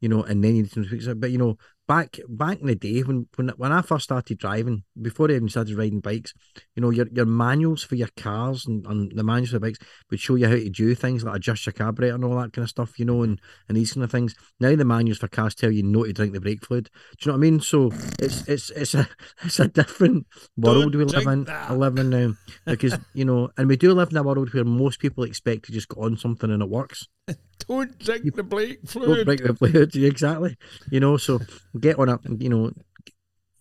[0.00, 1.20] You know and then you need to fix it.
[1.20, 4.82] But you know back back in the day when when when I first started driving
[5.00, 6.32] before I even started riding bikes
[6.74, 9.78] you know your your manuals for your cars and, and the manuals for bikes
[10.10, 12.64] would show you how to do things like adjust your carburetor and all that kind
[12.64, 14.34] of stuff you know and and these kind of things.
[14.60, 16.90] Now the manuals for cars tell you not to drink the brake fluid.
[17.18, 17.60] Do you know what I mean?
[17.60, 19.08] So it's it's it's a
[19.42, 20.26] it's a different
[20.56, 21.70] world Don't we live in that.
[21.70, 22.32] Uh, live in now
[22.64, 25.72] because you know and we do live in a world where most people expect to
[25.72, 27.08] just go on something and it works
[27.68, 29.26] don't drink the don't fluid.
[29.26, 30.56] break the fluid exactly
[30.90, 31.40] you know so
[31.78, 32.72] get on up, you know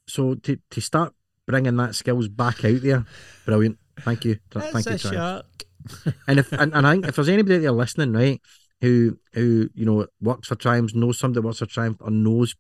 [0.08, 1.14] so to to start
[1.48, 3.06] bringing that skills back out there
[3.46, 5.46] brilliant thank you thank you shark.
[6.28, 8.42] and if and, and I think if there's anybody there listening right
[8.82, 12.56] who who you know works for Triumph knows somebody that works for Triumph or knows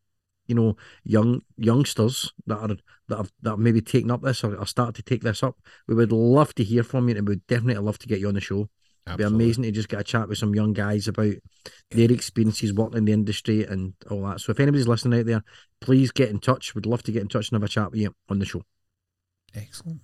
[0.47, 2.75] you know young youngsters that are
[3.07, 5.57] that have that have maybe taken up this or, or started to take this up
[5.87, 8.35] we would love to hear from you and we'd definitely love to get you on
[8.35, 8.69] the show
[9.07, 11.35] It'd be amazing to just get a chat with some young guys about
[11.91, 14.41] their experiences working in the industry and all that.
[14.41, 15.43] So if anybody's listening out there,
[15.79, 16.73] please get in touch.
[16.73, 18.63] We'd love to get in touch and have a chat with you on the show.
[19.53, 20.01] Excellent.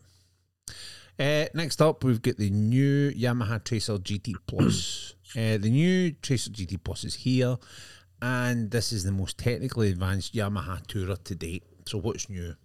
[1.19, 5.15] Uh, next up, we've got the new Yamaha Tracer GT Plus.
[5.35, 7.57] uh, the new Tracer GT Plus is here,
[8.21, 11.63] and this is the most technically advanced Yamaha Tourer to date.
[11.85, 12.55] So, what's new?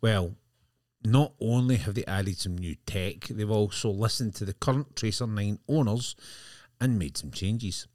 [0.00, 0.36] Well,
[1.04, 5.26] not only have they added some new tech, they've also listened to the current Tracer
[5.26, 6.16] 9 owners
[6.80, 7.86] and made some changes.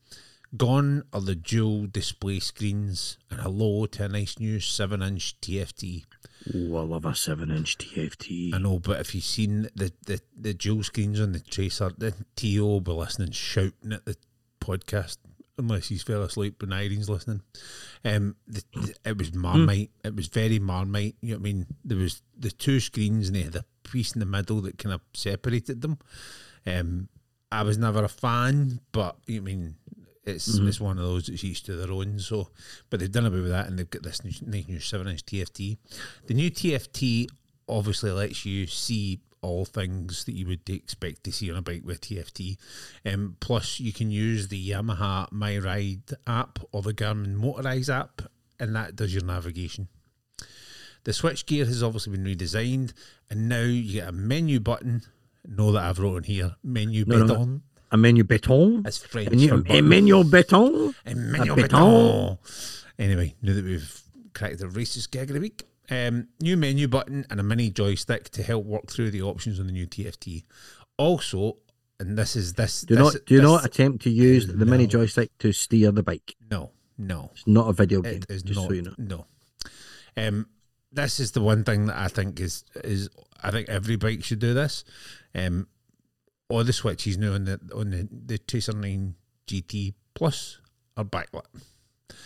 [0.55, 6.05] Gone are the dual display screens, and hello to a nice new 7 inch TFT.
[6.53, 8.53] Oh, I love a seven-inch TFT.
[8.53, 12.13] I know, but if you've seen the, the, the dual screens on the Tracer, the
[12.35, 14.15] TO will be listening, shouting at the
[14.61, 15.17] podcast,
[15.57, 17.41] unless he's fell asleep when Irene's listening.
[18.05, 19.91] Um, the, the- it was marmite.
[20.03, 21.15] It was very marmite.
[21.21, 21.65] You know what I mean?
[21.83, 24.93] There was the two screens and they had a piece in the middle that kind
[24.93, 25.97] of separated them.
[26.65, 27.09] Um,
[27.51, 29.75] I was never a fan, but you know what I mean
[30.25, 32.19] it's it's one of those that's each to their own.
[32.19, 32.49] So,
[32.89, 35.25] but they've done away with that, and they've got this new, nice new seven inch
[35.25, 35.77] TFT.
[36.25, 37.27] The new TFT
[37.69, 41.81] obviously lets you see all things that you would expect to see on a bike
[41.83, 42.57] with TFT.
[43.05, 48.21] Um, plus, you can use the Yamaha My Ride app or the Garmin Motorize app,
[48.59, 49.87] and that does your navigation.
[51.03, 52.91] The switch gear has obviously been redesigned,
[53.29, 55.03] and now you get a menu button.
[55.47, 57.61] Know that I've wrote in here menu No, no, button.
[57.91, 58.83] a menu béton.
[58.83, 59.29] That's French.
[59.41, 60.93] A, for a menu béton.
[61.05, 62.37] A menu A button.
[62.99, 64.01] Anyway, now that we've
[64.33, 68.29] cracked the racist gag of the week, um, new menu button and a mini joystick
[68.31, 70.43] to help work through the options on the new TFT.
[70.97, 71.57] Also,
[71.99, 72.81] and this is this.
[72.81, 76.03] Do this, not do this- not attempt to use the mini joystick to steer the
[76.03, 76.35] bike.
[76.49, 77.31] No, no.
[77.33, 78.15] It's not a video game.
[78.15, 78.67] It is just not.
[78.67, 78.93] so you know.
[78.97, 79.25] No.
[80.15, 80.47] Um,
[80.91, 83.09] this is the one thing that I think is is
[83.41, 84.83] I think every bike should do this.
[85.35, 85.67] Um,
[86.49, 89.15] all the switches now on the on the the Nine
[89.47, 90.59] GT Plus
[90.95, 91.45] are backlit.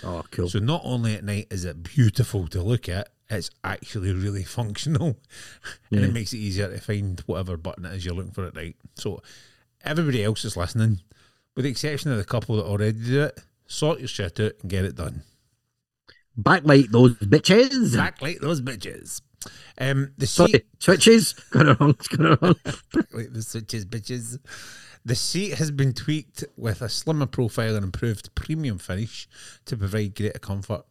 [0.03, 0.49] Oh, cool.
[0.49, 5.17] So not only at night is it beautiful to look at, it's actually really functional,
[5.89, 6.07] and Yeah.
[6.07, 8.75] it makes it easier to find whatever button it is you're looking for at night.
[8.95, 9.21] So
[9.83, 11.01] everybody else is listening,
[11.55, 13.39] with the exception of the couple that already did it.
[13.67, 15.23] Sort your shit out and get it done.
[16.37, 17.95] Backlight those bitches.
[17.95, 19.21] Backlight those bitches.
[19.77, 21.33] Um, the Sorry, switches.
[21.51, 21.95] Got it wrong.
[22.09, 22.55] Got it wrong.
[22.93, 24.37] backlight the switches, bitches.
[25.03, 29.27] The seat has been tweaked with a slimmer profile and improved premium finish
[29.65, 30.83] to provide greater comfort.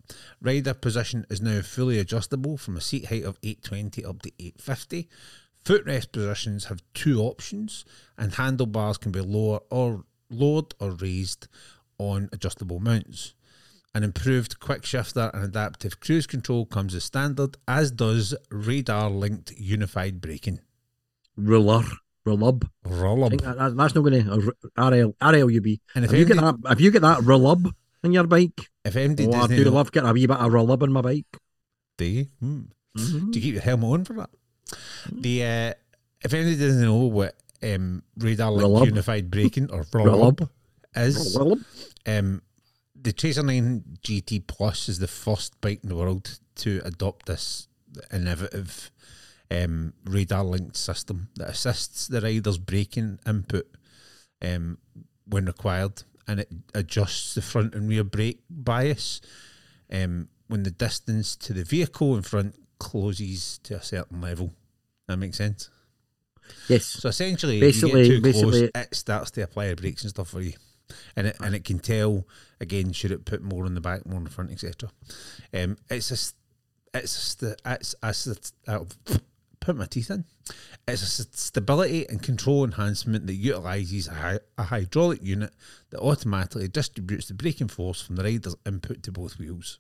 [0.43, 5.09] Rider position is now fully adjustable from a seat height of 820 up to 850.
[5.65, 7.85] Footrest positions have two options,
[8.19, 11.47] and handlebars can be lower or lowered or raised
[11.99, 13.35] on adjustable mounts.
[13.95, 19.53] An improved quick shifter and adaptive cruise control comes as standard, as does radar linked
[19.53, 20.61] unified braking.
[21.37, 21.85] Ruler.
[22.27, 22.65] Rulub.
[22.85, 25.81] I think that, that- that's not going to RL RLUB.
[25.95, 26.57] And if Have you get that?
[26.69, 27.71] Have you get that rulub
[28.05, 28.61] in your bike?
[28.85, 30.93] if MD Oh, I Disney do know- love getting a wee bit of rulub in
[30.93, 31.27] my bike.
[31.99, 32.27] do you?
[32.41, 32.61] Hmm.
[32.97, 33.33] Mhm.
[33.33, 34.31] Do you keep your helmet on for that?
[35.13, 35.73] The uh,
[36.23, 38.87] if anybody doesn't know what um, radar Roll-up.
[38.87, 40.49] unified braking or roll-up
[40.97, 41.63] is, Rulub.
[42.07, 42.43] um,
[43.01, 47.69] the Tracer 9 GT Plus is the first bike in the world to adopt this
[48.13, 48.91] innovative
[49.51, 53.67] um, radar linked system that assists the rider's braking input
[54.43, 54.79] um,
[55.27, 59.21] when required and it adjusts the front and rear brake bias
[59.93, 64.53] um, when the distance to the vehicle in front closes to a certain level.
[65.09, 65.71] That makes sense.
[66.69, 66.87] Yes.
[66.87, 70.11] So essentially, Basically- if you get too close, basically- it starts to apply brakes and
[70.11, 70.53] stuff for you,
[71.17, 72.27] and it and it can tell
[72.61, 74.91] again should it put more on the back, more in the front, etc.
[75.53, 78.37] Um, it's a it's a it's a
[78.69, 78.85] uh,
[79.61, 80.25] put my teeth in.
[80.89, 85.53] It's a stability and control enhancement that utilises a, hy- a hydraulic unit
[85.91, 89.79] that automatically distributes the braking force from the rider's input to both wheels.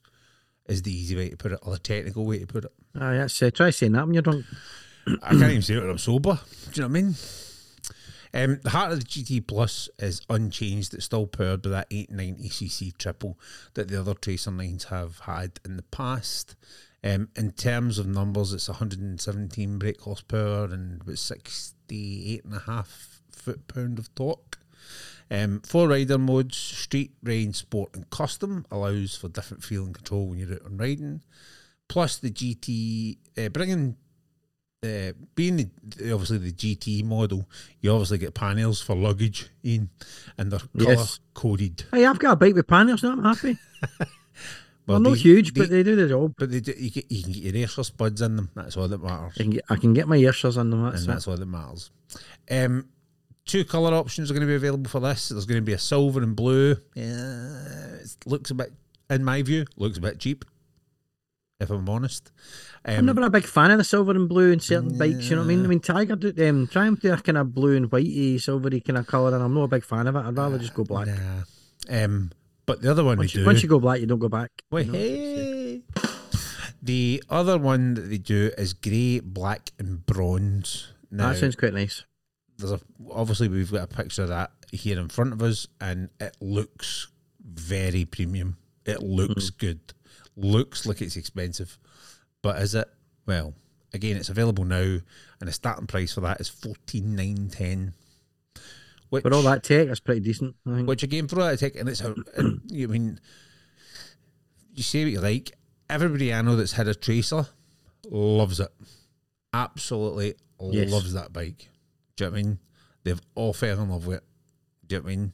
[0.67, 2.73] Is the easy way to put it, or the technical way to put it.
[2.95, 4.45] Ah, that's uh, try saying that when you're drunk.
[5.23, 6.39] I can't even say it when I'm sober.
[6.73, 7.15] Do you know what I mean?
[8.33, 10.95] Um, the heart of the GT Plus is unchanged.
[10.95, 13.37] It's still powered by that 890cc triple
[13.75, 16.55] that the other Tracer 9s have had in the past.
[17.03, 23.23] Um, in terms of numbers, it's 117 brake horsepower and about 68 and a half
[23.31, 24.59] foot pound of torque.
[25.31, 30.27] Um, four rider modes: street, rain, sport, and custom allows for different feel and control
[30.27, 31.21] when you're out on riding.
[31.89, 33.97] Plus, the GT uh, bringing
[34.83, 37.49] uh, being the, obviously the GT model,
[37.81, 39.89] you obviously get panels for luggage in,
[40.37, 41.21] and they're Yes.
[41.35, 41.85] colour coded.
[41.93, 43.13] Hey, I've got a bike with panels now.
[43.13, 43.57] I'm happy.
[44.91, 46.35] Well, Well, not huge, the- but they do the job.
[46.39, 48.51] but they do, you, get, you can get your airshot buds in them.
[48.55, 50.83] That's all that matters, I can get, I can get my earshot on them.
[50.83, 51.91] That's and that's all that matters.
[52.51, 52.89] Um,
[53.47, 55.29] two colour options are going to be available for this.
[55.29, 56.77] There's going to be a silver and blue.
[56.95, 58.73] Yeah, it looks a bit,
[59.09, 60.45] in my view, looks a bit cheap.
[61.61, 62.33] If I'm honest,
[62.87, 65.29] um, I'm never a big fan of the silver and blue in certain bikes.
[65.29, 65.65] You know what I mean?
[65.65, 68.97] I mean, Tiger do um, Triumph do a kind of blue and whitey, silvery kind
[68.97, 70.21] of colour, and I'm not a big fan of it.
[70.21, 71.09] I'd rather just go black.
[71.09, 71.43] Nah.
[72.05, 72.31] Um,
[72.71, 73.47] but the other one Once they you, do.
[73.49, 74.51] once you go black, you don't go back.
[74.71, 74.99] Wait, you know?
[74.99, 75.83] hey.
[76.81, 80.93] The other one that they do is grey, black, and bronze.
[81.11, 82.05] Now, That sounds quite nice.
[82.59, 86.11] there's a, obviously we've got a picture of that here in front of us, and
[86.21, 87.09] it looks
[87.45, 88.57] very premium.
[88.87, 89.57] It looks hmm.
[89.59, 89.81] good,
[90.37, 91.77] looks like it's expensive,
[92.41, 92.89] but is it?
[93.27, 93.55] Well,
[93.93, 94.99] again, it's available now,
[95.41, 97.95] and the starting price for that is fourteen nine ten.
[99.11, 100.55] Which, For all that tech, that's pretty decent.
[100.67, 100.89] I think.
[100.89, 103.21] which again for all that tech, and it's a, and, you mean,
[104.75, 105.53] you say what you like.
[105.89, 107.47] Everybody I know that's had a Tracer
[108.09, 108.71] loves it.
[109.53, 110.91] Absolutely Yes.
[110.91, 111.69] loves that bike.
[112.17, 112.59] Do you know what I mean?
[113.03, 114.25] They've all fell in love with it.
[114.87, 115.33] Do you know what I mean?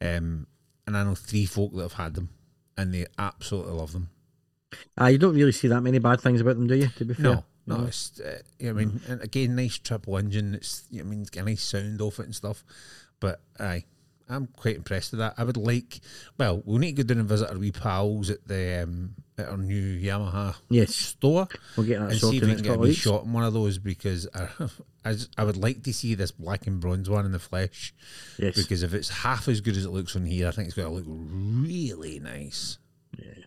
[0.00, 0.46] Um,
[0.86, 2.28] and I know three folk that have had them,
[2.76, 4.10] and they absolutely love them.
[4.98, 6.88] Ah, you don't really see that many bad things about them, do you?
[6.88, 7.24] To be fair.
[7.24, 10.54] No, no, it's uh, you know what I mean, and again, nice triple engine.
[10.54, 12.62] It's you know what I mean, it's got a nice sound off it and stuff.
[13.26, 13.84] But aye,
[14.28, 15.34] I'm quite impressed with that.
[15.36, 16.00] I would like.
[16.38, 19.48] Well, we'll need to go down and visit our wee pals at the um, at
[19.48, 21.46] our new Yamaha Yes, store
[21.76, 23.32] we'll get that and see if we can get a couple wee of shot in
[23.34, 24.48] one of those because I,
[25.04, 27.92] I, just- I would like to see this black and bronze one in the flesh.
[28.38, 28.54] Yes.
[28.56, 30.88] Because if it's half as good as it looks on here, I think it's going
[30.88, 32.78] to look really nice.
[33.18, 33.44] Yeah.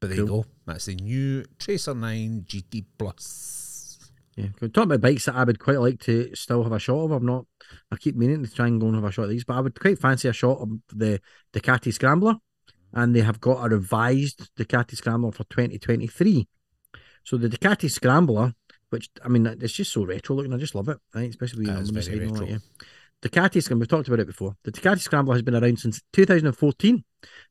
[0.00, 0.44] But there you go.
[0.66, 3.98] That's the new Tracer 9 GT Plus.
[4.36, 7.10] Yeah, talking about bikes that I would quite like to still have a shot of.
[7.10, 7.46] I'm not.
[7.90, 9.60] I keep meaning to try and go and have a shot of these, but I
[9.60, 11.20] would quite fancy a shot of the
[11.52, 12.36] Ducati Scrambler,
[12.92, 16.48] and they have got a revised Ducati Scrambler for 2023.
[17.24, 18.54] So the Ducati Scrambler,
[18.90, 20.52] which I mean, it's just so retro looking.
[20.52, 20.98] I just love it.
[21.14, 22.54] I especially with That the is number very side and all that, retro.
[22.54, 22.86] yeah.
[23.22, 24.56] Ducati Scrambler, we've talked about it before.
[24.64, 27.04] The Ducati Scrambler has been around since 2014,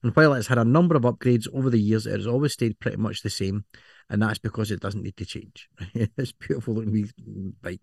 [0.04, 2.80] and while it's had a number of upgrades over the years, it has always stayed
[2.80, 3.66] pretty much the same,
[4.10, 5.70] and that's because it doesn't need to change.
[5.94, 7.12] it's beautiful looking wee
[7.62, 7.82] bike.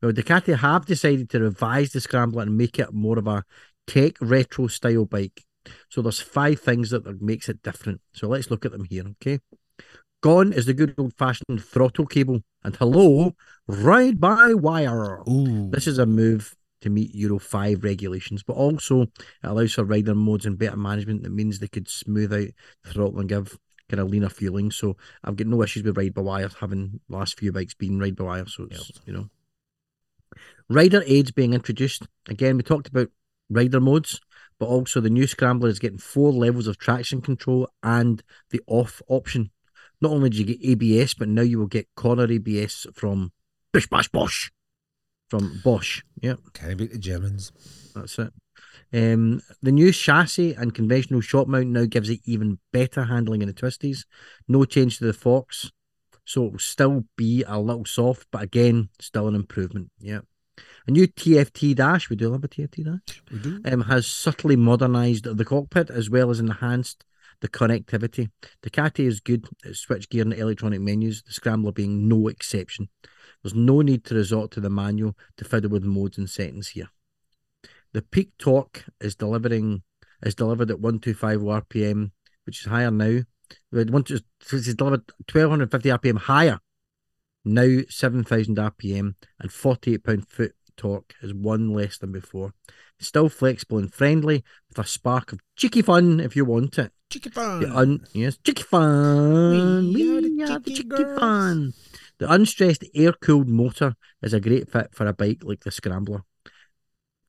[0.00, 3.44] Well, Ducati have decided to revise the Scrambler and make it more of a
[3.86, 5.42] tech retro style bike.
[5.88, 8.00] So there's five things that makes it different.
[8.12, 9.40] So let's look at them here, okay?
[10.22, 13.34] Gone is the good old fashioned throttle cable, and hello,
[13.66, 15.22] ride by wire.
[15.28, 15.70] Ooh.
[15.70, 19.10] This is a move to meet Euro 5 regulations, but also it
[19.42, 21.22] allows for rider modes and better management.
[21.22, 22.48] That means they could smooth out
[22.84, 23.58] the throttle and give
[23.88, 24.70] kind of leaner fueling.
[24.70, 28.16] So I've got no issues with ride by wire having last few bikes been ride
[28.16, 28.46] by wire.
[28.46, 29.28] So it's, you know,
[30.68, 32.06] rider aids being introduced.
[32.28, 33.08] Again, we talked about
[33.50, 34.20] rider modes,
[34.58, 39.00] but also the new Scrambler is getting four levels of traction control and the off
[39.08, 39.50] option.
[40.00, 43.32] Not only do you get ABS, but now you will get corner ABS from
[43.72, 44.50] Bish Bash Bosch.
[45.30, 46.02] From Bosch.
[46.20, 47.52] Yeah, Can I beat the Germans?
[47.94, 48.32] That's it.
[48.92, 53.48] Um, the new chassis and conventional shock mount now gives it even better handling in
[53.48, 54.04] the twisties.
[54.48, 55.70] No change to the forks,
[56.24, 59.90] so it will still be a little soft, but again, still an improvement.
[59.98, 60.20] Yeah.
[60.86, 63.60] A new TFT dash, we do love a TFT dash, We do.
[63.66, 67.04] um, has subtly modernised the cockpit as well as enhanced
[67.40, 68.30] the connectivity.
[68.62, 72.88] The Ducati is good at switchgear and electronic menus, the Scrambler being no exception.
[73.42, 76.88] There's no need to resort to the manual to fiddle with modes and settings here.
[77.96, 79.82] The peak torque is delivering
[80.22, 82.10] is delivered at 125 RPM,
[82.44, 83.22] which is higher now.
[83.72, 84.22] It want to-
[84.52, 86.58] It's delivered 1250 RPM higher.
[87.42, 92.52] Now 7000 RPM and 48 pound foot torque is one less than before.
[93.00, 96.92] Still flexible and friendly with a spark of cheeky fun if you want it.
[97.08, 97.60] Chicken fun.
[97.60, 99.88] The un- yes, cheeky fun.
[99.94, 101.18] We We are the cheeky cheeky girls.
[101.18, 101.72] fun.
[102.18, 106.24] The unstressed air cooled motor is a great fit for a bike like the Scrambler.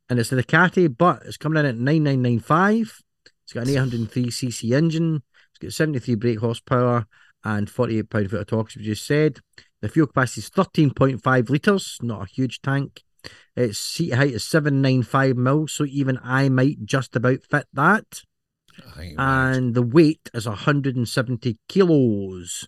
[0.09, 3.01] And it's the Ducati, but it's coming in at 9995.
[3.43, 5.23] It's got an 803cc engine.
[5.51, 7.05] It's got 73 brake horsepower
[7.43, 9.39] and 48 pound foot of torque, as we just said.
[9.81, 13.03] The fuel capacity is 13.5 litres, not a huge tank.
[13.55, 18.23] Its seat height is 795 mils, so even I might just about fit that
[19.17, 22.67] and the weight is 170 kilos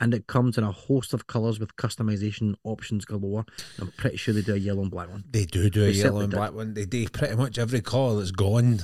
[0.00, 3.44] and it comes in a host of colours with customization options galore
[3.80, 6.20] i'm pretty sure they do a yellow and black one They do do a yellow
[6.20, 6.36] and do.
[6.36, 6.74] black one.
[6.74, 8.80] They do pretty much every colour that's gone.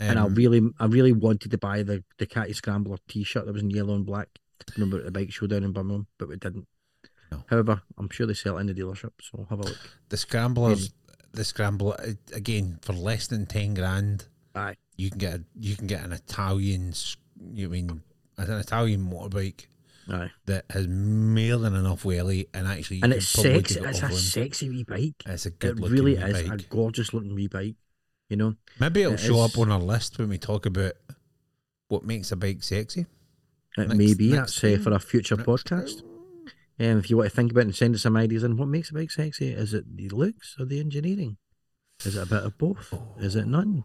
[0.00, 3.52] and i Um, really i really wanted to buy the the ducati scrambler t-shirt that
[3.52, 4.28] was in yellow and black
[4.76, 6.66] remember at the bike show down in birmingham but we didn't
[7.30, 7.44] No.
[7.48, 10.90] however i'm sure they sell it in the dealership so have a look the scramblers,
[11.32, 11.96] the scrambler
[12.32, 14.24] again for less than ten grand.
[14.54, 16.94] aye You can get a, you can get an Italian.
[17.52, 18.00] You mean
[18.38, 19.66] an Italian motorbike
[20.10, 23.00] aye that has more than enough wheelie and actually.
[23.02, 26.14] and it's sexy it it's a sexy wee bike It's a it good looking really
[26.14, 27.74] is a gorgeous looking wee bike
[28.28, 30.92] you know Maybe it'll it show is- up on our list when we talk about
[31.88, 33.06] what makes a bike sexy.
[33.78, 36.02] It Next- may be that's uh, for a future Next podcast.
[36.78, 38.68] Um, if you want to think about it and send us some ideas on what
[38.68, 41.36] makes a bike sexy, is it the looks or the engineering?
[42.04, 42.92] Is it a bit of both?
[43.18, 43.84] Is it none?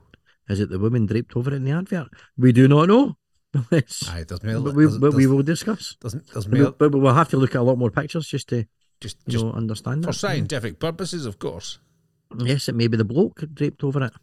[0.49, 2.07] Is it the woman draped over it in the advert?
[2.37, 3.15] We do not know.
[3.71, 5.97] It's- Aye, there's but we, there's, but we will discuss.
[6.01, 6.71] there's, there's But, more.
[6.71, 8.65] but we'll have to look at a lot more pictures just to
[9.01, 10.17] Just, you just know understand for that.
[10.17, 11.79] scientific purposes, of course.
[12.37, 14.13] Yes, it may be the bloke draped over it.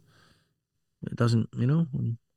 [1.05, 1.85] It doesn't, you know.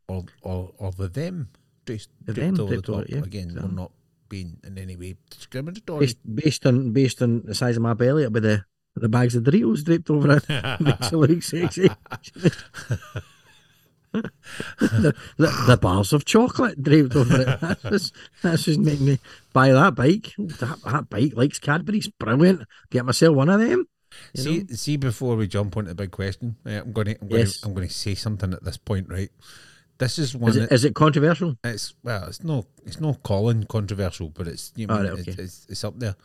[0.08, 1.48] or or or the them
[1.86, 3.08] draped, The draped them over the draped over top.
[3.10, 3.22] it, yeah.
[3.24, 3.92] Again, So- we're not
[4.28, 6.00] being in any way discriminatory.
[6.00, 8.64] Based, based on based on the size of my belly, it'll be the
[8.96, 10.44] the bags of Doritos draped over it.
[10.80, 11.88] Makes it look sexy.
[14.12, 17.60] the, the, the bars of chocolate draped over it.
[17.60, 19.18] That's just, that's just making me
[19.52, 20.32] buy that bike.
[20.38, 22.08] That, that bike likes Cadbury's.
[22.08, 22.62] Brilliant.
[22.90, 23.86] Get myself one of them.
[24.36, 24.64] See, know?
[24.74, 27.40] see, before we jump on to the big question, right, I'm going to, I'm going
[27.40, 27.60] Yes.
[27.60, 29.30] to, I'm going to say something at this point, right?
[29.98, 30.50] This is one.
[30.50, 31.56] Is it, that- is it controversial?
[31.64, 35.42] it's well, it's no, it's no Colin controversial, but it's you know, Alright, it's, okay.
[35.42, 36.16] it's it's up there.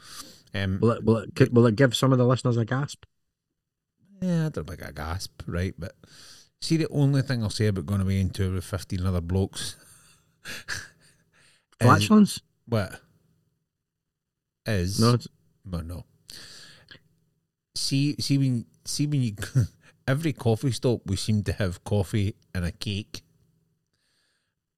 [0.56, 3.04] Um, Will it, will it will it give some of the listeners a gasp?
[4.22, 5.76] yeah, I don't about a gasp, right?
[5.78, 5.94] But
[6.62, 9.76] see, the only thing I'll say about going away in tour with fifteen other blokes,
[11.82, 12.42] Flatulence?
[12.68, 13.00] what
[14.66, 15.18] is No.
[15.70, 16.06] Well, no.
[17.76, 19.34] See, see when see when you
[20.08, 23.22] every coffee stop we seem to have coffee and a cake,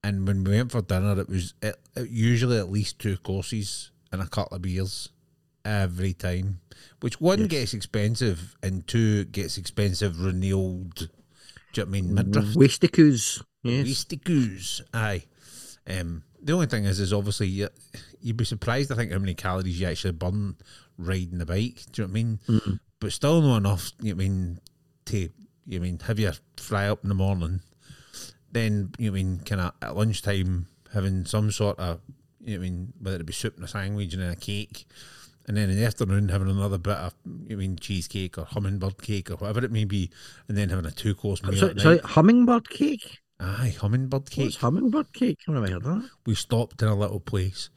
[0.04, 3.92] and when we went for dinner, it was it, it usually at least two courses
[4.12, 5.10] and a couple of beers
[5.64, 6.60] every time.
[7.00, 7.48] Which one Yes.
[7.50, 11.10] gets expensive and two gets expensive renewed.
[11.74, 12.14] Do you know what I mean?
[12.14, 13.44] Midriff Wasticoos.
[13.64, 13.84] Yes.
[13.84, 15.24] Beastie Aye.
[15.88, 17.70] Um, the only thing is, is obviously you,
[18.22, 18.92] you'd be surprised.
[18.92, 20.56] I think how many calories you actually burn
[20.98, 21.82] riding the bike.
[21.92, 22.40] Do you know what I mean?
[22.48, 22.80] Mm.
[23.00, 23.92] But still not enough.
[24.02, 24.60] You know I mean
[25.06, 25.30] to
[25.66, 27.62] you mean have your fry up in the morning,
[28.52, 32.02] then you know what I mean kind of at lunchtime having some sort of
[32.42, 34.36] you know what I mean whether it be soup and a sandwich and then a
[34.36, 34.86] cake.
[35.50, 37.16] And then in the afternoon, having another bit of,
[37.47, 40.12] you mean, cheesecake or hummingbird cake or whatever it may be,
[40.47, 41.56] and then having a two course meal.
[41.56, 43.18] So, at sorry, hummingbird cake?
[43.39, 45.39] Aye, hummingbird cake What's hummingbird cake?
[45.47, 46.10] I've never heard that.
[46.28, 47.72] we stopped in a little place.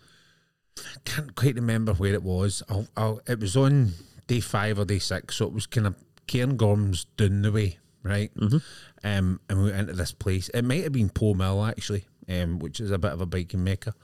[1.06, 2.62] Can't quite remember where it was.
[2.68, 3.92] I'll, I'll, it was on
[4.26, 5.94] day five or day six, so it was kind of
[6.28, 8.34] Cairngorms down the way, right?
[8.34, 8.62] Mhm.
[9.02, 10.50] Um, and we went into this place.
[10.50, 13.64] It might have been Po Mill actually, um, which is a bit of a biking
[13.64, 13.94] mecca.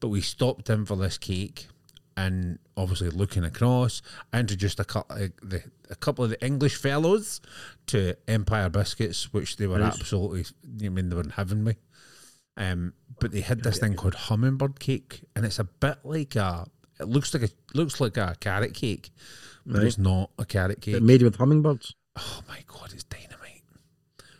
[0.00, 1.68] But we stopped in for this cake,
[2.22, 4.02] and obviously looking across,
[4.32, 7.40] I introduced a couple, of the, a couple of the English fellows
[7.86, 10.00] to Empire biscuits, which they were Nice.
[10.00, 10.44] absolutely.
[10.78, 11.76] You mean they were in heaven with.
[12.56, 16.66] Um, but they had this thing called hummingbird cake, and it's a bit like a.
[17.00, 19.10] It looks like a looks like a carrot cake,
[19.64, 19.86] but Right.
[19.86, 21.00] it's not a carrot cake.
[21.00, 21.94] Made with hummingbirds.
[22.16, 23.62] Oh my god, it's dynamite!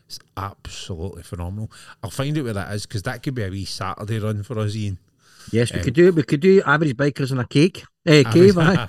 [0.07, 1.71] It's absolutely phenomenal.
[2.03, 4.59] I'll find out where that is because that could be a wee Saturday run for
[4.59, 4.99] us, Ian.
[5.53, 7.85] Yes, we Um, could do we could do average bikers and a cake.
[8.07, 8.89] Eh, cave, aye.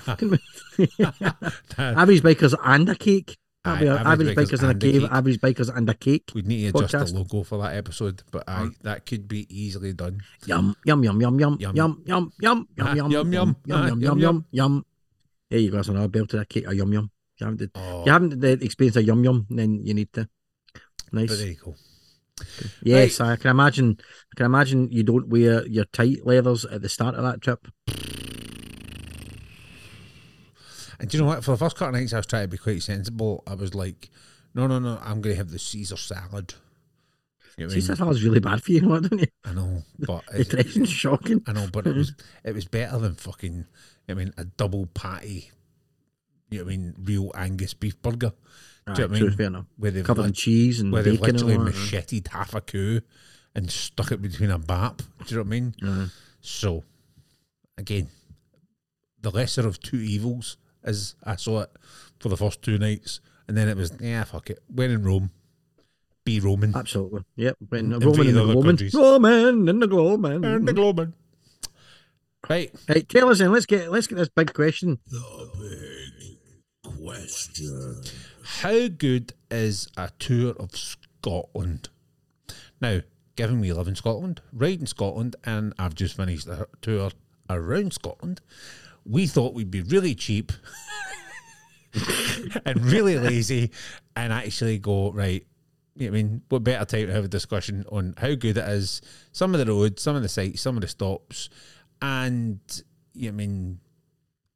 [1.78, 3.36] average bikers and a cake.
[3.62, 5.10] Aye, average average, bikers bikers and a cave, cake.
[5.12, 6.30] average bikers and a cake.
[6.34, 7.12] We'd need to adjust Podcast.
[7.12, 8.70] the logo for that episode, but aye, Uh-huh.
[8.82, 10.20] that could be easily done.
[10.46, 11.76] Yum yum yum yum yum Yum.
[11.76, 13.56] yum yum yum Ah, yum yum, yum yum.
[13.70, 14.84] Ah, yum yum yum.
[15.50, 15.76] There you go.
[15.76, 16.64] That's another belt to that cake.
[16.68, 17.10] A yum yum.
[17.38, 20.28] You haven't Oh, you haven't the experience of yum yum, then you need to.
[20.72, 21.36] but Nice.
[21.38, 21.74] there you go.
[22.82, 23.98] Yes, I can imagine.
[24.00, 27.66] I can imagine you don't wear your tight leathers at the start of that trip.
[30.98, 31.44] And do you know what?
[31.44, 33.42] For the first couple of nights, I was trying to be quite sensible.
[33.46, 34.10] I was like,
[34.54, 36.54] no, no, no, I'm going to have the Caesar salad.
[37.56, 37.82] You know what I mean?
[37.82, 39.26] Caesar salad's really bad for you, don't you?
[39.44, 41.42] I know, but The it's, dressing's shocking.
[41.46, 42.14] I know, but it was
[42.44, 43.66] it was better than fucking.
[44.08, 45.50] I mean, a double patty.
[46.50, 46.94] You know I mean?
[46.98, 48.32] Real Angus beef burger.
[48.90, 49.36] Aye, Do you know what I mean?
[49.36, 49.66] fair enough.
[49.76, 53.00] Where they've Covered in cheese and where they've bacon and literally macheted half a coup
[53.54, 54.98] and stuck it between a bap.
[54.98, 55.74] Do you know what I mean?
[55.82, 56.06] Aye.
[56.40, 56.84] So,
[57.78, 58.08] again,
[59.20, 61.70] the lesser of two evils, as I saw it
[62.18, 64.60] for the first two nights, and then it was yeah, fuck it.
[64.68, 65.30] When in Rome,
[66.24, 66.74] be Roman.
[66.76, 67.22] Absolutely.
[67.36, 67.56] Yep.
[67.68, 68.66] When And Roman invade and the other Roman.
[68.70, 68.94] countries.
[68.94, 70.44] Roman and the Roman.
[70.44, 71.12] And the Gloman.
[72.48, 73.52] Right, Right, tell us then.
[73.52, 74.98] Let's get let's get this big question.
[75.06, 78.02] The big question.
[78.58, 81.88] How good is a tour of Scotland?
[82.80, 83.00] Now,
[83.36, 87.10] given we live in Scotland, ride in Scotland, and I've just finished a tour
[87.48, 88.40] around Scotland,
[89.06, 90.52] we thought we'd be really cheap
[92.66, 93.70] and really lazy
[94.16, 95.46] and actually go, right,
[96.00, 99.00] I mean, what better time to have a discussion on how good it is,
[99.32, 101.48] some of the roads, some of the sites, some of the stops,
[102.02, 102.60] and,
[103.22, 103.78] I mean,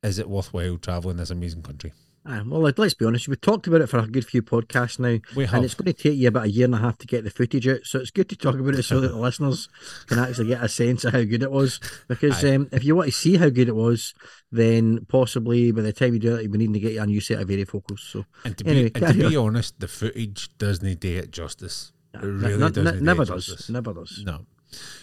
[0.03, 1.93] is it worthwhile travelling this amazing country?
[2.27, 3.29] Well, let- let's be honest.
[3.29, 5.55] We've talked about it for a good few podcasts now, We have.
[5.55, 7.31] and it's going to take you about a year and a half to get the
[7.31, 7.81] footage out.
[7.85, 9.69] So it's good to talk about it so that the listeners
[10.07, 11.81] can actually get a sense of how good it was.
[12.09, 14.15] Because um, if you want to see how good it was,
[14.51, 17.07] then possibly by the time you do it, you'll be needing to get you a
[17.07, 18.01] new set of varifocals.
[18.01, 21.93] So And to be, Anyway, and to be honest, the footage doesn't do it justice.
[22.15, 22.87] It really n- doesn't.
[22.87, 23.69] n- never does, justice.
[23.69, 24.23] never does.
[24.25, 24.47] No.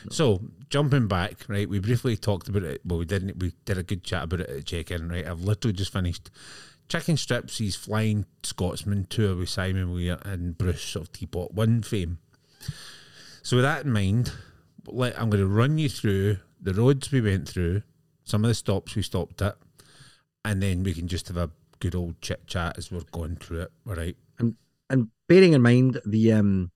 [0.10, 1.70] So jumping back, right?
[1.70, 2.82] We briefly talked about it.
[2.84, 3.38] Well, we didn't.
[3.38, 5.26] We did a good chat about it at check-in, right?
[5.28, 6.30] I've literally just finished
[6.92, 7.58] chicken strips.
[7.58, 12.20] He's flying Scotsman tour with Simon Weir and Bruce of Teapot One fame.
[13.42, 14.34] So with that in mind,
[14.90, 17.84] I'm going to run you through the roads we went through,
[18.26, 19.56] some of the stops we stopped at,
[20.44, 23.62] and then we can just have a good old chit chat as we're going through
[23.62, 23.72] it.
[23.88, 24.18] All right.
[24.90, 26.72] And bearing in mind the um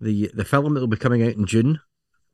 [0.00, 1.80] the the film that will be coming out in June,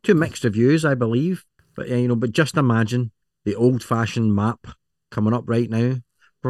[0.02, 1.44] two mixed reviews, I believe.
[1.74, 3.12] But you know, but just imagine
[3.44, 4.68] the old fashioned map
[5.10, 5.96] coming up right now.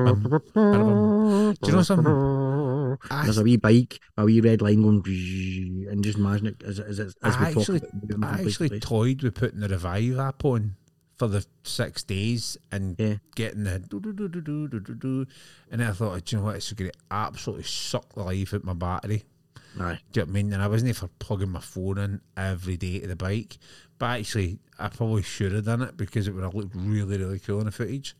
[0.04, 2.98] Do you know something?
[3.10, 5.02] I, There's a wee bike, a wee red line going,
[5.90, 8.64] and just imagine it as as, as, I we actually, talk I from place to
[8.64, 10.76] actually toyed with putting the Relive app on
[11.16, 13.16] for the six days and Yeah.
[13.34, 15.26] getting the do do do do do do do do,
[15.70, 16.56] and then I thought, do you know what?
[16.56, 19.24] It's going to absolutely suck the life out of my battery.
[19.78, 19.98] Aye.
[20.12, 20.52] Do you know what I mean?
[20.52, 23.58] And I wasn't for plugging my phone in every day to the bike.
[23.98, 27.38] But actually, I probably should have done it because it would have looked really, really
[27.38, 28.16] cool in the footage.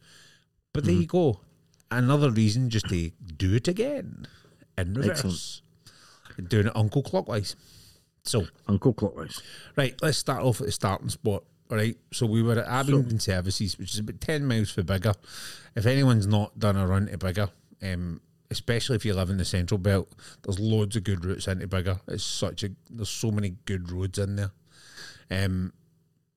[0.72, 1.02] But there mm-hmm.
[1.02, 1.40] you go.
[1.91, 4.26] Another reason just to do it again
[4.76, 5.62] in reverse.
[6.49, 7.57] Doing it uncle clockwise.
[8.24, 9.41] So, Uncle Clockwise.
[9.76, 11.45] right, let's start off at the starting spot.
[11.70, 15.14] All right, so we were at Abington Services, which is about 10 miles for Biggar.
[15.76, 17.51] If anyone's not done a run to Biggar,
[17.82, 18.20] um,
[18.51, 20.11] especially if you live in the central belt,
[20.43, 22.01] there's loads of good routes into Biggar.
[22.09, 24.51] It's such a, there's so many good roads in there.
[25.30, 25.72] Um,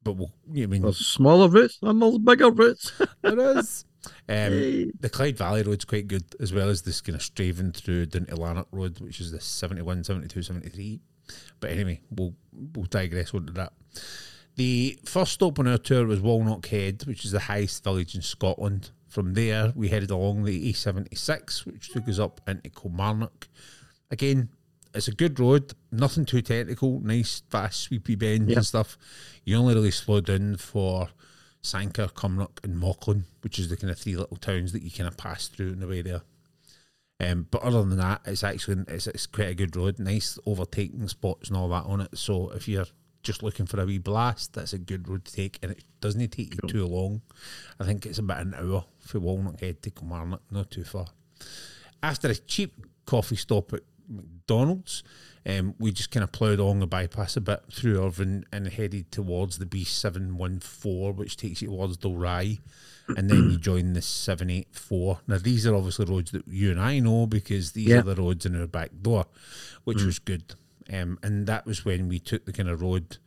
[0.03, 2.91] but we'll, I mean, There's smaller routes and there's bigger routes.
[3.23, 3.83] there is.
[4.29, 8.05] Um, the Clyde Valley Road's quite good, as well as this kind of strafing through
[8.07, 10.99] down to Lanark Road, which is the 71, 72, 73.
[11.59, 12.33] But anyway, we'll
[12.73, 13.73] we'll digress onto that.
[14.55, 18.91] The first stop on our tour was Wanlockhead, which is the highest village in Scotland.
[19.07, 23.47] From there, we headed along the A76, which took us up into Kilmarnock.
[24.11, 24.49] Again,
[24.93, 28.57] it's a good road, nothing too technical, nice, fast, sweepy bends Yeah.
[28.57, 28.97] and stuff.
[29.45, 31.09] You only really slow down for
[31.61, 35.07] Sanquhar, Cumnock, and Mauchline, which is the kind of three little towns that you kind
[35.07, 36.21] of pass through on the way there.
[37.19, 41.07] Um, but other than that, it's actually it's, it's quite a good road, nice overtaking
[41.09, 42.17] spots and all that on it.
[42.17, 42.85] So if you're
[43.23, 46.25] just looking for a wee blast, that's a good road to take, and it doesn't
[46.29, 47.21] take you too long.
[47.79, 51.07] I think it's about an hour for Wanlockhead to Kilmarnock, not too far.
[52.01, 52.73] After a cheap
[53.05, 55.03] coffee stop at McDonald's,
[55.45, 59.11] um, we just kind of ploughed along the bypass a bit through Irvine and headed
[59.11, 62.59] towards the B714, which takes you towards Dalry.
[63.17, 65.21] And then you join the 784.
[65.27, 67.99] Now, these are obviously roads that you and I know because these Yeah.
[67.99, 69.25] are the roads in our back door,
[69.83, 70.53] which was good.
[70.93, 73.17] Um, and that was when we took the kind of road.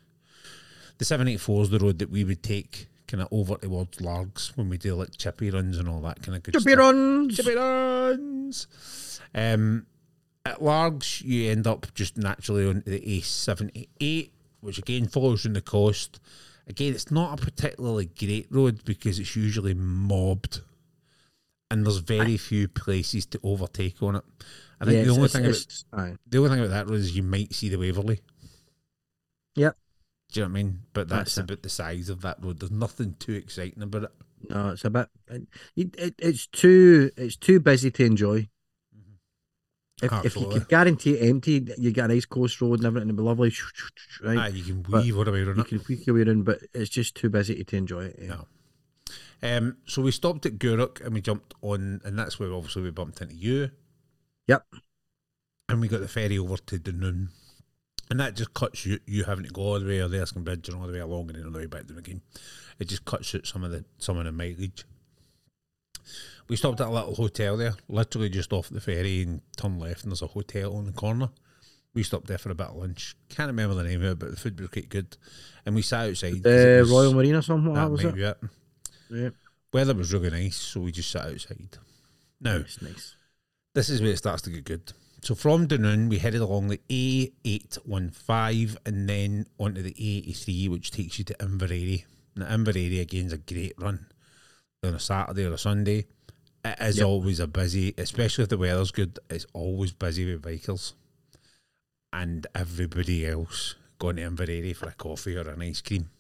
[0.99, 4.69] The 784 is the road that we would take kind of over towards Largs when
[4.69, 6.79] we do like chippy runs and all that kind of good Chippy stuff.
[6.79, 7.37] runs.
[7.37, 8.67] Chippy runs.
[9.35, 9.87] Um,
[10.45, 14.31] at Largs, you end up just naturally on the A78,
[14.61, 16.21] which again follows from the coast.
[16.67, 20.61] Again, it's not a particularly great road because it's usually mobbed,
[21.71, 24.25] and there's very few places to overtake on it.
[24.81, 26.17] I think Yeah, the only it's- thing about it's- aye.
[26.27, 28.21] the only thing about that road is you might see the Waverley.
[29.57, 29.77] Yep.
[30.33, 30.83] Do you know what I mean?
[30.93, 31.45] But that's, That's it.
[31.53, 32.59] about the size of that road.
[32.61, 34.13] There's nothing too exciting about it.
[34.49, 35.09] No, it's a bit.
[35.77, 37.11] It, it, it's too.
[37.17, 38.49] It's too busy to enjoy.
[40.03, 43.09] If, if you could guarantee it empty, you get a nice coast road and everything,
[43.09, 43.53] it'd be lovely.
[44.23, 45.69] Right, Ah, you can But weave all around on you it.
[45.69, 48.19] can peek your way around, but it's just too busy to enjoy it.
[48.21, 48.29] Yeah.
[48.29, 48.47] No.
[49.45, 52.91] Um, so we stopped at Gourock and we jumped on, and that's where obviously we
[52.91, 53.71] bumped into you.
[54.49, 54.65] Yep.
[55.69, 57.29] And we got the ferry over to Dunoon.
[58.11, 60.45] And that just cuts you, you having to go all the way or the Erskine
[60.45, 62.21] Bridge and all the way along and then all the way back down again.
[62.79, 64.85] It just cuts out some of the some of the mileage.
[66.49, 70.03] We stopped at a little hotel there, literally just off the ferry and turn left,
[70.03, 71.31] and there's a hotel on the corner.
[71.95, 73.15] We stopped there for a bit of lunch.
[73.29, 75.17] Can't remember the name of it, but the food was quite good.
[75.67, 76.43] And we sat outside.
[76.43, 77.71] The Royal Marine or something.
[77.73, 78.19] What that was it?
[78.19, 78.37] it.
[79.11, 79.31] Yeah.
[79.73, 81.77] Weather was really nice, so we just sat outside.
[82.41, 83.17] Now, Nice, nice.
[83.75, 84.93] this is where it starts to get good.
[85.23, 91.19] So from Dunoon, we headed along the A815 and then onto the A83, which takes
[91.19, 92.05] you to Inveraray.
[92.37, 94.07] Now, Inveraray, again, is a great run
[94.83, 96.07] on a Saturday or a Sunday.
[96.65, 97.07] It is Yep.
[97.07, 100.93] always a busy, especially if the weather's good, it's always busy with bikers
[102.13, 106.11] and everybody else going to Inveraray for a coffee or an ice cream.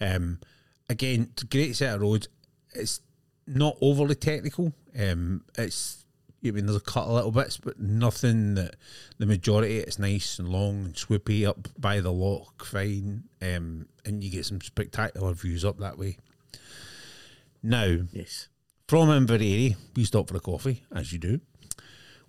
[0.00, 0.40] Um,
[0.88, 2.28] again, great set of roads.
[2.74, 3.00] It's
[3.46, 4.72] not overly technical.
[4.98, 5.98] Um, it's
[6.44, 8.74] I mean, there's a cut of little bits, but nothing that
[9.18, 9.78] the majority.
[9.78, 14.46] It's nice and long and swoopy up by the Loch, Fyne, um, and you get
[14.46, 16.16] some spectacular views up that way.
[17.62, 18.48] Now, Yes.
[18.88, 21.40] from Inveraray, we stopped for a coffee, as you do.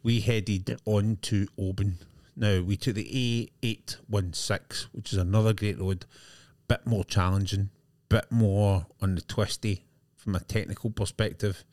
[0.03, 1.97] We headed on to Oban.
[2.35, 6.05] Now, we took the A816, which is another great road,
[6.67, 7.69] bit more challenging,
[8.09, 11.63] bit more on the twisty from a technical perspective.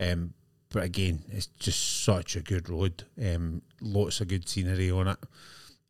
[0.00, 0.34] Um,
[0.70, 3.04] but again, it's just such a good road.
[3.22, 5.18] Um, lots of good scenery on it.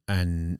[0.06, 0.58] And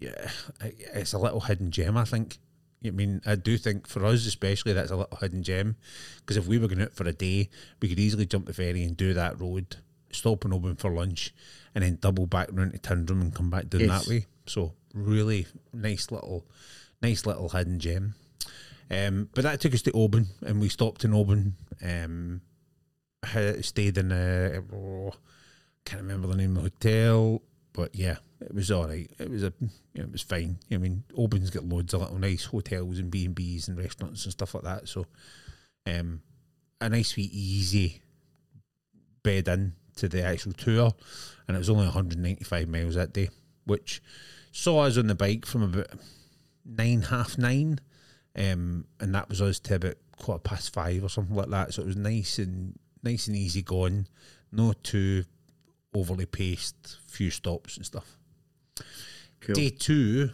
[0.00, 0.30] yeah,
[0.62, 1.96] it's a little hidden gem.
[1.96, 2.38] I think.
[2.84, 5.76] I mean, I do think for us especially that's a little hidden gem
[6.20, 7.48] because if we were going out for a day,
[7.82, 9.76] we could easily jump the ferry and do that road,
[10.12, 11.34] stop in Oban for lunch,
[11.74, 14.04] and then double back round to Tyndrum and come back down Yes.
[14.04, 14.26] that way.
[14.46, 16.46] So really nice little,
[17.02, 18.14] nice little hidden gem.
[18.90, 21.54] Um, but that took us to Oban, and we stopped in Oban.
[21.84, 22.40] Um,
[23.60, 25.12] stayed in a oh,
[25.84, 27.42] can't remember the name of the hotel,
[27.78, 29.08] but yeah, it was all right.
[29.20, 29.52] It was a
[29.94, 30.58] it was fine.
[30.72, 34.24] I mean, Oban's got loads of little nice hotels and B and B's and restaurants
[34.24, 34.88] and stuff like that.
[34.88, 35.06] So,
[35.86, 36.20] um,
[36.80, 38.02] a nice wee easy
[39.22, 40.90] bed in to the actual tour,
[41.46, 43.28] and it was only 195 miles that day,
[43.64, 44.02] which
[44.50, 45.86] saw us on the bike from about
[46.66, 47.78] nine half nine,
[48.34, 51.74] um, and that was us to about quarter past five or something like that.
[51.74, 54.08] So it was nice and nice and easy going,
[54.50, 55.26] no too
[55.94, 58.16] overly paced, few stops and stuff.
[59.40, 59.54] Cool.
[59.54, 60.30] Day two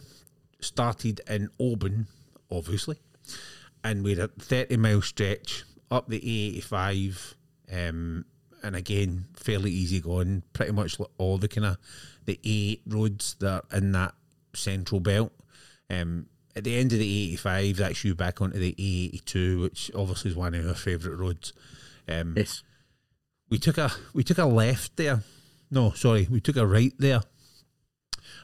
[0.59, 2.07] started in Oban,
[2.51, 2.97] obviously,
[3.83, 6.19] and we had a 30 mile stretch up the
[6.61, 7.35] A85,
[7.71, 8.25] um,
[8.63, 11.77] and again, fairly easy going, pretty much like all the kind of
[12.25, 14.15] the A roads that are in that
[14.53, 15.31] central belt.
[15.89, 16.25] Um,
[16.55, 20.37] at the end of the A85, that's you back onto the A82, which obviously is
[20.37, 21.53] one of our favourite roads.
[22.07, 22.63] Um, Yes.
[23.49, 25.21] we took a we took a left there.
[25.75, 27.21] No, sorry, we took a right there,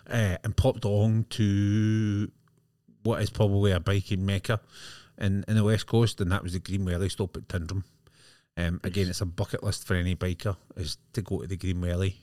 [0.08, 2.30] uh, and popped along to
[3.04, 4.60] what is probably a biking mecca
[5.18, 7.84] in in the west coast, and that was the Green Welly stop at Tyndrum.
[8.58, 11.80] Um, again, it's a bucket list for any biker is to go to the Green
[11.80, 12.18] Welly.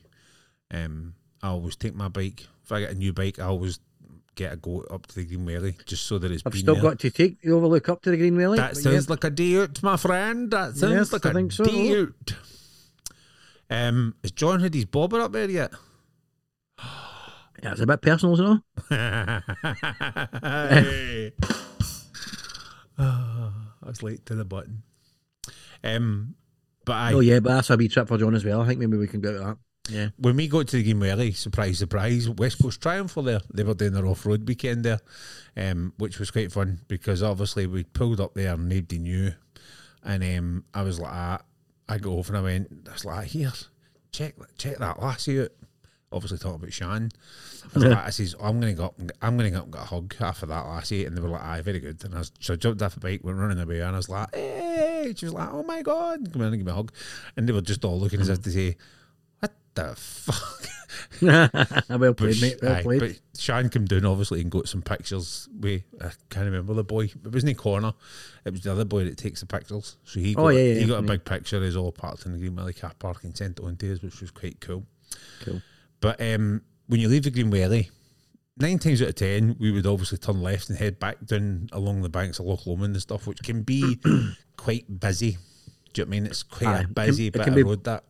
[0.71, 2.47] Um, I always take my bike.
[2.63, 3.81] If I get a new bike, I always
[4.35, 6.75] get a go up to the Green Welly just so that it's I've been still
[6.75, 6.83] there.
[6.83, 8.59] got to take the overlook up to the Green Welly.
[8.59, 9.11] That sounds yeah.
[9.11, 10.51] like a day out, my friend.
[10.51, 11.65] That sounds Yes, like I a so.
[11.65, 12.35] day out.
[13.71, 15.73] Um, has John had his bobber up there yet?
[17.61, 19.43] Yeah, it's a bit personal, isn't it?
[23.01, 23.13] I
[23.85, 24.85] was late to the button.
[25.83, 26.37] Um,
[26.85, 28.61] but I, Oh yeah, but that's a wee trip for John as well.
[28.61, 29.57] I think maybe we can go to that.
[29.91, 30.09] Yeah.
[30.19, 33.41] when we got to the Game Early, surprise, surprise, West Coast Triumph were there.
[33.53, 35.01] They were doing their off road weekend there,
[35.57, 39.33] um, which was quite fun because obviously we pulled up there and nobody knew.
[40.05, 41.41] And um, I was like, ah,
[41.89, 43.53] I go over and I went, I was like, here,
[44.13, 45.49] check check that lassie out.
[46.11, 47.11] Obviously talking about Shan.
[47.77, 49.83] I, like, I says, I'm gonna go up and, I'm gonna go up and get
[49.83, 52.03] a hug after that lassie, and they were like, aye, very good.
[52.03, 54.09] And I was, so I jumped off a bike, went running away, and I was
[54.09, 56.93] like, hey, she was like, oh my god, come in and give me a hug,
[57.37, 58.77] and they were just all looking as if to say,
[59.79, 60.69] the fuck.
[61.23, 61.49] well
[61.99, 62.59] But, played, mate.
[62.63, 63.01] Well aye, played.
[63.01, 65.49] but Shan came down obviously and got some pictures.
[65.59, 67.05] We I can't remember the boy.
[67.05, 67.93] It wasn't Corner.
[68.45, 69.97] It was the other boy that takes the pictures.
[70.05, 71.63] So he got, Oh, yeah, yeah, he got a big picture.
[71.63, 74.03] He's all parked in the Green Welly car park and sent it on to us,
[74.03, 74.85] which was quite cool.
[75.41, 75.63] Cool.
[76.01, 77.91] But um, when you leave the Green Welly,
[78.57, 82.03] nine times out of ten, we would obviously turn left and head back down along
[82.03, 83.99] the banks of Loch Lomond and stuff, which can be
[84.57, 85.39] quite busy.
[85.93, 86.27] Do you know what I mean?
[86.27, 88.05] It's quite Aye, a it can- busy it bit can of be- road that.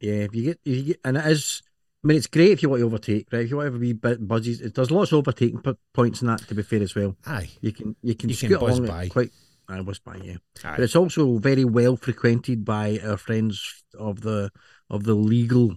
[0.00, 1.62] Yeah, if you get, if you get, and it is.
[2.04, 3.42] I mean, it's great if you want to overtake, right?
[3.42, 6.28] If you want to be bit buzzes, it, there's lots of overtaking p- points in
[6.28, 6.40] that.
[6.46, 7.48] To be fair, as well, Aye.
[7.60, 9.08] you can you can You can scoot buzz along by.
[9.08, 9.30] quite.
[9.68, 10.74] I was by yeah, Aye.
[10.76, 14.52] but it's also very well frequented by our friends of the
[14.88, 15.76] of the legal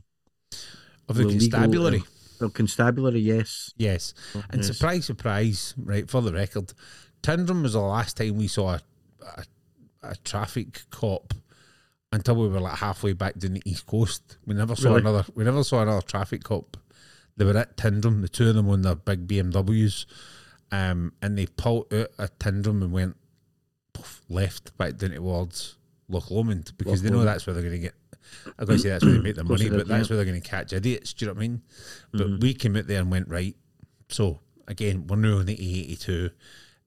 [1.08, 2.00] Of the the legal, constabulary.
[2.02, 2.04] Uh,
[2.46, 3.20] the constabulary.
[3.22, 4.14] Yes, Yes.
[4.52, 4.68] And yes.
[4.68, 6.74] surprise, surprise, right, for the record,
[7.24, 8.82] Tyndrum was the last time we saw a,
[9.38, 9.44] a,
[10.12, 11.34] a traffic cop
[12.12, 14.38] until we were like halfway back down the east coast.
[14.46, 15.02] We never saw Really?
[15.02, 16.78] another we never saw another traffic cop.
[17.38, 20.06] They were at Tyndrum, the two of them on their big BMWs.
[20.72, 23.16] Um, and they pulled out at Tyndrum and went
[23.94, 25.78] poof, left back down towards
[26.10, 27.28] Loch Lomond because Loch they know Lomond.
[27.30, 27.96] that's where they're going to get.
[28.60, 30.40] I'm going to say that's where they make their money, but that's where they're going
[30.42, 31.14] to catch idiots.
[31.14, 31.62] Do you know what I mean?
[32.12, 32.40] But Mm-hmm.
[32.40, 33.56] we came out there and went right.
[34.10, 36.32] So again, we're now on the A82,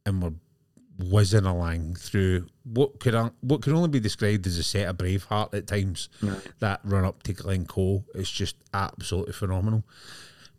[0.07, 0.33] and we're
[0.99, 5.55] whizzing along through what could what can only be described as a set of Braveheart
[5.55, 6.09] at times.
[6.61, 9.85] That run up to Glencoe is just absolutely phenomenal.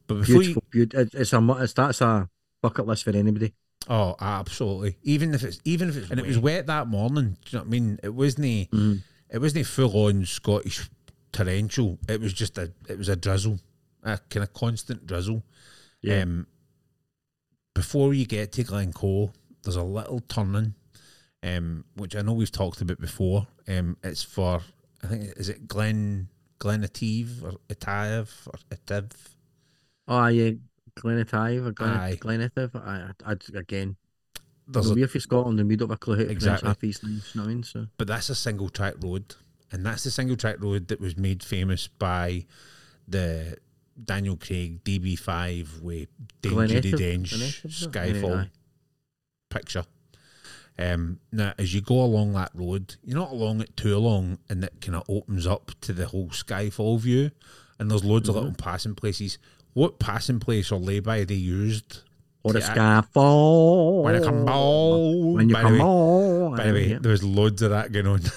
[0.07, 1.21] But before you, beautiful, beautiful.
[1.21, 2.29] It's a it's that's a
[2.61, 3.53] bucket list for anybody.
[3.89, 4.97] Oh, absolutely.
[5.03, 7.37] Even if it's even if it's and it was wet that morning.
[7.45, 7.99] Do you know what I mean?
[8.03, 8.93] It wasn't Mm-hmm.
[9.29, 10.89] it wasn't full on Scottish
[11.31, 11.99] torrential.
[12.07, 13.59] It was just a it was a drizzle,
[14.03, 15.43] a kind of constant drizzle.
[16.01, 16.21] Yeah.
[16.21, 16.47] Um,
[17.73, 19.33] before you get to Glencoe,
[19.63, 20.75] there's a little turning,
[21.41, 23.47] um, which I know we've talked about before.
[23.67, 24.61] Um, it's for
[25.03, 26.27] I think is it Glen
[26.59, 29.11] Glenative or Itav or Itiv.
[30.07, 30.51] Oh yeah,
[30.95, 32.17] Glenative or Aye.
[32.19, 32.75] Glen Glenative.
[32.75, 33.95] I, I, again.
[34.65, 36.67] There's we're from Scotland and we don't have a clue how to Exactly.
[36.67, 37.31] half these things.
[37.33, 37.63] You know what I mean?
[37.63, 39.35] So but that's a single track road,
[39.73, 42.45] and that's the single track road that was made famous by
[43.05, 43.57] the
[44.01, 46.07] Daniel Craig DB5 with
[46.41, 47.91] Glen Etive- Dench Glen Etive, is it?
[47.91, 48.49] Skyfall.
[49.53, 49.85] Picture.
[50.79, 54.63] Um, now, as you go along that road, you're not along it too long, and
[54.63, 57.29] it kind of opens up to the whole Skyfall view,
[57.77, 58.37] and there's loads Mm-hmm.
[58.37, 59.37] of little passing places.
[59.73, 62.01] What passing place or lay-by they used?
[62.43, 64.03] Or the Skyfall.
[64.03, 65.33] When I come home.
[65.33, 66.55] When you by come home.
[66.57, 66.97] By the way, yeah.
[66.99, 68.21] there was loads of that going on.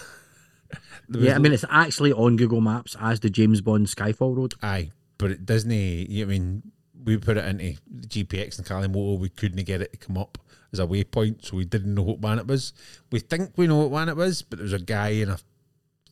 [1.09, 4.55] Yeah, I mean, it's actually on Google Maps as the James Bond Skyfall Road.
[4.61, 5.71] Aye, but it doesn't.
[5.71, 6.63] You know, I mean,
[7.05, 9.17] we put it into the GPX and Calimoto.
[9.17, 10.37] We couldn't get it to come up
[10.73, 12.73] as a waypoint, so we didn't know what one it was.
[13.13, 15.39] We think we know what one it was, but there was a guy in a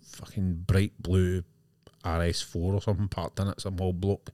[0.02, 1.42] fucking bright blue
[2.04, 4.30] RS4 or something parked in it, some old bloke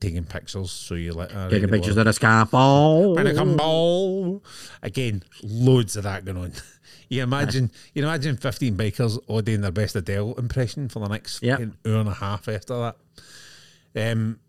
[0.00, 0.70] taking pictures.
[0.70, 3.16] So you let uh, Taking pictures of the Skyfall.
[3.16, 4.42] when I come ball.
[4.82, 6.52] Again, loads of that going on.
[7.10, 11.42] You imagine, you imagine fifteen bikers all doing their best Adele impression for the next
[11.42, 11.58] Yep.
[11.58, 12.92] fucking hour and a half after
[13.94, 14.12] that.
[14.12, 14.40] Um.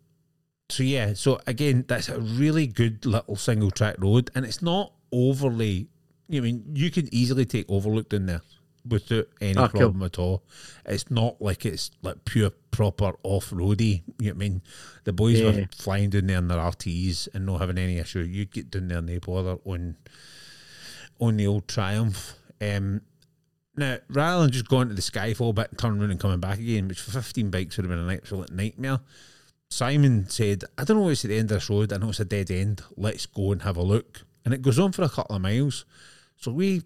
[0.70, 4.94] So yeah, so again, that's a really good little single track road, and it's not
[5.12, 5.88] overly.
[6.32, 8.42] I mean, you can easily take Overlook in there
[8.88, 9.80] without any Ah, cool.
[9.82, 10.44] problem at all.
[10.86, 14.04] It's not like it's like pure proper off roady.
[14.20, 14.62] You know I mean?
[15.06, 15.46] The boys Yeah.
[15.52, 18.20] were flying down there in their RTs and not having any issue.
[18.20, 19.98] You'd get down there and they bother on
[21.20, 22.36] on the old Triumph.
[22.62, 23.02] Um,
[23.76, 26.60] now, rather than just going to the Skyfall bit and turning around and coming back
[26.60, 29.00] again, which for 15 bikes would have been an absolute nightmare,
[29.70, 31.94] Simon said, I don't know what's at the end of this road.
[31.94, 32.82] I know it's a dead end.
[32.98, 34.24] Let's go and have a look.
[34.44, 35.86] And it goes on for a couple of miles.
[36.38, 36.82] So we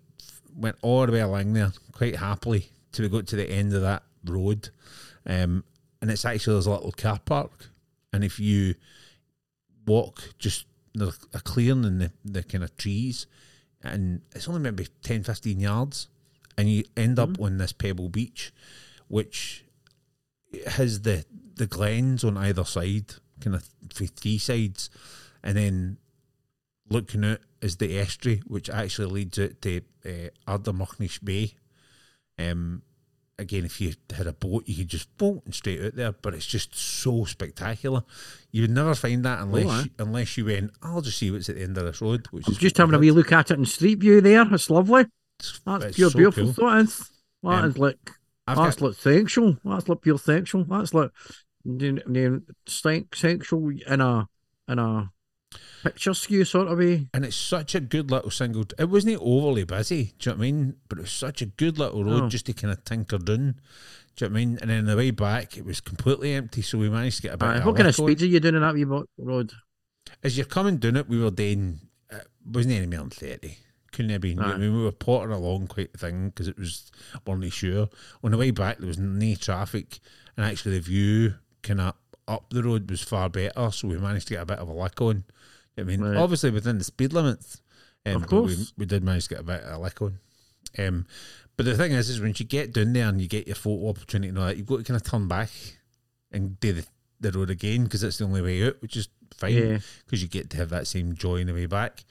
[0.56, 3.82] went all the way along there quite happily till we got to the end of
[3.82, 4.70] that road.
[5.26, 5.64] Um,
[6.02, 7.70] and it's actually there's a little car park.
[8.12, 8.76] And if you
[9.88, 13.26] walk just there's a clearing in the, the kind of trees,
[13.84, 16.08] and it's only maybe 10, 15 yards,
[16.58, 18.54] and you end up on this pebble beach,
[19.08, 19.66] which
[20.68, 21.26] has the
[21.56, 24.90] the glens on either side, kind of for three sides,
[25.44, 25.98] and then
[26.90, 30.58] looking out is the estuary, which actually leads out to uh,
[31.24, 31.54] Bay.
[32.40, 32.82] Um,
[33.40, 36.12] again, if you had a boat, you could just boat and straight out there.
[36.12, 38.04] But it's just so spectacular.
[38.52, 39.82] You would never find that unless aye.
[39.84, 40.72] you, unless you went.
[40.82, 42.28] I'll just see what's at the end of this road.
[42.32, 44.46] Which I'm is just having a wee look at it in Street View there.
[44.54, 45.02] It's lovely.
[45.02, 46.54] It's- That's it's pure so beautiful.
[46.54, 46.70] cool.
[46.70, 47.10] That is.
[47.44, 48.12] That Um, is like
[48.48, 49.58] that's got, like sexual.
[49.64, 50.64] That's like pure sexual.
[50.66, 51.12] That's like
[51.66, 54.28] the, sexual in a
[54.68, 55.12] in a
[55.84, 57.08] picture skew sort of way.
[57.14, 58.66] and it's such a good little single.
[58.80, 60.14] It wasn't overly busy.
[60.20, 60.76] Do you know what I mean?
[60.90, 62.30] But it was such a good little road Oh.
[62.30, 63.60] just to kind of tinker down.
[64.16, 64.58] Do you know what I mean?
[64.62, 67.38] And then the way back, it was completely empty, so we managed to get a
[67.38, 67.46] bit.
[67.48, 69.52] Aye, of what kind of speeds are you doing in that wee road?
[70.22, 71.80] as you're coming down it, we were doing,
[72.12, 73.58] uh, wasn't any more than 30.
[73.94, 74.40] Couldn't have been.
[74.40, 76.92] I mean, we were pottering along quite a thing because it was,
[77.26, 77.88] weren't sure.
[78.24, 80.00] On the way back, there was no traffic,
[80.36, 81.94] and actually, the view kind of
[82.28, 84.74] up the road was far better, so we managed to get a bit of a
[84.74, 85.24] lick on.
[85.78, 86.18] I mean, Right.
[86.18, 87.62] obviously within the speed limits,
[88.06, 88.74] um, Of but we, course.
[88.78, 90.20] we did manage to get a bit of a lick on.
[90.78, 91.06] Um,
[91.56, 93.90] but the thing is, is when you get down there and you get your photo
[93.90, 95.50] opportunity and all that, you've got to kind of turn back
[96.32, 96.86] and do the,
[97.20, 99.78] the road again because it's the only way out, which is fine Yeah.
[100.06, 102.04] because you get to have that same joy on the way back.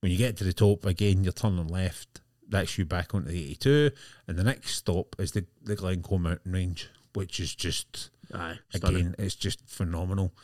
[0.00, 2.20] When you get to the top again, you're turning left.
[2.48, 3.90] That's you back onto the 82,
[4.26, 9.14] and the next stop is the the Glencoe Mountain Range, which is just Aye, again,
[9.18, 10.34] it's just phenomenal.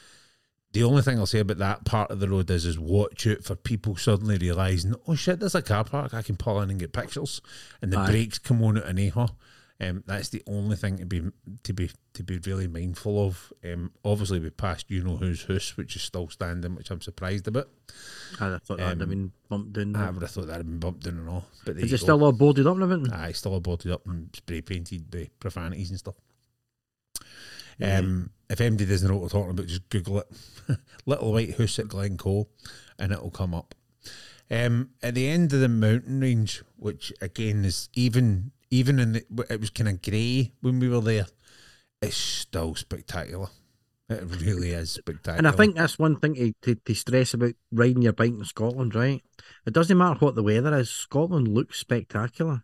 [0.72, 3.42] The only thing I'll say about that part of the road is is watch out
[3.42, 6.78] for people suddenly realising, oh shit, there's a car park, I can pull in and
[6.78, 7.40] get pictures,
[7.80, 8.10] and the Aye.
[8.10, 9.28] brakes come on at an AHA.
[9.78, 11.22] Um, that's the only thing to be
[11.64, 13.52] to be to be really mindful of.
[13.62, 17.46] Um, obviously, we passed you know who's house, which is still standing, which I'm surprised
[17.46, 17.68] about.
[18.40, 19.94] I thought that'd have Um, been bumped down.
[19.96, 22.24] I would have thought that'd have been bumped in and all, but Is it still
[22.24, 23.12] all boarded up and everything?
[23.12, 26.14] Aye, still all boarded up and spray painted by profanities and stuff.
[27.78, 27.98] Yeah.
[27.98, 30.32] Um, if anybody doesn't know what we're talking about, just Google it.
[31.06, 32.48] Little White House at Glencoe,
[32.98, 33.74] and it'll come up.
[34.50, 39.46] Um, at the end of the mountain range, which again is even even in the,
[39.50, 41.26] it was kind of grey when we were there.
[42.02, 43.48] It's still spectacular.
[44.08, 45.38] It really is spectacular.
[45.38, 48.44] And I think that's one thing to, to, to stress about riding your bike in
[48.44, 49.22] Scotland, right?
[49.66, 52.62] It doesn't matter what the weather is, Scotland looks spectacular.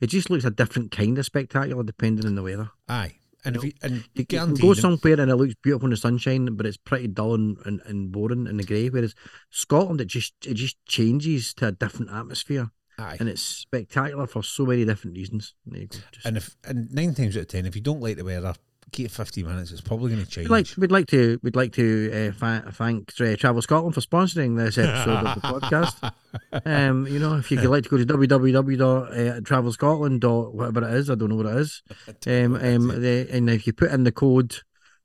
[0.00, 2.70] It just looks a different kind of spectacular depending on the weather.
[2.88, 3.14] aye,
[3.44, 4.74] and if you and You, you go eh?
[4.74, 8.12] somewhere and it looks beautiful in the sunshine, but it's pretty dull and, and, and
[8.12, 8.88] boring in the grey.
[8.88, 9.14] Whereas
[9.50, 12.70] Scotland, it just it just changes to a different atmosphere,
[13.00, 15.54] aye, and it's spectacular for so many different reasons.
[15.68, 15.80] Go.
[16.24, 18.54] And if and nine times out of ten, if you don't like the weather,
[18.92, 19.72] keep it fifty minutes.
[19.72, 20.48] It's probably going to change.
[20.48, 24.00] We'd like we'd like to we'd like to uh, fa- thank uh, Travel Scotland for
[24.00, 26.12] sponsoring this episode of the podcast.
[26.64, 31.16] Um, you know, if you'd like to go to www.travelscotland or whatever it is, I
[31.16, 31.82] don't know what it is.
[32.26, 34.58] Um, um, the, and if you put in the code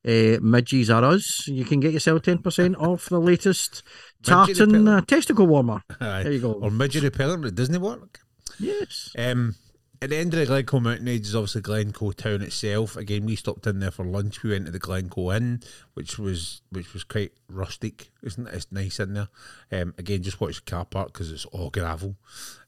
[0.06, 1.48] uh, Midges are us.
[1.48, 3.84] You can get yourself ten percent off the latest
[4.24, 5.82] tartan uh, testicle warmer.
[6.00, 6.24] Aye.
[6.24, 6.54] There you go.
[6.54, 8.20] Or midget repellent that doesn't work.
[8.60, 9.12] Yes.
[9.18, 9.56] Um,
[10.02, 12.96] at the end of the Glencoe Mountain Age is obviously Glencoe town itself.
[12.96, 14.44] Again, we stopped in there for lunch.
[14.44, 15.62] We went to the Glencoe Inn,
[15.94, 18.54] which was which was quite rustic, isn't it?
[18.54, 19.30] It's nice in there.
[19.72, 22.16] Um, again, just watch the car park because it's all gravel.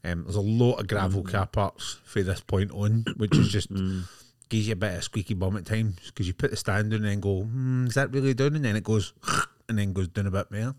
[0.04, 3.70] Um, there's a lot of gravel car parks for this point on, which is just
[4.50, 6.98] gives you a bit of squeaky bum at times because you put the stand down
[6.98, 8.56] and then go, hmm, is that really down?
[8.56, 9.14] And then it goes,
[9.70, 10.76] and then goes down a bit more.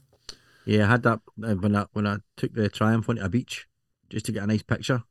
[0.65, 3.67] Yeah, I had that uh, when I when I took the Triumph onto a beach
[4.11, 5.03] just to get a nice picture,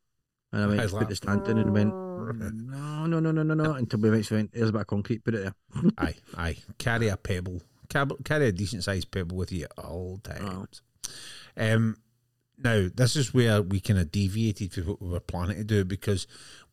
[0.52, 3.54] and I went to put the stand down and went no no no no no
[3.54, 5.92] no until we eventually went there's a bit of concrete put it there.
[5.98, 6.58] aye, aye.
[6.78, 7.62] Carry a pebble.
[7.90, 10.82] Carry a decent sized pebble with you at all times.
[11.56, 11.98] Um,
[12.58, 15.86] now, this is where we kind of deviated from what we were planning to do
[15.86, 16.26] because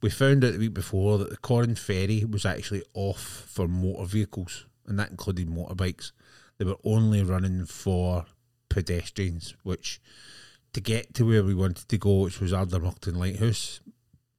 [0.03, 4.05] we found out the week before that the Corran Ferry was actually off for motor
[4.07, 6.13] vehicles, and that included motorbikes.
[6.59, 8.27] They were only running for
[8.69, 10.01] pedestrians, which
[10.73, 13.81] to get to where we wanted to go, which was Ardnamurchan Lighthouse,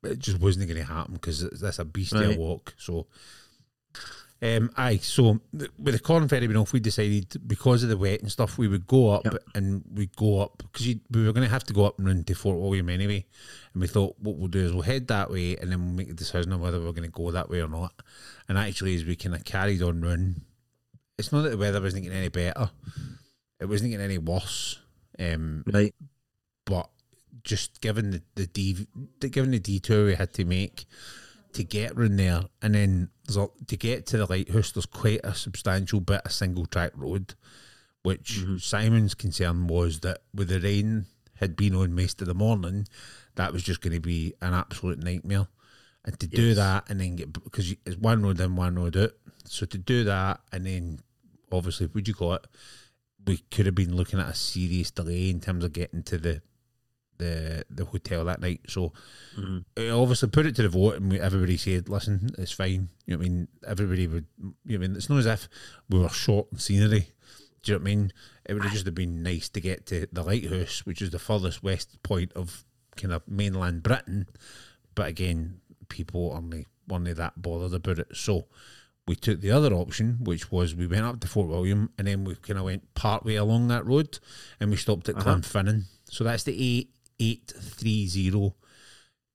[0.04, 2.36] it just wasn't going to happen because that's a beast Right.
[2.36, 2.74] a walk.
[2.78, 3.08] So
[4.42, 7.98] um, aye, so th- with the Corran ferry being off, we decided because of the
[7.98, 9.38] wet and stuff, we would go up Yep.
[9.56, 12.24] and we'd go up because we were going to have to go up and run
[12.26, 13.26] to Fort William anyway.
[13.74, 16.10] And we thought what we'll do is we'll head that way and then we'll make
[16.10, 17.94] a decision on whether we're going to go that way or not.
[18.48, 20.42] And actually, as we kind of carried on run,
[21.18, 22.70] it's not that the weather wasn't getting any better,
[23.60, 24.80] it wasn't getting any worse.
[25.18, 25.96] Um, Right.
[26.66, 26.90] but
[27.44, 28.88] just given the the, dev-
[29.22, 30.86] the given the detour we had to make
[31.56, 35.22] to get round there, and then there's a, to get to the lighthouse, there's quite
[35.24, 37.34] a substantial bit of single track road,
[38.04, 38.58] which mm-hmm.
[38.58, 41.06] Simon's concern was that with the rain
[41.40, 42.88] had been on most of the morning,
[43.36, 45.48] that was just going to be an absolute nightmare.
[46.06, 49.14] And to do that and then get because it's one road in, one road out.
[49.46, 51.00] So to do that and then
[51.52, 52.46] obviously, would you call it?
[53.26, 56.42] We could have been looking at a serious delay in terms of getting to the
[57.18, 58.62] the the hotel that night.
[58.68, 58.94] So
[59.76, 63.14] it obviously put it to the vote, and we, everybody said, "Listen, it's fine." You
[63.14, 63.48] know what I mean?
[63.68, 64.26] Everybody would.
[64.38, 64.96] You know what I mean?
[64.96, 65.50] It's not as if
[65.90, 67.10] we were short in scenery.
[67.64, 68.14] Do you know what I mean?
[68.46, 71.20] It would have just have been nice to get to the lighthouse, which is the
[71.20, 72.64] furthest west point of
[72.96, 74.28] kind of mainland Britain.
[74.94, 78.16] But again, people only weren't that bothered about it.
[78.16, 78.46] So
[79.08, 82.24] we took the other option, which was we went up to Fort William and then
[82.24, 84.20] we kind of went part way along that road
[84.60, 85.36] and we stopped at uh-huh.
[85.36, 85.84] Glenfinnan.
[86.06, 86.88] So that's the
[87.20, 88.54] A830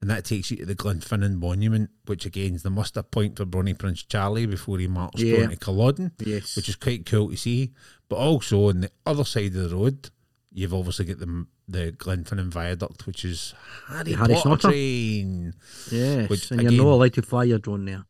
[0.03, 3.45] and that takes you to the Glenfinnan Monument, which again is the muster point for
[3.45, 5.43] Bonnie Prince Charlie before he marched Yeah.
[5.45, 6.57] on to Culloden, Yes.
[6.57, 7.73] which is quite cool to see.
[8.09, 10.09] But also on the other side of the road,
[10.53, 13.55] you've obviously got the the Glenfinnan Viaduct, which is
[13.87, 14.69] Harry, Harry Potter Snotter.
[14.71, 15.55] train.
[15.93, 16.29] yes.
[16.29, 18.07] which, and again- you're not allowed to fly your drone there.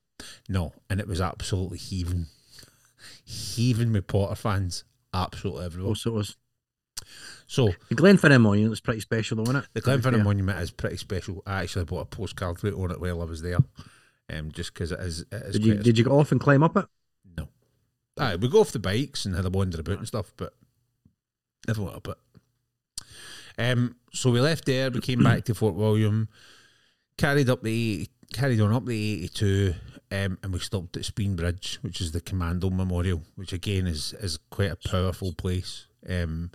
[0.48, 2.26] No, and it was absolutely heaving,
[3.24, 5.88] heaving with Potter fans, absolutely everywhere.
[5.88, 6.36] Also, it was
[7.50, 9.64] So the Glenfinnan Monument is pretty special, though, isn't it?
[9.72, 11.42] the Glenfinnan Monument is pretty special.
[11.44, 13.58] I actually bought a postcard for it on it while I was there,
[14.32, 15.22] um, just because it is.
[15.32, 16.86] It is Did you did you go off and climb up it?
[17.36, 17.48] no,
[18.16, 20.54] Aye, we go off the bikes and had a wander about and stuff, but
[21.66, 22.18] never went up it.
[23.58, 24.88] Um, so we left there.
[24.88, 26.28] We came back to Fort William,
[27.18, 29.74] carried up the carried on up the eighty two,
[30.12, 34.14] um, and we stopped at Spean Bridge, which is the Commando Memorial, which again is
[34.20, 35.86] is quite a powerful place.
[36.08, 36.52] Um,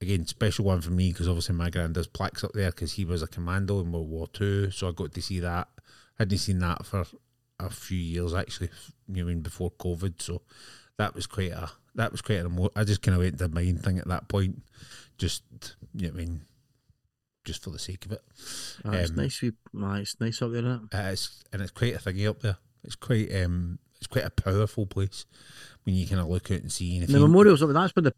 [0.00, 3.04] again, special one for me because obviously my grand does plaques up there because he
[3.04, 5.68] was a commando in World War Two, so I got to see that.
[6.18, 7.04] Hadn't seen that for
[7.58, 8.70] a few years actually,
[9.08, 10.42] you know, before COVID, so
[10.98, 13.48] that was quite a that was quite an emo- I just kind of went to
[13.48, 14.62] the main thing at that point,
[15.18, 15.42] just
[15.94, 16.42] you know, what I mean,
[17.44, 18.22] just for the sake of it.
[18.38, 19.40] It's Um, nice.
[19.40, 19.52] We,
[19.82, 20.60] ah, it's nice up there.
[20.60, 20.96] Isn't it?
[20.96, 22.56] Uh, it's and it's quite a thingy up there.
[22.84, 25.24] It's quite um, it's quite a powerful place
[25.84, 26.98] when you kind of look out and see.
[26.98, 27.70] And the memorials up.
[27.70, 28.14] That's where the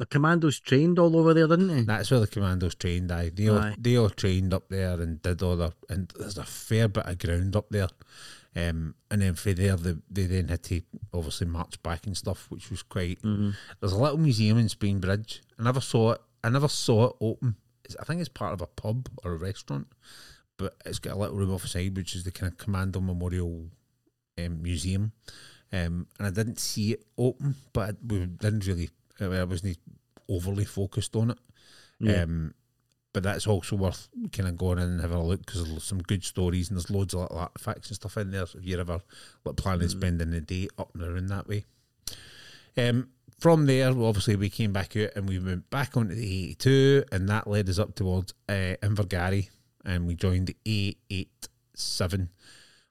[0.00, 1.82] the commandos trained all over there, didn't they?
[1.82, 3.10] That's where the commandos trained.
[3.10, 6.88] They all, they all trained up there and did all the and there's a fair
[6.88, 7.88] bit of ground up there.
[8.56, 10.80] Um, and then for there, they, they then had to
[11.12, 13.20] obviously march back and stuff, which was quite.
[13.20, 13.50] Mm-hmm.
[13.78, 15.42] There's a little museum in Spean Bridge.
[15.58, 16.22] I never saw it.
[16.42, 17.56] I never saw it open.
[17.84, 19.88] It's, I think it's part of a pub or a restaurant,
[20.56, 23.02] but it's got a little room off the side, which is the kind of Commando
[23.02, 23.66] Memorial
[24.38, 25.12] um, Museum.
[25.70, 28.88] Um, and I didn't see it open, but I, we didn't really.
[29.20, 29.78] I wasn't
[30.28, 31.38] overly focused on it.
[31.98, 32.22] Yeah.
[32.22, 32.54] Um,
[33.12, 35.98] but that's also worth kind of going in and having a look because there's some
[36.00, 38.46] good stories and there's loads of little artifacts and stuff in there.
[38.46, 39.00] So if you're ever
[39.44, 39.90] like planning Mm.
[39.90, 41.64] spending the day up and around that way.
[42.76, 43.08] Um,
[43.40, 47.04] from there, well, obviously, we came back out and we went back onto the 82,
[47.10, 49.48] and that led us up towards uh, Invergarry,
[49.84, 50.56] and we joined the
[51.76, 52.28] A87,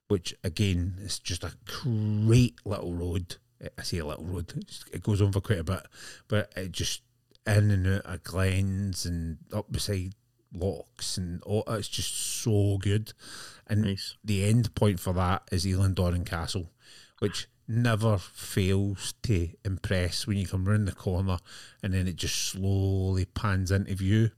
[0.07, 3.37] which again is just a great little road.
[3.77, 4.53] I say a little road.
[4.91, 5.85] It goes on for quite a bit,
[6.27, 7.01] but it just
[7.45, 10.13] in and out of glens and up beside
[10.53, 11.63] locks and all.
[11.67, 13.13] It's just so good.
[13.67, 14.15] And Nice.
[14.23, 16.71] the end point for that is Eilean Donan Castle,
[17.19, 21.37] which never fails to impress when you come round the corner
[21.83, 24.31] and then it just slowly pans into view.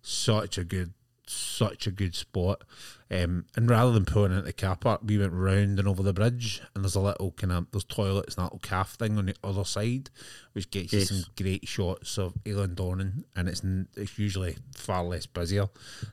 [0.00, 0.94] Such a good,
[1.28, 2.62] such a good spot.
[3.10, 6.12] Um, and rather than pulling into the car park, we went round and over the
[6.12, 9.26] bridge, and there's a little kind of there's toilets and that little calf thing on
[9.26, 10.10] the other side,
[10.52, 11.10] which gets Yes.
[11.10, 13.62] you some great shots of Eilean Donan, and it's
[13.96, 15.68] it's usually far less busier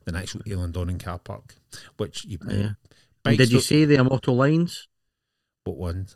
[0.06, 1.56] than actual Eilean Donan car park,
[1.98, 2.72] which you Yeah.
[3.26, 4.88] Did you see the Immortal Lines?
[5.66, 6.16] what ones?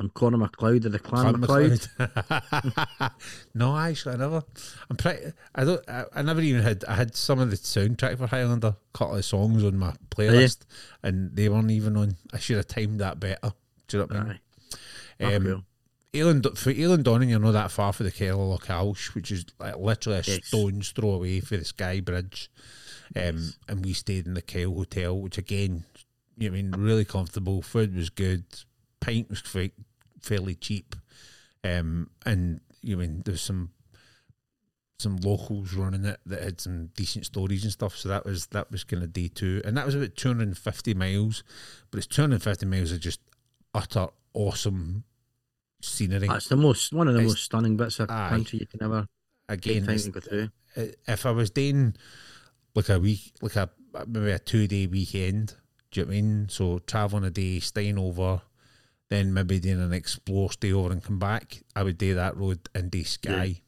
[0.00, 1.88] I'm Connor MacLeod of the Clan, McLeod.
[1.98, 3.10] MacLeod.
[3.54, 4.42] no, actually, I never.
[4.88, 5.32] I'm pretty.
[5.54, 5.88] I don't.
[5.90, 6.84] I, I never even had.
[6.88, 10.60] I had some of the soundtrack for Highlander, a couple of songs on my playlist,
[11.02, 12.16] and they weren't even on.
[12.32, 13.52] I should have timed that better.
[13.88, 14.32] Do you know what I mean?
[14.32, 15.24] Aye.
[15.24, 15.64] Oh, Um, cool.
[16.12, 19.76] Eilean, for Eilean Donan, you're not that far for the Keller House, which is like
[19.76, 20.46] literally a Yes.
[20.46, 22.50] stone's throw away for the Skye Bridge.
[23.14, 25.84] Um, And we stayed in the Kyle Hotel, which again,
[26.38, 27.60] you know, I mean, really comfortable.
[27.62, 28.44] Food was good.
[29.00, 29.70] Pint was fa-
[30.20, 30.94] fairly cheap.
[31.64, 33.70] Um, and you I mean, there's some
[34.98, 37.96] some locals running it that had some decent stories and stuff.
[37.96, 41.42] So that was that was kind of day two, and that was about 250 miles.
[41.90, 43.20] But it's 250 miles of just
[43.74, 45.04] utter awesome
[45.80, 46.28] scenery.
[46.28, 48.28] That's the most one of the It's- most stunning bits of Aye.
[48.28, 49.06] country you can ever
[49.48, 50.50] Again, time it's- to go through.
[51.08, 51.96] if I was doing
[52.74, 53.70] like a week, like a
[54.06, 55.56] maybe a two day weekend,
[55.90, 56.48] do you know I mean?
[56.50, 58.42] So traveling a day, staying over,
[59.10, 61.62] then maybe doing an explore, stay over and come back.
[61.76, 63.60] I would do that road and do Skye,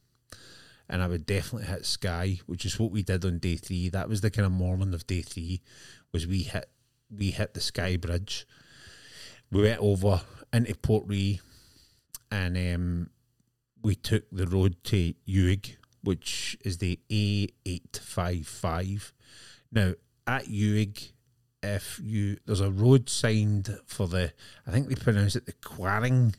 [0.88, 3.88] and I would definitely hit Skye, which is what we did on day three.
[3.88, 5.60] That was the kind of morning of day three,
[6.12, 6.70] was we hit
[7.10, 8.46] we hit the Skye Bridge.
[9.50, 11.40] We went over into Portree,
[12.30, 13.10] and um,
[13.82, 19.12] we took the road to Uig, which is the A855.
[19.72, 19.94] Now,
[20.26, 21.12] at Uig,
[21.62, 24.32] if you there's a road signed for the,
[24.66, 26.34] I think they pronounce it the Quarring,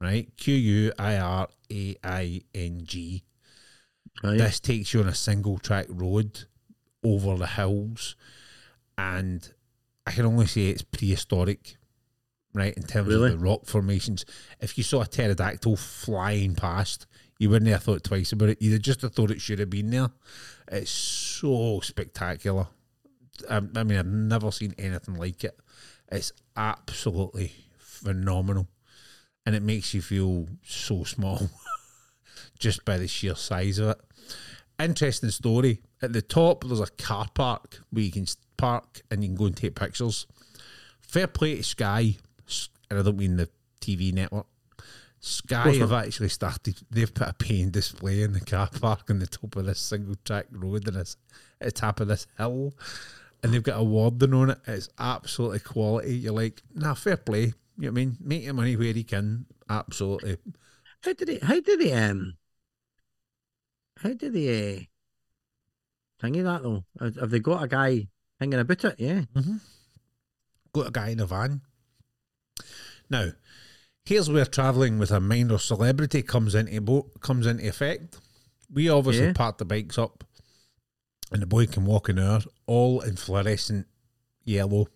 [0.00, 0.28] right?
[0.36, 3.24] Q U I R A I N G.
[4.22, 4.38] Right?
[4.38, 6.44] This takes you on a single track road
[7.04, 8.16] over the hills,
[8.96, 9.52] and
[10.06, 11.76] I can only say it's prehistoric,
[12.54, 12.74] right?
[12.74, 13.32] In terms Really?
[13.32, 14.24] of the rock formations.
[14.60, 17.06] If you saw a pterodactyl flying past,
[17.38, 18.62] you wouldn't have thought twice about it.
[18.62, 20.10] You'd just have thought it should have been there.
[20.68, 22.68] It's so spectacular.
[23.48, 25.58] I, I mean, I've never seen anything like it.
[26.10, 28.68] It's absolutely phenomenal,
[29.44, 31.50] and it makes you feel so small
[32.58, 34.00] just by the sheer size of it.
[34.78, 35.80] Interesting story.
[36.02, 38.26] At the top, there's a car park where you can
[38.56, 40.26] park and you can go and take pictures.
[41.00, 42.16] Fair play to Skye,
[42.90, 43.48] and I don't mean the
[43.80, 44.46] TV network.
[45.20, 46.76] Skye have actually started.
[46.90, 50.14] They've put a paying display in the car park on the top of this single
[50.24, 51.16] track road and it's
[51.60, 52.74] at the top of this hill,
[53.42, 54.58] and they've got a wording on it.
[54.66, 56.16] It's absolutely quality.
[56.16, 57.40] You're like, nah, fair play.
[57.42, 58.16] You know what I mean?
[58.20, 59.46] Make your money where you can.
[59.68, 60.38] Absolutely.
[61.02, 61.42] How did it?
[61.44, 61.92] How did they?
[61.92, 62.34] Um.
[63.98, 64.48] How did they?
[64.76, 64.80] Uh,
[66.26, 66.84] thingy that though?
[67.20, 68.08] Have they got a guy
[68.40, 68.94] hanging about it?
[68.98, 69.22] Yeah.
[70.72, 71.60] got a guy in a van.
[73.08, 73.30] Now,
[74.04, 78.18] here's where travelling with a minor celebrity comes into bo- comes into effect.
[78.72, 79.32] We obviously Yeah.
[79.32, 80.24] park the bikes up,
[81.32, 83.86] and the boy can walk in there, all in fluorescent
[84.44, 84.86] yellow.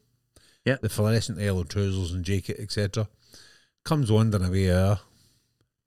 [0.64, 0.76] Yeah.
[0.80, 3.08] the fluorescent yellow trousers and jacket, etc.
[3.84, 4.98] Comes wandering away there,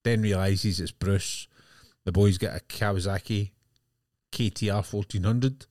[0.03, 1.47] then realises it's Bruce.
[2.05, 3.51] The boy's got a Kawasaki
[4.31, 5.67] GTR fourteen hundred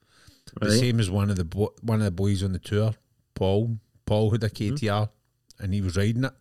[0.61, 2.95] the same as one of the bo- one of the boys on the tour,
[3.35, 3.79] Paul.
[4.05, 4.75] Paul had a mm-hmm.
[4.75, 5.09] GTR,
[5.61, 6.33] and he was riding it,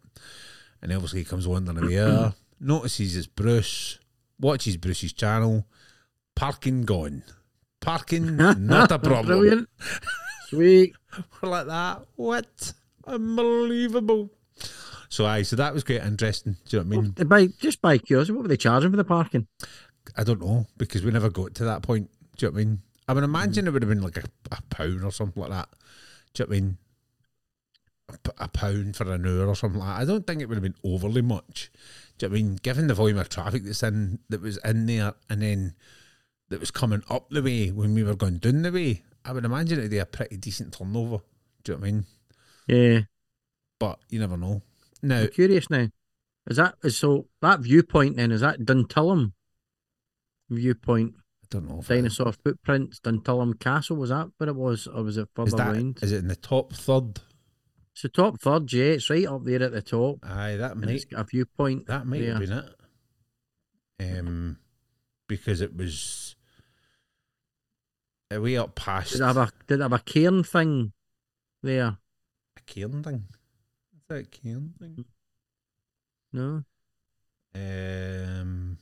[0.82, 4.00] and obviously he comes wandering away there, notices it's Bruce,
[4.40, 5.66] watches Bruce's channel,
[6.36, 7.24] parking gone,
[7.82, 9.40] parking not a problem.
[9.40, 9.70] Brilliant.
[10.48, 10.96] Sweet.
[11.42, 12.06] We're like that.
[12.16, 12.74] What?
[13.06, 14.30] Unbelievable.
[15.10, 16.56] So I so that was quite interesting.
[16.70, 17.28] Do you know what I mean?
[17.28, 19.48] By just by curiosity, what were they charging for the parking?
[20.16, 22.10] I don't know because we never got to that point.
[22.38, 22.82] Do you know what I mean?
[23.08, 25.70] I would imagine it would have been like a, a pound or something like that.
[26.34, 26.78] Do you know what I mean?
[28.40, 30.02] A pound for an hour or something like that.
[30.02, 31.72] I don't think it would have been overly much.
[32.18, 32.56] Do you know what I mean?
[32.62, 35.74] Given the volume of traffic that's in that was in there and then
[36.52, 39.46] that was coming up the way when we were going down the way, I would
[39.46, 41.20] imagine it'd be a pretty decent turnover.
[41.64, 42.06] Do you know what I mean?
[42.68, 43.00] Yeah.
[43.80, 44.62] But you never know.
[45.02, 45.88] Now, I'm curious now.
[46.48, 49.34] Is that is so that viewpoint then is that Duntulm
[50.50, 51.80] viewpoint I don't know.
[51.80, 55.28] If it- dinosaur footprints Duntulm Castle was that what it was or was it is
[55.36, 56.00] further that round?
[56.02, 57.20] is it in the top third?
[57.94, 58.86] It's the top third, yeah.
[58.86, 60.20] It's right up there at the top.
[60.24, 61.88] Aye, that might a viewpoint.
[61.88, 62.32] that might there.
[62.32, 62.64] have been
[64.00, 64.20] it.
[64.20, 64.58] Um,
[65.28, 66.31] because it was
[68.40, 70.94] way up past Did it have a did it have a cairn thing
[71.64, 71.98] there?
[72.58, 73.26] a cairn thing.
[73.96, 75.06] Is that a cairn thing?
[76.34, 76.64] No,
[77.54, 78.78] Um,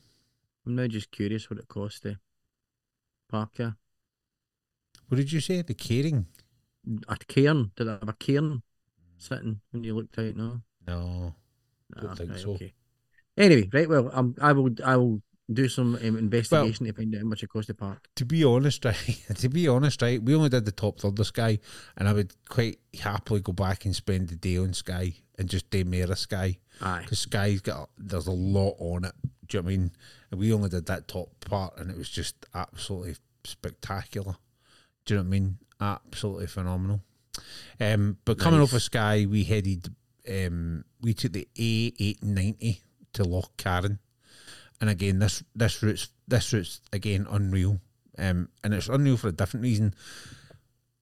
[0.64, 2.18] I'm now just curious what it cost to
[3.28, 3.76] park there.
[5.08, 5.62] what did you say?
[5.62, 6.26] The caring?
[7.08, 7.72] A cairn?
[7.76, 8.62] Did it have a cairn
[9.18, 10.36] sitting when you looked out?
[10.36, 11.34] No, No.
[12.00, 12.52] Don't Ah, think right, so.
[12.52, 12.72] Okay.
[13.36, 13.88] Anyway, right.
[13.88, 14.70] Well, um, I will.
[14.84, 15.22] I will
[15.52, 18.08] do some um, investigation to find out how much it cost to park.
[18.16, 19.22] To be honest, right?
[19.36, 20.22] To be honest, right?
[20.22, 21.58] We only did the top third of Skye,
[21.96, 25.70] and I would quite happily go back and spend the day on Skye and just
[25.70, 26.58] do more of Skye.
[26.82, 27.00] Aye.
[27.02, 29.12] because Skye's got there's a lot on it.
[29.48, 29.90] Do you know what I mean?
[30.30, 34.36] And we only did that top part, and it was just absolutely spectacular.
[35.04, 35.58] Do you know what I mean?
[35.80, 37.00] Absolutely phenomenal.
[37.80, 38.76] Um, but coming off Nice.
[38.76, 39.92] of Skye, we headed.
[40.28, 42.82] Um, we took the A eight ninety
[43.14, 43.98] to Loch Carron,
[44.80, 47.80] and again this this route's this route's again unreal.
[48.18, 49.94] Um, and it's unreal for a different reason.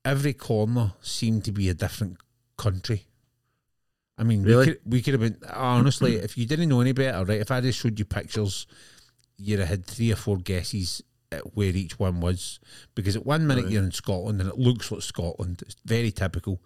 [0.04, 2.18] Every corner seemed to be a different
[2.56, 3.06] country.
[4.16, 7.24] I mean, we could we could have been honestly, if you didn't know any better,
[7.24, 7.40] right?
[7.40, 8.66] If I just showed you pictures,
[9.36, 12.58] you'd have had three or four guesses at where each one was.
[12.94, 13.72] Because at one minute Right.
[13.74, 15.62] you're in Scotland and it looks like Scotland.
[15.62, 16.60] It's very typical.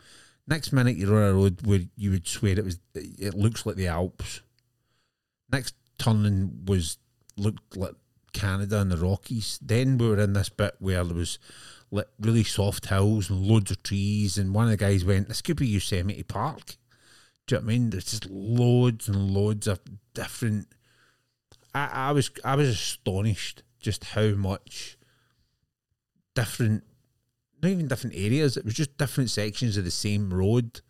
[0.47, 3.76] Next minute you're on a road where you would swear it was it looks like
[3.76, 4.40] the Alps.
[5.51, 6.98] Next turning was
[7.36, 7.94] looked like
[8.32, 9.59] Canada and the Rockies.
[9.62, 11.38] Then we were in this bit where there was
[11.90, 14.38] like really soft hills and loads of trees.
[14.38, 16.76] And one of the guys went, "This could be Yosemite Park."
[17.46, 17.90] Do you know what I mean?
[17.90, 19.80] There's just loads and loads of
[20.14, 20.68] different.
[21.74, 24.96] I, I was I was astonished just how much
[26.34, 26.84] different,
[27.62, 28.56] not even different areas.
[28.56, 30.80] It was just different sections of the same road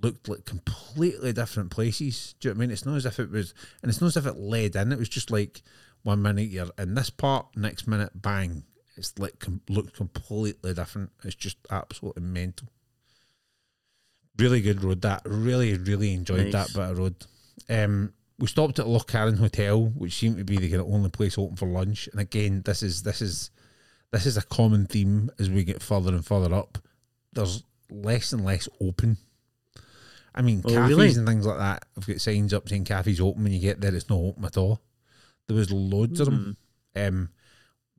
[0.00, 2.34] looked like completely different places.
[2.40, 2.70] Do you know what I mean?
[2.72, 4.92] It's not as if it was, and it's not as if it led in.
[4.92, 5.62] It was just like
[6.02, 8.62] one minute you're in this part, next minute, bang,
[8.98, 11.10] it's like com- looked completely different.
[11.24, 12.68] It's just absolutely mental.
[14.36, 15.02] Really good road.
[15.02, 16.52] That really, really enjoyed Nice.
[16.52, 17.26] that bit of road.
[17.68, 21.10] Um, we stopped at Loch Carron Hotel, which seemed to be the kind of only
[21.10, 22.08] place open for lunch.
[22.12, 23.50] And again, this is this is
[24.12, 26.78] this is a common theme as we get further and further up.
[27.32, 29.16] There's less and less open.
[30.38, 31.12] I mean, Oh, cafes really?
[31.14, 31.84] and things like that.
[31.96, 33.42] I've got signs up saying cafes open.
[33.42, 34.80] When you get there, it's not open at all.
[35.48, 36.56] There was loads of them.
[36.94, 37.30] Um,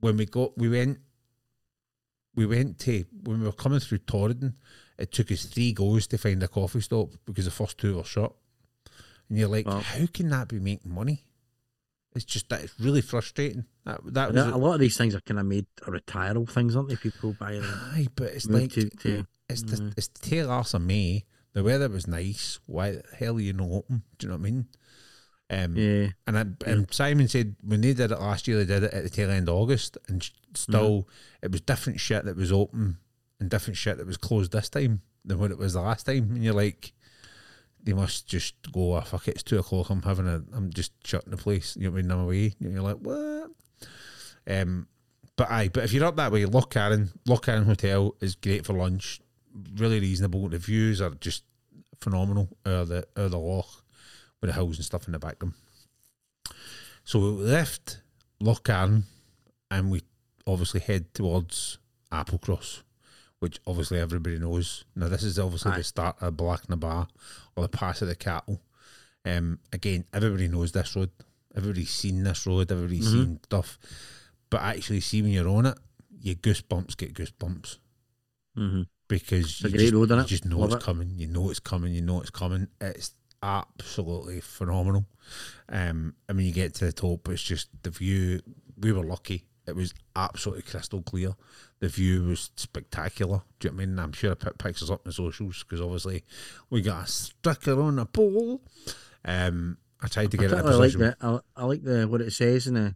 [0.00, 0.98] when we got, we went,
[2.34, 4.54] we went to when we were coming through Torridon.
[4.98, 8.04] It took us three goes to find a coffee stop because the first two were
[8.04, 8.32] shut.
[9.28, 9.80] And you're like, Wow.
[9.80, 11.24] how can that be making money?
[12.14, 13.66] It's just that it's really frustrating.
[13.84, 16.74] That that was a lot of these things are kind of made are retireable things,
[16.74, 16.96] aren't they?
[16.96, 17.64] People buy them.
[17.94, 19.94] Aye, but it's like to- to- it's the Mm.
[19.96, 21.24] it's the tail arse of May.
[21.52, 22.60] The weather was nice.
[22.66, 24.02] Why the hell are you not open?
[24.18, 24.66] Do you know what I mean?
[25.50, 28.84] Um, Yeah, and I, and Simon said when they did it last year, they did
[28.84, 31.08] it at the tail end of August, and still
[31.42, 32.98] it was different shit that was open
[33.40, 36.30] and different shit that was closed this time than what it was the last time.
[36.30, 36.92] And you're like,
[37.82, 39.90] they must just go, oh, fuck it, it's two o'clock.
[39.90, 41.76] I'm having a, I'm just shutting the place.
[41.76, 42.10] You know what I mean?
[42.12, 42.54] I'm away.
[42.60, 43.50] And you're like, what?
[44.46, 44.86] Um,
[45.36, 49.20] but aye, but if you're up that way, Loch Carron Hotel is great for lunch.
[49.76, 50.48] Really reasonable.
[50.48, 51.44] The views are just
[52.00, 53.84] phenomenal out of the out of the loch
[54.40, 55.54] with the hills and stuff in the background.
[57.04, 58.00] So we left
[58.40, 59.04] Loch Carron
[59.70, 60.02] and we
[60.46, 61.78] obviously head towards
[62.12, 62.82] Applecross,
[63.40, 64.84] which obviously everybody knows.
[64.94, 65.78] Now this is obviously Aye.
[65.78, 67.08] the start of Bealach na Ba
[67.56, 68.60] or the Pass of the Cattle.
[69.24, 71.10] Um, again, everybody knows this road.
[71.54, 72.70] Everybody's seen this road.
[72.70, 73.12] Everybody's Mhm.
[73.12, 73.78] seen stuff.
[74.48, 75.78] But actually, see when you're on it,
[76.22, 77.78] your goosebumps get goosebumps
[78.56, 78.82] mm-hmm.
[79.10, 80.86] Because you just, road, you just know Love it's it.
[80.86, 81.12] coming.
[81.16, 81.92] You know it's coming.
[81.92, 82.68] You know it's coming.
[82.80, 83.12] It's
[83.42, 85.06] absolutely phenomenal.
[85.68, 88.40] Um, I mean, you get to the top, it's just the view.
[88.78, 89.44] We were lucky.
[89.66, 91.34] It was absolutely crystal clear.
[91.80, 93.42] The view was spectacular.
[93.58, 93.98] Do you know what I mean?
[93.98, 96.24] I'm sure I put pictures up in the socials because obviously
[96.70, 98.62] we got a sticker on a pole.
[99.24, 101.00] Um, I tried to I get it in a particularly like position.
[101.00, 102.94] the I, I like the what it says in the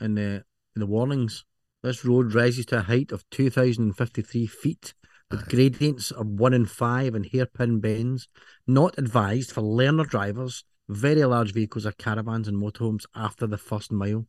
[0.00, 1.44] in the in the warnings.
[1.82, 4.94] This road rises to a height of two thousand and fifty three feet
[5.32, 8.28] with gradients of one in five and hairpin bends.
[8.66, 13.90] Not advised for learner drivers, very large vehicles or caravans and motorhomes after the first
[13.90, 14.26] mile.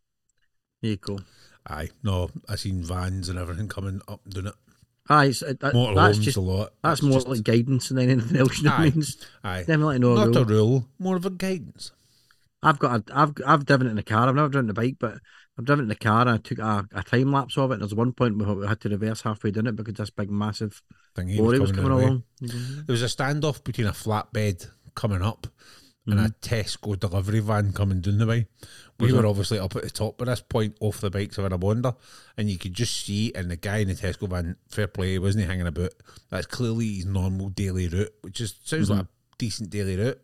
[0.82, 1.20] There you go.
[1.68, 4.56] Aye, no, I seen vans and everything coming up doing it.
[5.10, 5.60] Aye, it's, that,
[5.96, 6.74] that's just a lot.
[6.82, 8.58] that's It's more just- like guidance than anything else.
[8.58, 8.94] You know Aye.
[9.44, 9.60] aye.
[9.60, 10.38] definitely no Not rule.
[10.38, 11.92] a rule, more of a guidance.
[12.62, 14.28] I've got a, I've I've driven it in a car.
[14.30, 15.20] I've never driven the bike, but
[15.58, 17.76] I've driven in the car and I took a, a time lapse of it.
[17.76, 20.82] And there's one point we had to reverse halfway down it because this big massive
[21.16, 22.24] Thing lorry was coming along.
[22.42, 25.48] There was a standoff between a flatbed coming up
[26.06, 26.26] and Mm-hmm.
[26.26, 28.46] a Tesco delivery van coming down the way.
[29.00, 29.30] We Was were there?
[29.30, 31.94] obviously up at the top at this point off the bikes of an Wonder,
[32.36, 35.44] and you could just see, and the guy in the Tesco van, fair play, wasn't
[35.46, 35.94] he hanging about?
[36.30, 38.98] That's clearly his normal daily route, which is sounds Mm-hmm.
[38.98, 40.20] like a decent daily route,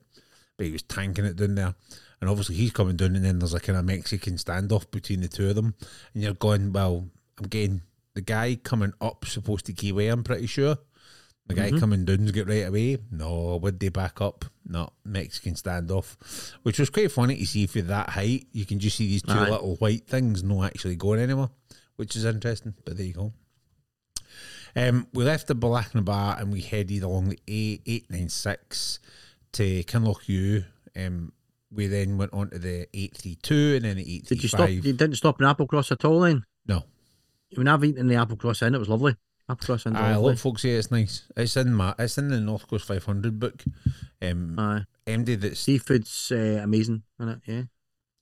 [0.58, 1.76] but he was tanking it down there.
[2.22, 5.22] And obviously he's coming down, and then there's like a kind of Mexican standoff between
[5.22, 5.76] the two of them,
[6.14, 7.82] and you're going, well, I'm getting
[8.14, 10.78] the guy coming up supposed to key away, I'm pretty sure.
[11.48, 13.00] The guy coming down's get right away.
[13.12, 14.46] No, would they back up?
[14.68, 16.16] No, Mexican standoff,
[16.62, 18.46] which was quite funny to see for that height.
[18.52, 19.50] You can just see these two Aye.
[19.50, 21.50] little white things not actually going anywhere,
[21.96, 22.76] which is interesting.
[22.86, 23.34] But there you go.
[24.76, 29.00] Um, we left the Bealach na Ba and we headed along the A896
[29.54, 30.66] to Kinlochewe.
[30.96, 31.34] Um,
[31.72, 34.28] we then went on to the 832 and then the 835.
[34.30, 34.70] Did you stop?
[34.70, 36.44] You didn't stop in Applecross at all then?
[36.68, 36.84] No.
[37.56, 39.16] When I've eaten in the Applecross Inn, it was lovely.
[39.50, 41.24] Applecross Inn, Aye, a lot of folks say it's nice.
[41.36, 43.64] It's in my, it's in the North Coast 500 book.
[44.22, 44.84] Um, Aye.
[45.08, 47.40] MD that's Seafood's uh, amazing, isn't it?
[47.46, 47.62] Yeah.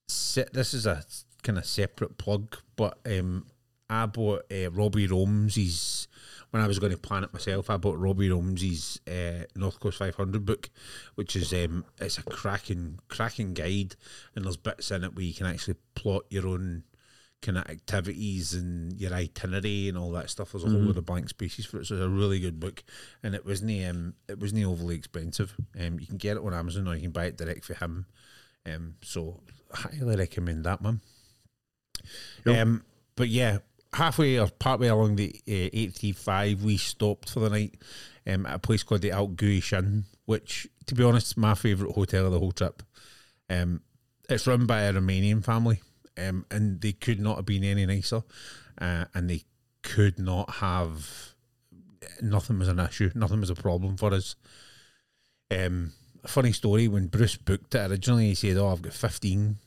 [0.07, 1.03] se- this is a
[1.43, 3.45] kind of separate plug, but um,
[3.89, 6.07] I bought uh, Robbie Rome's
[6.51, 7.69] when I was going to plan it myself.
[7.69, 10.69] I bought Robbie Romsey's uh, North Coast 500 book,
[11.15, 13.95] which is um, it's a cracking cracking guide,
[14.35, 16.83] and there's bits in it where you can actually plot your own
[17.41, 20.51] kind of activities and your itinerary and all that stuff.
[20.51, 21.85] There's a whole lot of blank spaces for it.
[21.85, 22.83] So it's a really good book,
[23.23, 25.55] and it wasn't um, it wasn't overly expensive.
[25.79, 28.05] Um, you can get it on Amazon or you can buy it direct for him.
[28.65, 29.41] Um, so
[29.71, 31.01] highly recommend that one.
[32.43, 32.55] Cool.
[32.55, 32.83] Um,
[33.15, 33.59] but yeah,
[33.97, 37.75] halfway or partway along the uh, 835, we stopped for the night
[38.25, 41.93] um, at a place called the Aultguish Inn, which, to be honest, is my favourite
[41.95, 42.83] hotel of the whole trip.
[43.49, 43.81] Um,
[44.29, 45.81] it's run by a Romanian family,
[46.17, 48.21] um, and they could not have been any nicer,
[48.79, 49.43] uh, and they
[49.83, 51.33] could not have.
[52.21, 53.11] Nothing was an issue.
[53.15, 54.35] Nothing was a problem for us.
[55.49, 55.93] Um,
[56.23, 59.57] a funny story when Bruce booked it originally, he said, "Oh, I've got fifteen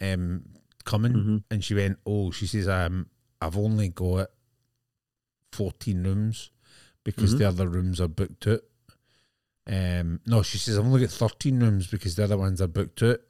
[0.00, 0.44] um,
[0.84, 1.42] coming," Mhm.
[1.50, 3.06] and she went, "Oh, she says, um,
[3.40, 4.28] I've only got
[5.52, 6.50] fourteen rooms
[7.04, 7.38] because Mhm.
[7.38, 8.60] the other rooms are booked out."
[9.66, 13.02] Um, no, she says, "I've only got thirteen rooms because the other ones are booked
[13.02, 13.20] out."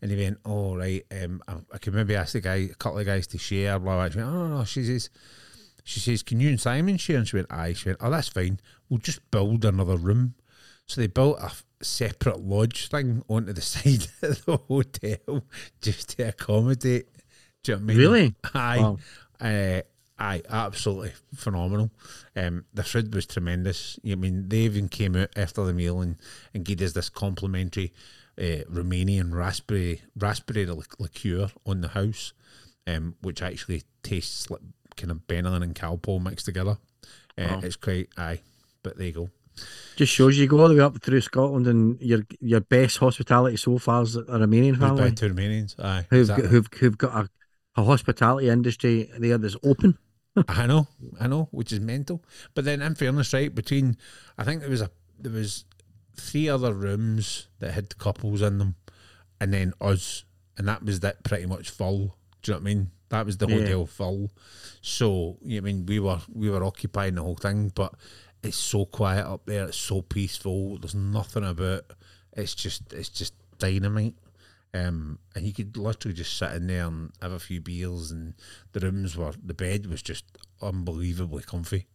[0.00, 2.98] And he went, "Oh right, um, I, I could maybe ask the guy, a couple
[2.98, 4.08] of guys to share." Blah blah.
[4.10, 5.10] She went, "Oh no, no." She says,
[5.84, 8.28] "She says, can you and Simon share?" And she went, "Aye." She went, "Oh, that's
[8.28, 8.60] fine.
[8.88, 10.34] We'll just build another room."
[10.86, 15.44] So they built a f- separate lodge thing onto the side of the hotel
[15.80, 17.08] just to accommodate.
[17.62, 17.96] Do you know what I mean?
[17.96, 18.34] Really?
[18.52, 18.78] Aye.
[18.80, 18.98] Wow.
[19.44, 19.82] Uh,
[20.18, 21.90] aye, absolutely phenomenal.
[22.34, 23.98] Um, the food was tremendous.
[24.10, 26.16] I mean, they even came out after the meal and,
[26.54, 27.92] and gave us this complimentary
[28.38, 32.32] uh, Romanian raspberry raspberry liqueur on the house,
[32.86, 34.62] um, which actually tastes like
[34.96, 36.78] kind of Benylin and Calpol mixed together.
[37.36, 37.60] Uh.
[37.62, 38.40] It's quite aye,
[38.82, 39.30] but there you go.
[39.96, 43.56] Just shows you go all the way up through Scotland and your your best hospitality
[43.56, 45.78] so far is a Romanian family to Romanians.
[45.78, 46.42] Aye, who've exactly.
[46.42, 47.28] got, who've who've got a,
[47.76, 49.98] a hospitality industry there that's open.
[50.48, 50.88] I know,
[51.20, 52.22] I know, which is mental.
[52.54, 53.96] But then, in fairness, right between,
[54.36, 55.64] I think there was a there was
[56.16, 58.74] three other rooms that had couples in them,
[59.40, 60.24] and then us,
[60.58, 62.16] and that was that pretty much full.
[62.42, 62.90] Do you know what I mean?
[63.10, 63.60] That was the Yeah.
[63.60, 64.30] hotel full.
[64.80, 67.94] So you know I mean we were we were occupying the whole thing, but
[68.42, 69.66] it's so quiet up there.
[69.68, 70.78] It's so peaceful.
[70.78, 71.84] There's nothing about.
[72.32, 74.16] It's just it's just dynamite.
[74.74, 78.34] Um, and you could literally just sit in there and have a few beers, and
[78.72, 80.24] the rooms were the bed was just
[80.60, 81.86] unbelievably comfy,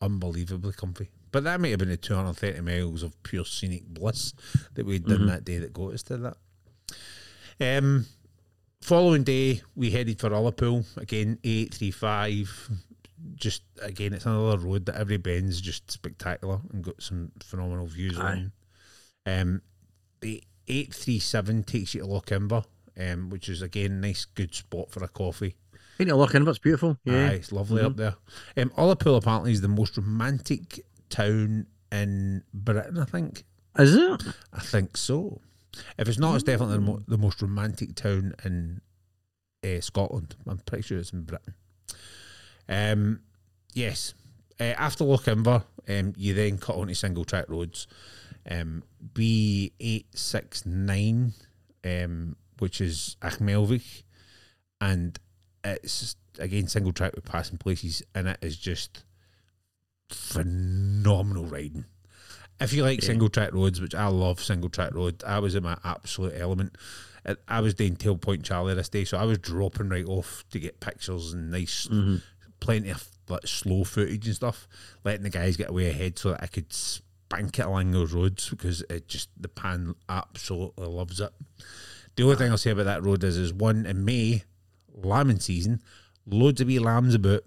[0.00, 1.10] unbelievably comfy.
[1.32, 4.34] But that might have been the 230 miles of pure scenic bliss
[4.74, 6.36] that we'd done that day that got us to that.
[7.58, 8.06] Um,
[8.82, 12.70] following day, we headed for Ullapool again, eight three five.
[13.34, 18.18] Just again, it's another road that every bend's just spectacular and got some phenomenal views
[18.18, 18.30] Aye.
[18.30, 18.52] on.
[19.26, 19.62] Um,
[20.20, 22.64] the eight three seven takes you to Lochinver,
[22.98, 25.56] um, which is again a nice, good spot for a coffee.
[26.00, 26.96] Ain't it looking, but it's beautiful.
[27.04, 27.30] Yeah.
[27.30, 28.14] Aye, it's lovely up there.
[28.56, 32.98] Um, Ullapool apparently is the most romantic town in Britain.
[32.98, 33.44] I think.
[33.78, 34.22] Is it?
[34.52, 35.40] I think so.
[35.98, 38.80] If it's not, it's definitely the, mo- the most romantic town in
[39.64, 40.34] uh, Scotland.
[40.46, 41.54] I'm pretty sure it's in Britain.
[42.68, 43.20] Um,
[43.74, 44.14] yes.
[44.60, 47.86] Uh, after Lochinver, um, you then cut onto single track roads.
[48.50, 48.82] Um,
[49.14, 51.32] B869,
[51.84, 54.02] um, which is Achmelvich,
[54.80, 55.18] and
[55.64, 59.04] it's again single track with passing places, and it is just
[60.10, 61.84] phenomenal riding.
[62.60, 63.06] If you like Yeah.
[63.06, 66.76] single track roads, which I love single track road, I was in my absolute element.
[67.46, 70.58] I was doing Tail Point Charlie this day, so I was dropping right off to
[70.58, 71.88] get pictures and nice,
[72.60, 74.66] plenty of like slow footage and stuff,
[75.04, 76.72] letting the guys get away ahead so that I could
[77.32, 81.30] spank it along those roads because it just the pan absolutely loves it.
[82.16, 84.42] The only thing I'll say about that road is, is one in May,
[84.92, 85.80] lambing season,
[86.26, 87.42] loads of wee lambs about.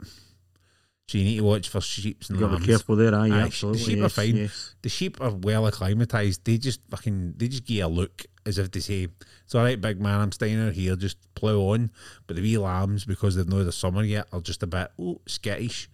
[1.07, 3.27] So you need to watch for sheep and You got to be careful there, aye,
[3.29, 3.77] Aye, absolutely.
[3.79, 4.35] The sheep yes, are fine.
[4.37, 4.75] yes.
[4.81, 6.43] The sheep are well acclimatized.
[6.45, 9.07] They just fucking they just give you a look as if to say,
[9.43, 11.91] It's alright, big man, I'm staying out here, just plough on.
[12.25, 15.21] But the wee lambs, because they've not the summer yet, are just a bit oh
[15.27, 15.89] skittish.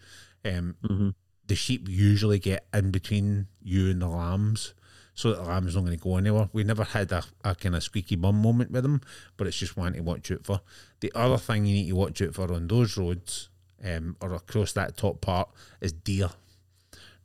[0.46, 1.14] Um Mhm.
[1.52, 4.74] The sheep usually get in between you and the lambs.
[5.14, 6.50] So that the lamb's are not going to go anywhere.
[6.54, 9.02] We never had a, a kind of squeaky bum moment with them,
[9.36, 10.62] but it's just one to watch out for.
[11.02, 13.50] The other thing you need to watch out for on those roads,
[13.84, 15.50] um, or across that top part,
[15.82, 16.30] is deer.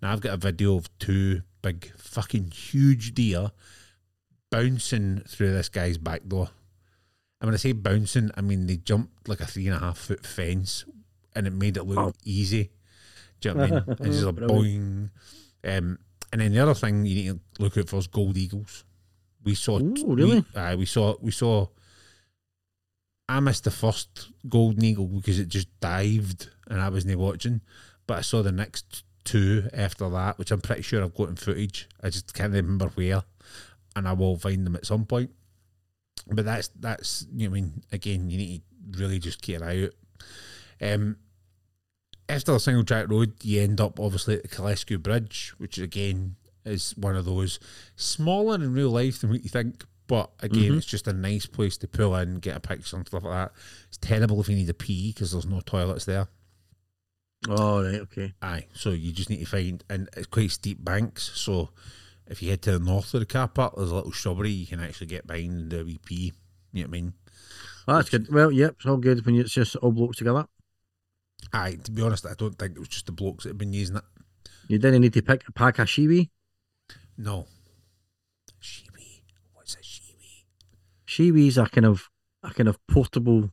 [0.03, 3.53] Now I've got a video of two big fucking huge deer
[4.51, 6.51] bouncing through this guy's back door.
[7.41, 9.99] And when I say bouncing, I mean they jumped like a three and a half
[9.99, 10.85] foot fence
[11.35, 12.13] and it made it look Wow.
[12.25, 12.71] easy.
[13.41, 13.85] Do you know what I mean?
[14.01, 15.11] And just a boing.
[15.65, 15.99] Um,
[16.33, 18.85] and then the other thing you need to look out for is gold eagles.
[19.45, 20.45] We saw Ooh, we- really?
[20.55, 21.69] aye, we saw we saw
[23.29, 27.61] I missed the first golden eagle because it just dived and I wasn't watching.
[28.07, 31.37] But I saw the next two after that, which I'm pretty sure I've got in
[31.37, 31.89] footage.
[32.03, 33.23] I just can't remember where.
[33.97, 35.31] And I will find them at some point.
[36.29, 39.57] But that's that's you know what I mean, again, you need to really just keep
[39.57, 39.93] an eye out.
[40.81, 41.17] Um
[42.29, 46.37] after the single track road, you end up obviously at the Kylesku Bridge, which again
[46.65, 47.59] is one of those
[47.95, 49.85] smaller in real life than what you think.
[50.09, 50.77] But again, Mhm.
[50.79, 53.53] it's just a nice place to pull in, get a picture and stuff like that.
[53.89, 56.29] It's terrible if you need a pee because there's no toilets there.
[57.49, 58.35] Oh, right, okay.
[58.43, 61.31] Aye, so you just need to find, and it's quite steep banks.
[61.35, 61.71] So
[62.27, 64.67] if you head to the north of the car park, there's a little shrubbery you
[64.67, 66.33] can actually get behind and do a wee pee.
[66.73, 67.13] You know what I mean?
[67.87, 68.33] Well, that's good.
[68.33, 70.47] Well, yep, it's all good when it's just all blokes together.
[71.53, 73.73] Aye, to be honest, I don't think it was just the blokes that have been
[73.73, 74.05] using it.
[74.69, 76.31] You didn't need to pick a pack of shiwi.
[77.17, 77.47] No.
[78.61, 79.23] Shiwi.
[79.55, 80.45] What's a shiwi?
[81.07, 82.09] Shiwis a kind of
[82.43, 83.51] a kind of portable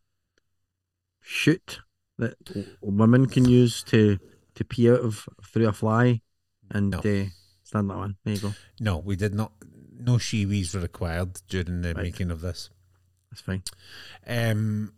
[1.21, 1.79] chute
[2.17, 2.35] that
[2.81, 4.19] women can use to
[4.55, 6.21] to pee out of through a fly
[6.69, 6.97] and No.
[6.99, 7.25] uh,
[7.63, 8.17] stand that one.
[8.23, 8.53] There you go.
[8.79, 9.51] No, we did not.
[9.99, 12.03] No shiwis were required during the Right.
[12.03, 12.69] making of this.
[13.31, 13.63] That's fine.
[14.27, 14.93] Um,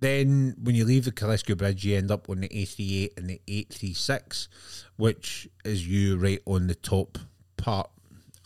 [0.00, 3.40] then when you leave the Kylesku Bridge, you end up on the A38 and the
[3.48, 4.48] 836,
[4.96, 7.18] which is you right on the top
[7.56, 7.90] part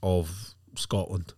[0.02, 1.34] of Scotland.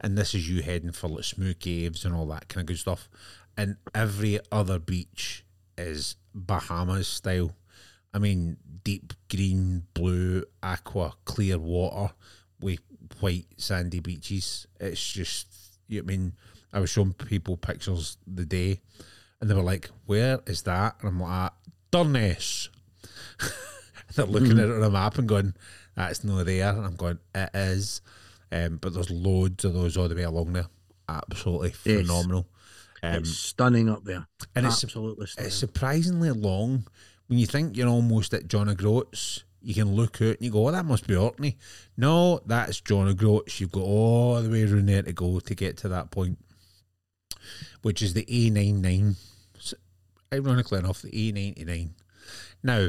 [0.00, 2.78] And this is you heading for like Smoo Caves and all that kind of good
[2.78, 3.08] stuff.
[3.56, 5.44] And every other beach
[5.76, 7.56] is Bahamas style.
[8.14, 12.14] I mean, deep green, blue, aqua, clear water
[12.60, 12.78] with
[13.18, 14.68] white sandy beaches.
[14.78, 15.48] It's just,
[15.88, 16.32] you know I mean?
[16.72, 18.82] I was showing people pictures the day
[19.40, 20.96] and they were like, Where is that?
[21.00, 21.52] And I'm like,
[21.92, 22.68] Durness.
[24.14, 25.54] They're looking at it on a map and going,
[25.94, 26.68] That's not there.
[26.70, 28.00] And I'm going, It is.
[28.50, 30.66] Um, but there's loads of those all the way along there.
[31.08, 32.00] Absolutely Yes.
[32.06, 32.46] phenomenal.
[33.02, 34.26] Um, it's stunning up there.
[34.56, 35.46] and it's Absolutely stunning.
[35.48, 36.86] it's surprisingly long.
[37.28, 40.66] When you think you're almost at John O'Groats, you can look out and you go,
[40.66, 41.58] oh, that must be Orkney.
[41.96, 43.60] No, that's John O'Groats.
[43.60, 46.38] You've got all the way around there to go to get to that point,
[47.82, 49.16] which is the A99.
[49.56, 49.74] S-
[50.32, 51.90] Ironically enough, the A99.
[52.62, 52.88] Now,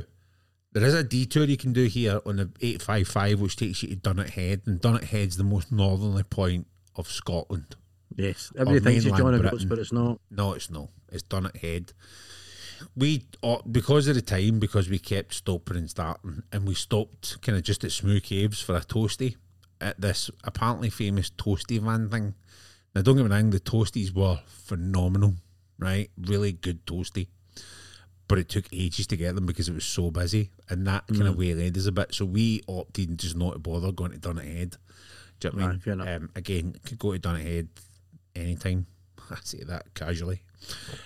[0.71, 3.95] there is a detour you can do here on the 855, which takes you to
[3.95, 7.75] Dunnet Head, and Dunnet Head's the most northerly point of Scotland.
[8.15, 8.51] yes.
[8.57, 10.19] Everybody thinks it's John O'Groats, but it's not.
[10.29, 10.89] No, it's no.
[11.11, 11.93] It's Dunnet Head.
[12.95, 17.41] We uh, because of the time, because we kept stopping and starting, and we stopped
[17.41, 19.35] kind of just at Smoo Caves for a toasty
[19.81, 22.35] at this apparently famous toasty van thing.
[22.95, 25.35] Now, don't get me wrong, the toasties were phenomenal,
[25.77, 26.09] right?
[26.17, 27.27] Really good toasty,
[28.27, 31.21] but it took ages to get them because it was so busy, and that kind
[31.27, 32.13] of waylaid us a bit.
[32.13, 34.77] So we opted just not to bother going to Dunnet Head.
[35.39, 35.79] Do you know what I mean?
[36.15, 37.69] Um, again, could go to Dunnet Head
[38.35, 38.87] anytime.
[39.31, 40.41] I say that casually.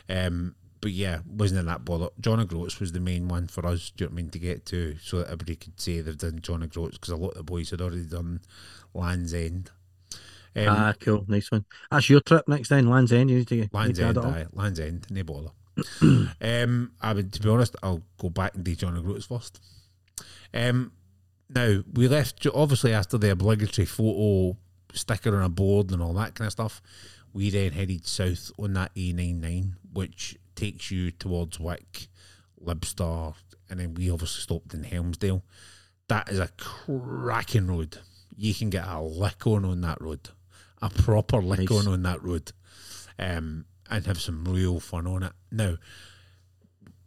[0.10, 2.10] Um, but yeah, wasn't in that bother.
[2.20, 4.40] John O'Groats was the main one for us, do you know what I mean, to
[4.40, 7.38] get to so that everybody could say they've done John O'Groats because a lot of
[7.38, 8.42] the boys had already done
[8.94, 9.72] Land's End.
[10.56, 11.26] Um, ah, cool.
[11.28, 11.66] Nice one.
[11.90, 13.30] That's your trip next then, Land's End.
[13.30, 15.52] You need to, you need Land's to End, aye, Land's End, no bother.
[16.42, 19.60] um, I would, to be honest, I'll go back and do John O'Groats first.
[20.54, 20.92] Um,
[21.50, 24.58] now we left obviously after the obligatory photo
[24.94, 26.82] sticker on a board and all that kind of stuff.
[27.34, 32.08] We then headed south on that A99, which takes you towards Wick,
[32.64, 33.34] Lybster,
[33.70, 35.44] and then we obviously stopped in Helmsdale.
[36.10, 37.98] That is a cracking road.
[38.38, 40.30] You can get a lick on on that road.
[40.84, 41.72] A proper lick Nice.
[41.72, 42.52] on on that road,
[43.18, 45.32] um, and have some real fun on it.
[45.52, 45.78] Now,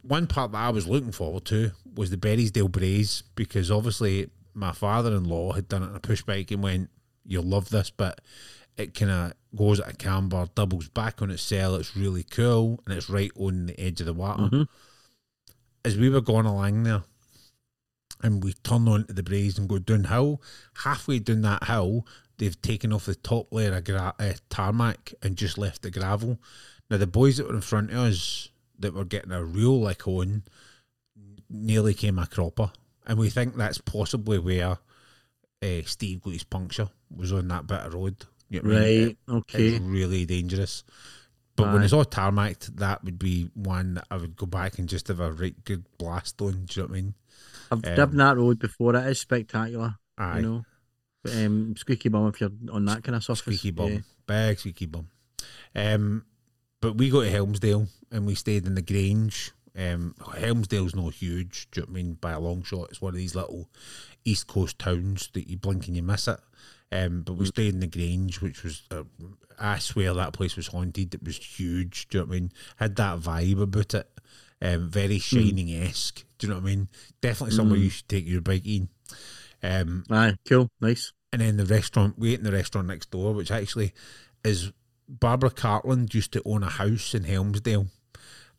[0.01, 4.71] one part that I was looking forward to was the Berriedale Braes because obviously my
[4.71, 6.89] father-in-law had done it on a push bike and went,
[7.23, 8.19] "You'll love this," but
[8.77, 11.79] it kind of goes at a camber, doubles back on itself.
[11.79, 14.43] It's really cool, and it's right on the edge of the water.
[14.49, 14.67] Mhm.
[15.85, 17.03] As we were going along there,
[18.23, 20.41] and we turn onto the braes and go downhill.
[20.83, 22.07] Halfway down that hill,
[22.37, 26.39] they've taken off the top layer of gra- uh, tarmac and just left the gravel.
[26.89, 28.49] Now the boys that were in front of us
[28.79, 30.43] that were getting a real lick on
[31.49, 32.71] nearly came a cropper,
[33.05, 34.77] and we think that's possibly where
[35.61, 38.25] uh, Steve got his puncture was on that bit of road.
[38.49, 39.05] You know what I mean?
[39.05, 39.17] Right.
[39.37, 39.67] Okay.
[39.67, 40.83] It's really dangerous.
[41.55, 44.87] But when it's all tarmacked, that would be one that I would go back and
[44.87, 46.65] just have a right good blast on.
[46.65, 47.13] Do you know what I mean?
[47.71, 48.95] I've Um, driven that road before.
[48.95, 49.95] It is spectacular.
[50.19, 50.37] Aye.
[50.37, 50.65] You know.
[51.25, 53.41] Um, squeaky bum if you're on that kind of surface.
[53.41, 53.91] Squeaky bum.
[53.91, 53.99] Yeah.
[54.27, 55.09] Big squeaky bum.
[55.75, 56.25] Um,
[56.81, 59.51] but we go to Helmsdale and we stayed in the Grange.
[59.77, 62.13] Um, Helmsdale's not huge, do you know what I mean?
[62.13, 62.87] By a long shot.
[62.89, 63.69] It's one of these little
[64.25, 66.39] East Coast towns that you blink and you miss it.
[66.91, 67.49] Um, but we Mm.
[67.49, 69.03] stayed in the Grange, which was, uh,
[69.59, 71.13] I swear that place was haunted.
[71.13, 72.51] It was huge, do you know what I mean?
[72.77, 74.09] Had that vibe about it.
[74.61, 76.23] Um, very shining esque.
[76.39, 76.87] Do you know what I mean?
[77.21, 77.83] Definitely somewhere Mm.
[77.83, 78.89] you should take your bike in.
[79.67, 80.35] Um, Aye.
[80.47, 80.69] Cool.
[80.79, 81.11] Nice.
[81.33, 83.93] and then the restaurant we ate in the restaurant next door, which actually
[84.43, 84.71] is
[85.09, 87.87] Barbara Cartland used to own a house in Helmsdale,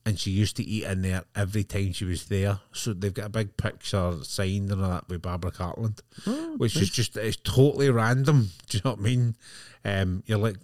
[0.07, 2.61] and she used to eat in there every time she was there.
[2.73, 6.77] So they've got a big picture signed and all that with Barbara Cartland, Oh, which
[6.77, 8.51] is just it's totally random.
[8.69, 9.37] Do you know what I mean?
[9.85, 10.57] Um, you're like,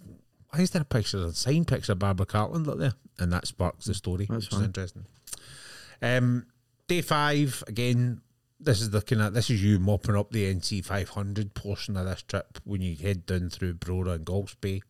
[0.51, 2.93] why is there a picture, a signed picture of Barbara Cartland up there?
[3.19, 5.05] And that sparks the story, That's which is interesting.
[6.01, 6.45] Um,
[6.87, 8.21] day five again.
[8.59, 11.97] This is the kind of this is you mopping up the NC five hundred portion
[11.97, 14.81] of this trip when you head down through Brora and Golspie,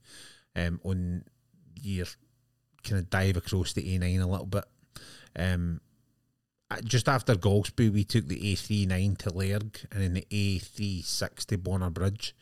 [0.56, 1.24] um, on
[1.82, 2.06] your
[2.84, 4.66] kind of dive across the A nine a little bit.
[5.36, 5.82] Um,
[6.84, 10.60] just after Golspie, we took the A three nine to Lairg and then the A
[10.60, 12.36] three six to Bonar Bridge,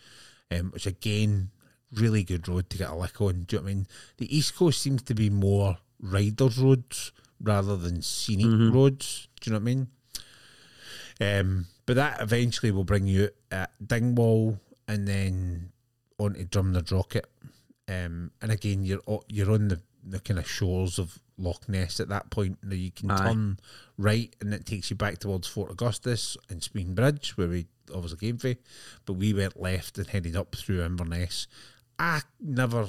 [0.51, 1.51] um, which again
[1.93, 3.43] really good road to get a lick on.
[3.43, 3.87] Do you know what I mean?
[4.17, 8.73] The East Coast seems to be more riders roads rather than scenic Mhm.
[8.73, 9.27] roads.
[9.39, 9.87] Do you know what I mean?
[11.22, 15.72] Um, but that eventually will bring you at Dingwall and then
[16.18, 17.26] on to Drumnadrochit.
[17.88, 22.10] Um, and again, you're you're on the, the kind of shores of Loch Ness at
[22.10, 22.57] that point.
[22.64, 23.18] Now you can Aye.
[23.18, 23.60] turn
[23.98, 28.27] right and it takes you back towards Fort Augustus and Spean Bridge, where we obviously
[28.27, 28.56] came from.
[29.06, 31.48] But we went left and headed up through Inverness.
[31.99, 32.88] I never,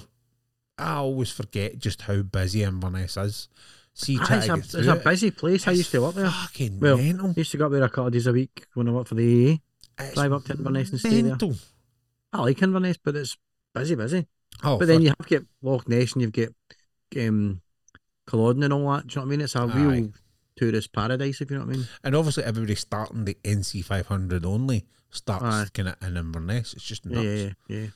[0.78, 3.48] I always forget just how busy Inverness is.
[3.96, 5.66] See, Aye, try it's, a, it's a busy place.
[5.68, 6.28] I It's used to work there.
[6.28, 7.30] Fucking Well, mental.
[7.30, 9.08] I used to go up there a couple of days a week when I worked
[9.08, 9.60] for the
[9.98, 10.04] AA.
[10.14, 11.22] Drive up to Inverness and stay there.
[11.30, 11.54] mental.
[12.32, 13.36] I like Inverness, but it's
[13.72, 14.26] busy, busy.
[14.64, 16.48] Oh, but then you have got Loch Ness and you've got
[17.20, 17.60] um,
[18.26, 19.06] Culloden and all that.
[19.06, 19.40] Do you know what I mean?
[19.42, 20.12] It's a real
[20.56, 21.88] tourist paradise, if you know what I mean.
[22.02, 25.66] and obviously everybody starting the NC five hundred only starts Aye.
[25.72, 26.74] kind of in Inverness.
[26.74, 27.24] It's just nuts.
[27.24, 27.86] yeah, yeah.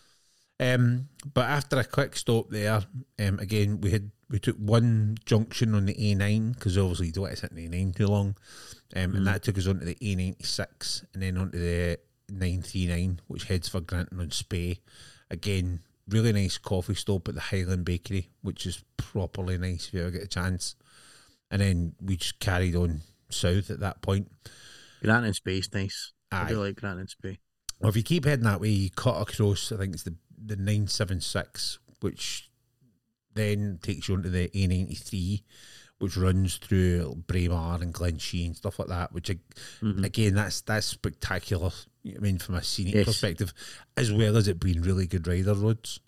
[0.61, 2.81] Um, but after a quick stop there,
[3.21, 7.23] um, again we had we took one junction on the A9 because obviously you don't
[7.23, 8.37] want to sit in the A9 too long,
[8.97, 9.17] um, Mm.
[9.19, 11.99] and that took us onto the A96 and then onto the
[12.29, 14.81] 939, which heads for Grantown on Spey.
[15.31, 20.01] Again, really nice coffee stop at the Highland Bakery, which is properly nice if you
[20.03, 20.75] ever get a chance.
[21.51, 24.31] And then we just carried on south at that point.
[25.03, 26.13] Grant and Space, nice.
[26.31, 26.49] I Aye.
[26.49, 27.39] do like Grant and Space.
[27.81, 29.71] Well, if you keep heading that way, you cut across.
[29.73, 32.51] I think it's the the nine seven six, which
[33.35, 35.45] then takes you onto the A ninety three,
[35.99, 39.13] which runs through Braemar and Glenshee and stuff like that.
[39.13, 39.31] Which
[39.81, 40.05] Mhm.
[40.05, 41.71] again, that's that's spectacular.
[42.07, 43.05] I mean, from a scenic Yes.
[43.07, 43.53] perspective,
[43.97, 46.01] as well as it being really good rider roads.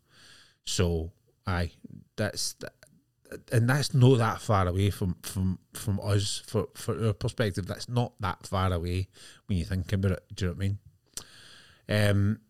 [0.65, 1.12] So,
[1.47, 1.73] aye,
[2.16, 2.74] that's that,
[3.52, 7.66] and that's not that far away from from from us for for our perspective.
[7.66, 9.09] That's not that far away
[9.47, 10.24] when you think about it.
[10.35, 10.78] Do you know what I mean?
[11.89, 12.40] Um,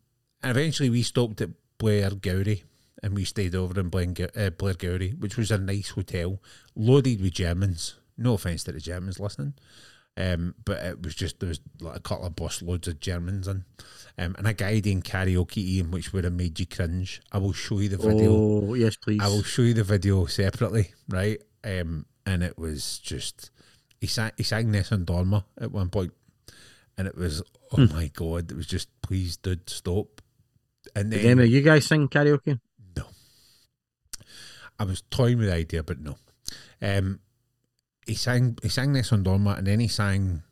[0.42, 1.50] and eventually we stopped at
[1.80, 2.62] Blairgowrie
[3.02, 6.38] and we stayed over in Blair, uh, Blairgowrie, which was a nice hotel,
[6.76, 7.94] loaded with Germans.
[8.18, 9.54] No offense to the Germans listening,
[10.18, 13.48] um, but it was just there was like a couple of bus loads of Germans
[13.48, 13.64] in,
[14.18, 17.22] um, and a guy doing karaoke in which would have made you cringe.
[17.32, 18.32] I will show you the video.
[18.34, 19.20] Oh, yes, please.
[19.22, 21.40] I will show you the video separately, right?
[21.64, 23.50] Um, and it was just
[23.98, 26.12] he sang he sang Nessun Dorma at one point,
[26.98, 27.42] and it was
[27.72, 27.94] oh Hmm.
[27.94, 30.20] my god, it was just please, dude, stop.
[30.94, 32.58] And Did then any of you guys sing karaoke?
[32.96, 33.04] no,
[34.78, 36.16] I was toying with the idea, but no.
[36.82, 37.20] Um,
[38.06, 40.42] he sang he sang Nessun Dorma, and then he sang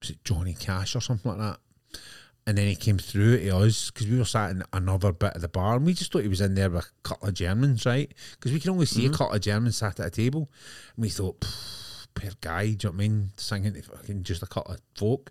[0.00, 2.00] was it Johnny Cash or something like that,
[2.46, 5.42] and then he came through to us because we were sat in another bit of
[5.42, 7.84] the bar, and we just thought he was in there with a couple of Germans,
[7.84, 8.12] right?
[8.32, 10.48] Because we can only see a couple of Germans sat at a table,
[10.96, 13.30] and we thought, "Pff, poor guy, do you know what I mean?
[13.36, 15.30] Singing to fucking just a couple of folk.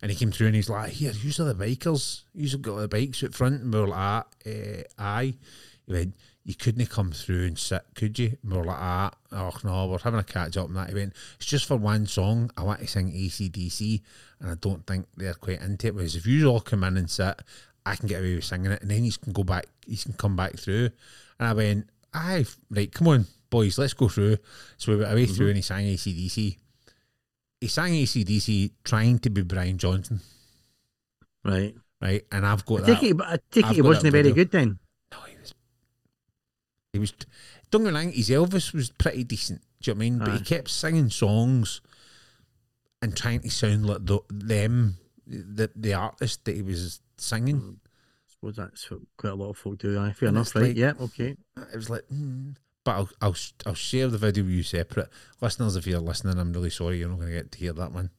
[0.00, 2.22] And he came through and he's like, Here, use the bikers.
[2.34, 3.62] Use got the bikes out front.
[3.62, 5.34] And we were like, ah, eh, Aye.
[5.86, 6.14] He went,
[6.44, 8.36] You couldn't come through and sit, could you?
[8.42, 10.90] And we were like, Ah, oh no, we're having a catch up and that.
[10.90, 12.50] He went, It's just for one song.
[12.56, 14.00] I want to sing ACDC.
[14.40, 15.94] And I don't think they're quite into it.
[15.94, 17.40] Whereas if you all come in and sit,
[17.84, 18.82] I can get away with singing it.
[18.82, 20.90] And then he can go back, he can come back through.
[21.40, 24.38] And I went, Aye, right, come on, boys, let's go through.
[24.76, 26.56] So we went away through and he sang ACDC.
[27.60, 30.20] He sang ACDC trying to be Brian Johnson
[31.44, 31.74] Right.
[32.00, 32.24] right?
[32.30, 33.00] And I've got I that.
[33.00, 34.78] take it, but I take I've it he wasn't very good then.
[35.12, 35.54] No, he was.
[36.92, 37.12] He was.
[37.70, 38.12] Don't get me wrong.
[38.12, 39.62] His Elvis was pretty decent.
[39.80, 40.18] Do you know what I mean?
[40.18, 41.80] But he kept singing songs
[43.02, 47.78] and trying to sound like the, them, the the artist that he was singing.
[47.80, 49.98] I suppose that's what quite a lot of folk do.
[49.98, 50.64] Aye, fair And enough, right?
[50.68, 51.36] like- yeah, okay.
[51.72, 52.50] It was like, hmm.
[52.84, 53.36] But I'll, I'll
[53.66, 55.08] I'll share the video with you separate,
[55.40, 55.76] listeners.
[55.76, 58.10] If you're listening, I'm really sorry you're not going to get to hear that one.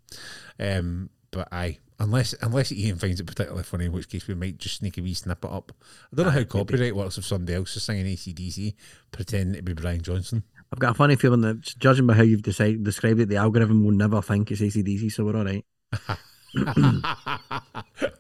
[0.59, 4.57] Um, but I unless unless Ian finds it particularly funny, in which case we might
[4.57, 5.71] just sneak a wee snippet up.
[6.11, 8.73] I don't know how copyright works if somebody else is singing ACDC,
[9.11, 10.43] pretending to be Brian Johnson.
[10.71, 13.83] I've got a funny feeling that judging by how you've decided, described it, the algorithm
[13.83, 15.65] will never think it's ACDC, so we're all right.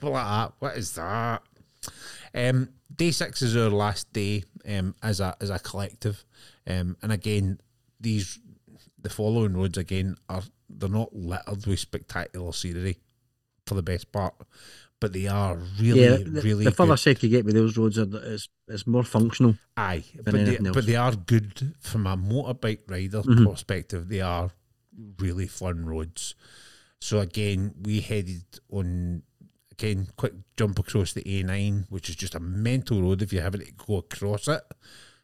[0.01, 0.53] Well, like that.
[0.59, 1.41] What is that?
[2.33, 6.23] Um, day six is our last day um, as a as a collective,
[6.67, 7.59] um, and again,
[7.99, 8.39] these
[9.01, 12.97] the following roads again are they're not littered with spectacular scenery
[13.65, 14.35] for the best part,
[14.99, 17.97] but they are really yeah, the, really the further south you get with those roads,
[17.97, 19.55] are, it's, is more functional.
[19.77, 23.49] Aye, but they, but they are good from a motorbike rider Mhm.
[23.49, 24.09] perspective.
[24.09, 24.51] They are
[25.17, 26.35] really fun roads.
[27.01, 29.23] So again, we headed on
[29.79, 33.61] again quick jump across the A9, which is just a mental road if you're having
[33.61, 34.61] to go across it.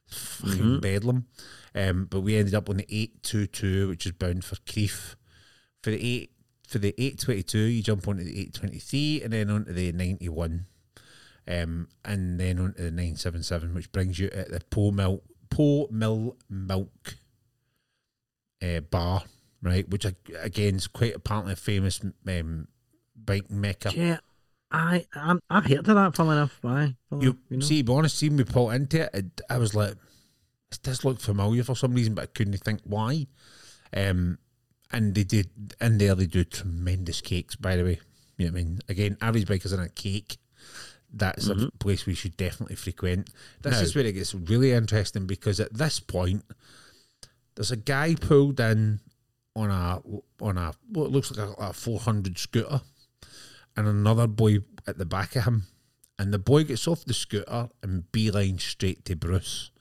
[0.07, 0.81] Fucking Mhm.
[0.81, 1.25] bedlam.
[1.73, 5.15] Um, but we ended up on the eight two two, which is bound for Crieff.
[5.83, 6.31] For the eight
[6.67, 9.73] for the eight twenty two, you jump onto the eight twenty three, and then onto
[9.73, 10.67] the ninety one
[11.47, 15.21] um, and then onto the 977, which brings you at the Powmill,
[15.51, 17.17] po Mill Milk
[18.63, 19.23] uh, Bar,
[19.61, 19.87] right?
[19.87, 22.67] Which again is quite apparently a famous um,
[23.15, 23.91] bike mecca.
[23.95, 24.17] Yeah,
[24.75, 26.51] I, I'm, I've heard of that, funnily enough.
[26.61, 27.65] Funnily You, you know.
[27.65, 29.95] see, be honest, seeing me pull into it, it, I was like,
[30.69, 33.27] this does look familiar for some reason, but I couldn't think why.
[33.95, 34.37] Um,
[34.91, 35.49] and they did,
[35.79, 37.99] and there they do tremendous cakes, by the way.
[38.37, 38.79] You know what I mean?
[38.89, 40.37] Again, average bikers in a cake.
[41.13, 43.29] That's a place we should definitely frequent.
[43.61, 46.43] This Now- is where it gets really interesting because at this point,
[47.55, 48.99] there's a guy pulled in
[49.55, 50.01] on a
[50.43, 52.81] on a what looks like a, a 400 scooter,
[53.75, 55.63] and another boy at the back of him,
[56.17, 59.71] and the boy gets off the scooter and beeline straight to Bruce.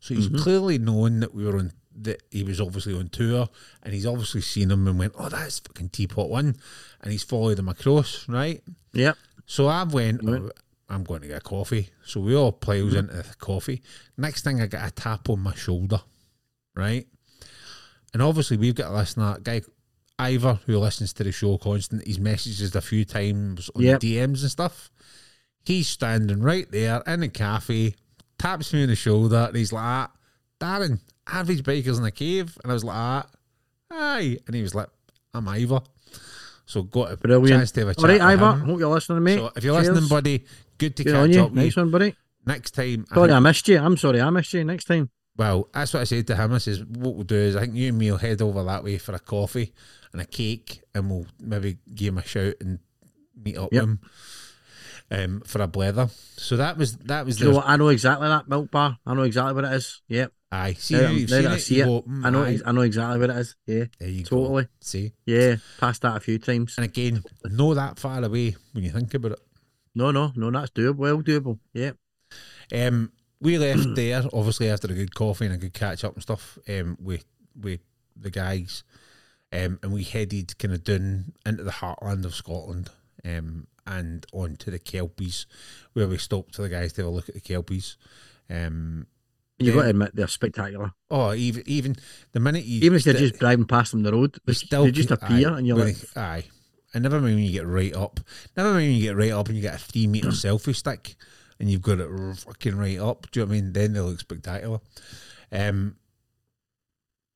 [0.00, 0.42] So he's mm-hmm.
[0.42, 3.48] clearly known that we were on that he was obviously on tour,
[3.82, 6.56] and he's obviously seen him and went, "Oh, that's fucking Teapot One,"
[7.00, 8.62] and he's followed him across, right?
[8.92, 9.16] Yep.
[9.46, 10.20] So I went.
[10.26, 10.50] "Oh,
[10.92, 11.88] I'm going to get a coffee.
[12.04, 13.10] So we all plows mm-hmm.
[13.10, 13.82] into the coffee.
[14.18, 16.00] Next thing I get a tap on my shoulder,
[16.76, 17.06] right?
[18.12, 19.62] And obviously we've got a listener, guy
[20.18, 22.06] Ivor, who listens to the show constant.
[22.06, 24.00] He's messaged us a few times on Yep.
[24.00, 24.90] DMs and stuff.
[25.64, 27.94] He's standing right there in the cafe,
[28.38, 30.10] taps me on the shoulder, and he's like, "Ah,
[30.60, 32.56] Darren, average bikers in a cave.
[32.62, 33.26] And I was like, ah,
[33.90, 34.38] aye.
[34.46, 34.88] And he was like,
[35.34, 35.80] I'm Ivor.
[36.66, 37.48] So got a Brilliant.
[37.60, 38.52] chance to have a chat All right, Ivor.
[38.52, 38.60] him.
[38.60, 39.36] Hope you're listening, mate.
[39.38, 39.88] So if you're Cheers.
[39.88, 40.44] listening, buddy,
[40.78, 41.42] good to Good catch you.
[41.42, 42.14] up with Nice one, buddy.
[42.46, 43.78] Next time, I Sorry, think- I missed you.
[43.78, 44.64] I'm sorry, I missed you.
[44.64, 45.10] Next time.
[45.36, 46.52] well, that's what I said to him.
[46.52, 48.84] I says, what we'll do is I think you and me will head over that
[48.84, 49.72] way for a coffee
[50.12, 52.78] and a cake, and we'll maybe give him a shout and
[53.42, 53.82] meet up Yep.
[53.82, 54.00] with him
[55.10, 56.10] um, for a blether.
[56.38, 57.68] So that was that was you know what?
[57.68, 58.98] I know exactly that milk bar.
[59.06, 60.00] I know exactly what it is.
[60.08, 60.32] Yep.
[60.50, 60.72] aye.
[60.74, 62.44] See, Now you, that- you've now seen I see it, go, mm, I know.
[62.44, 62.58] aye.
[62.64, 63.56] I know exactly what it is.
[63.66, 63.84] Yeah.
[63.98, 64.28] There you go.
[64.28, 64.68] Totally.
[64.80, 65.56] See, Yeah.
[65.78, 66.74] Passed that a few times.
[66.76, 69.40] and again, no that far away when you think about it.
[69.94, 70.50] No, no, no.
[70.50, 70.96] That's doable.
[70.96, 71.58] Well doable.
[71.74, 71.92] Yeah.
[72.74, 76.22] Um, we left there obviously after a good coffee and a good catch up and
[76.22, 76.58] stuff.
[76.68, 77.24] Um, with
[77.60, 77.80] with
[78.16, 78.82] the guys,
[79.52, 82.90] um, and we headed kind of down into the heartland of Scotland,
[83.24, 85.46] um, and on to the Kelpies,
[85.92, 87.96] where we stopped for the guys to have a look at the Kelpies.
[88.50, 89.06] Um,
[89.58, 90.92] You've got to admit they're spectacular.
[91.10, 91.94] oh, even even
[92.32, 94.84] the minute you Even if you're st- just driving past them the road, they still
[94.84, 96.44] they just appear, aye, and you're like, aye.
[96.94, 98.18] And never mind when you get right up.
[98.56, 101.14] Never mind when you get right up and you get a three meter selfie stick
[101.60, 103.30] and you've got it r- fucking right up.
[103.30, 103.72] Do you know what I mean?
[103.72, 104.80] Then they look spectacular.
[105.52, 105.96] Um,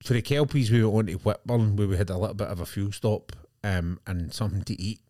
[0.03, 2.61] for the Kelpies, we went on to Whitburn where we had a little bit of
[2.61, 3.33] a fuel stop
[3.65, 5.01] um, and something to eat.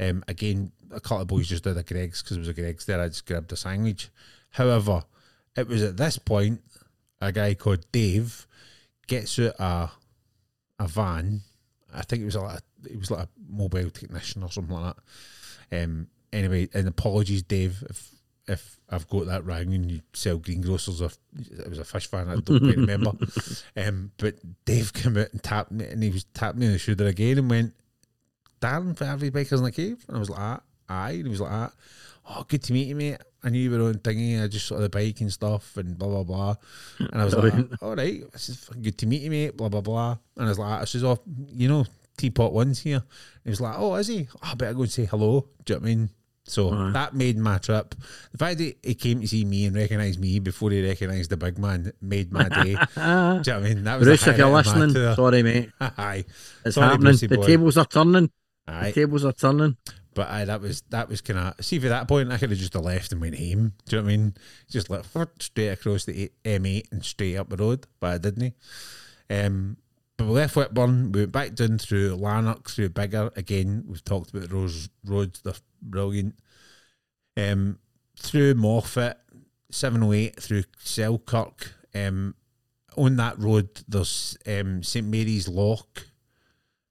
[0.00, 2.86] Um, again, a couple of boys just did a Greggs because it was a Greggs
[2.86, 3.00] there.
[3.00, 4.10] I just grabbed a sandwich.
[4.50, 5.04] However,
[5.56, 6.62] it was at this point
[7.20, 8.46] a guy called Dave
[9.06, 9.90] gets out a
[10.78, 11.42] a van.
[11.94, 14.96] I think it was like a, it was like a mobile technician or something like
[15.70, 15.84] that.
[15.84, 18.11] Um, anyway, and apologies, Dave, if
[18.48, 22.28] if I've got that wrong and you sell greengrocers or it was a fish fan,
[22.28, 23.12] I don't quite remember.
[23.76, 26.78] Um, but Dave came out and tapped me and he was tapping me on the
[26.78, 27.74] shoulder again and went,
[28.60, 30.04] Darren for every bikers in the cave.
[30.08, 31.12] And I was like, ah, aye.
[31.12, 31.72] And he was like, ah,
[32.28, 33.18] oh, good to meet you, mate.
[33.42, 34.42] I knew you were on thingy.
[34.42, 36.54] I just saw the bike and stuff and blah, blah, blah.
[36.98, 39.80] And I was like, all right, this is good to meet you, mate, blah, blah,
[39.80, 40.18] blah.
[40.36, 41.84] And I was like, I says, oh, you know,
[42.16, 42.96] Teapot One's here.
[42.96, 44.28] And he was like, oh, is he?
[44.36, 45.48] Oh, I better go and say hello.
[45.64, 46.10] Do you know what I mean?
[46.44, 46.90] So Aye.
[46.92, 47.94] that made my trip.
[48.32, 51.36] The fact that he came to see me and recognised me before he recognised the
[51.36, 52.64] big man made my day.
[52.64, 53.84] Do you know what I mean?
[53.84, 55.70] That was Bruce, if you're highlight of my listening, sorry, mate.
[55.80, 56.24] Aye.
[56.64, 57.04] It's Sorry, happening.
[57.12, 57.46] Brucey The boy.
[57.46, 58.30] tables are turning.
[58.66, 59.76] The tables are turning.
[60.14, 62.58] But aye, that was that was kind of see for that point I could have
[62.58, 63.72] just left and went home.
[63.86, 64.34] Do you know what I mean?
[64.70, 65.04] Just like
[65.40, 68.54] straight across the M8 and straight up the road, but I didn't.
[69.30, 69.78] Um,
[70.22, 71.12] but we left Whitburn.
[71.12, 73.36] We went back down through Lanark, through Biggar.
[73.36, 75.40] Again, we've talked about those roads.
[75.40, 76.34] They're brilliant.
[77.36, 77.78] Um,
[78.18, 79.18] through Moffat,
[79.70, 81.72] 708 through Selkirk.
[81.94, 82.34] Um,
[82.96, 86.06] on that road, there's um, St Mary's Loch,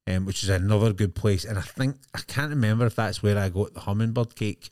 [0.07, 1.45] um, which is another good place.
[1.45, 4.69] And I think I can't remember if that's where I got the hummingbird cake,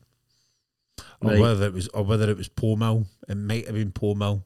[1.22, 1.40] or Right.
[1.40, 3.06] whether it was or whether it was Mill.
[3.28, 4.46] It might have been Mill,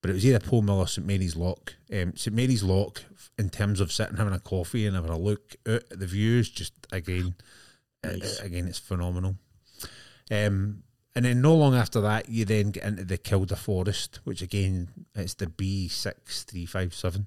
[0.00, 1.74] but it was either Powmill or St Mary's Loch.
[1.92, 3.02] Um, St Mary's Loch,
[3.38, 6.48] in terms of sitting having a coffee and having a look out at the views,
[6.50, 7.34] just again,
[8.04, 8.10] uh,
[8.42, 9.36] again, it's phenomenal.
[10.30, 10.82] Um,
[11.16, 14.88] and then no long after that, you then get into the Kielder Forest, which again,
[15.14, 17.26] it's the B six three five seven.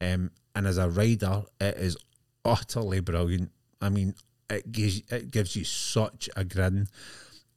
[0.00, 1.96] Um, and as a rider, it is
[2.44, 3.50] utterly brilliant.
[3.82, 4.14] I mean,
[4.48, 6.88] it gives it gives you such a grin.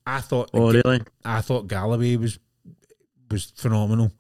[0.06, 1.02] I thought Oh, really?
[1.24, 2.38] I thought Galloway was
[3.30, 4.12] was phenomenal.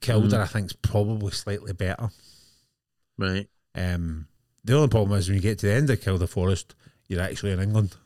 [0.00, 0.40] Kielder, Mm.
[0.42, 2.10] I think, is probably slightly better.
[3.16, 3.48] Right.
[3.74, 4.28] Um,
[4.64, 6.74] the only problem is when you get to the end of Kielder Forest,
[7.08, 7.96] you're actually in England.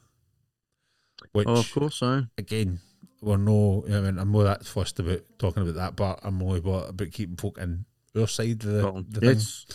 [1.32, 2.24] Which Oh, of course, I.
[2.36, 2.80] again,
[3.20, 3.84] we're no.
[3.86, 7.10] I mean, I'm more that fussed about talking about that, but I'm only about, about
[7.12, 7.84] keeping folk in
[8.16, 9.30] our side of the, the thing.
[9.30, 9.66] It's,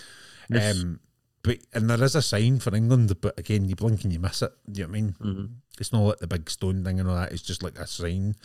[0.49, 0.99] it's, Um,
[1.43, 4.41] but and there is a sign for England, but again, you blink and you miss
[4.41, 4.51] it.
[4.71, 5.15] Do you know what I mean?
[5.21, 5.49] mhm.
[5.79, 7.31] It's not like the big stone thing and all that.
[7.31, 8.35] It's just like a sign,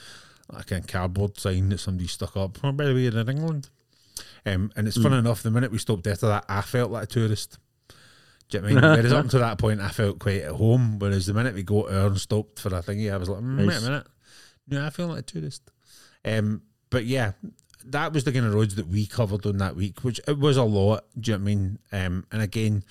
[0.52, 2.58] like a cardboard sign that somebody stuck up.
[2.62, 3.70] Oh, by the way, you're in England.
[4.44, 5.42] Um, and it's fun enough.
[5.42, 7.58] The minute we stopped after that, I felt like a tourist.
[8.48, 8.98] Do you know what I mean?
[8.98, 10.98] Whereas up to that point, I felt quite at home.
[10.98, 13.66] Whereas the minute we got there and stopped for a thingy, I was like, mm,
[13.66, 14.06] wait a minute.
[14.68, 15.70] No, I feel like a tourist.
[16.24, 17.32] Um, but yeah,
[17.86, 20.56] that was the kind of roads that we covered on that week, which it was
[20.56, 21.04] a lot.
[21.18, 21.78] Do you know what I mean?
[21.92, 22.84] Um, and again,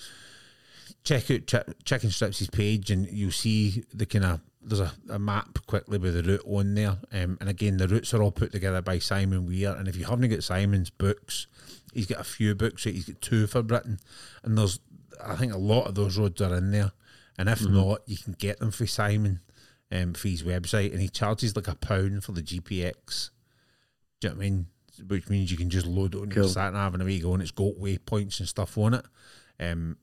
[1.04, 5.20] check out Ch- Chicken Strips' page and you'll see the kind of there's a, a
[5.20, 6.98] map quickly with the route on there.
[7.12, 9.72] Um, and again, the routes are all put together by Simon Weir.
[9.76, 11.48] And if you haven't got Simon's books,
[11.94, 12.84] he's got a few books.
[12.84, 14.00] He's got two for Britain,
[14.44, 14.80] and there's
[15.24, 16.92] I think a lot of those roads are in there.
[17.38, 19.40] And if not, you can get them for Simon
[19.92, 23.30] um, for his website, and he charges like a pound for the GPX.
[24.20, 24.66] Do you know what I mean?
[25.08, 26.50] Which means you can just load it on your Cool.
[26.50, 29.06] sat nav and away you go, and it's got waypoints and stuff on it.
[29.60, 29.98] Um,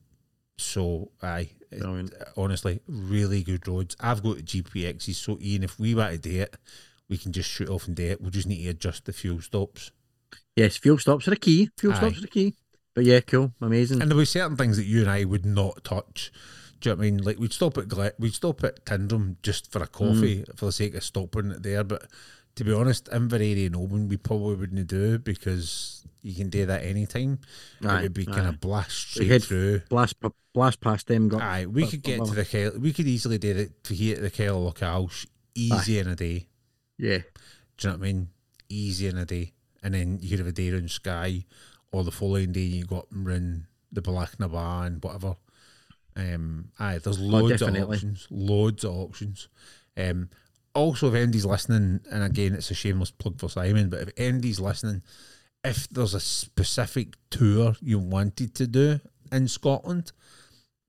[0.56, 2.14] so aye, Brilliant.
[2.36, 3.96] honestly, really good roads.
[4.00, 6.56] I've got GPXs, so Ian, if we were to do it,
[7.08, 8.20] we can just shoot off and do it.
[8.20, 9.90] We'll just need to adjust the fuel stops.
[10.56, 11.70] Yes, fuel stops are the key.
[11.78, 11.96] Fuel Aye.
[11.96, 12.54] stops are the key.
[12.94, 13.52] But yeah, cool.
[13.60, 14.02] Amazing.
[14.02, 16.32] And there were certain things that you and I would not touch.
[16.80, 17.22] Do you know what I mean?
[17.22, 19.92] Like we'd stop at Gle- we'd stop at Tyndrum just for a mm.
[19.92, 21.84] coffee for the sake of stopping it there.
[21.84, 22.08] But
[22.56, 26.84] to be honest, Inveraray and Oban we probably wouldn't do because you can do that
[26.84, 27.38] anytime.
[27.84, 29.80] Aye, it would be kind of blast straight through.
[29.88, 30.16] blast,
[30.52, 31.28] blast past them.
[31.28, 32.72] Got, Aye, we but- could get but- to the Kyle.
[32.78, 36.48] We could easily do it to here at the Kyle Lochalsh easy in a day.
[36.98, 37.18] yeah.
[37.76, 38.28] Do you know what I mean?
[38.68, 41.44] Easy in a day, and then you could have a day around Skye,
[41.92, 45.36] or the following day you got run the Bealach na Ba and whatever.
[46.16, 49.48] Um, aye, there's loads of options, loads of options.
[49.96, 50.30] Um,
[50.74, 54.58] also, if Andy's listening, and again, it's a shameless plug for Simon, but if Andy's
[54.60, 55.02] listening,
[55.68, 59.00] if there's a specific tour you wanted to do
[59.32, 60.12] in Scotland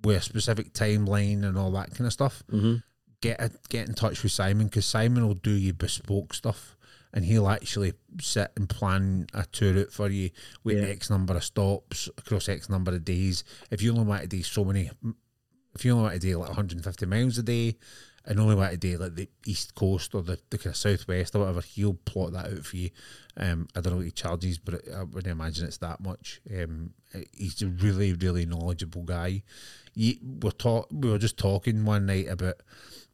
[0.04, 2.76] with a specific timeline and all that kind of stuff, hmm
[3.22, 6.78] get a, get in touch with Simon because Simon will do you bespoke stuff
[7.14, 7.92] and he'll actually
[8.22, 10.30] sit and plan a tour out for you
[10.64, 10.86] with Yeah.
[10.86, 13.44] X number of stops across X number of days.
[13.72, 14.90] If you only want to do so many,
[15.76, 17.76] if you only want to do like 150 miles a day,
[18.26, 21.36] and only want to do like the east coast or the, the kind of southwest
[21.36, 22.90] or whatever, he'll plot that out for you.
[23.38, 26.42] Um, I don't know what he charges, but it, I wouldn't imagine it's that much.
[26.54, 26.94] Um,
[27.34, 29.44] he's a really, really knowledgeable guy.
[29.96, 32.56] He, we're talk, we were just talking one night about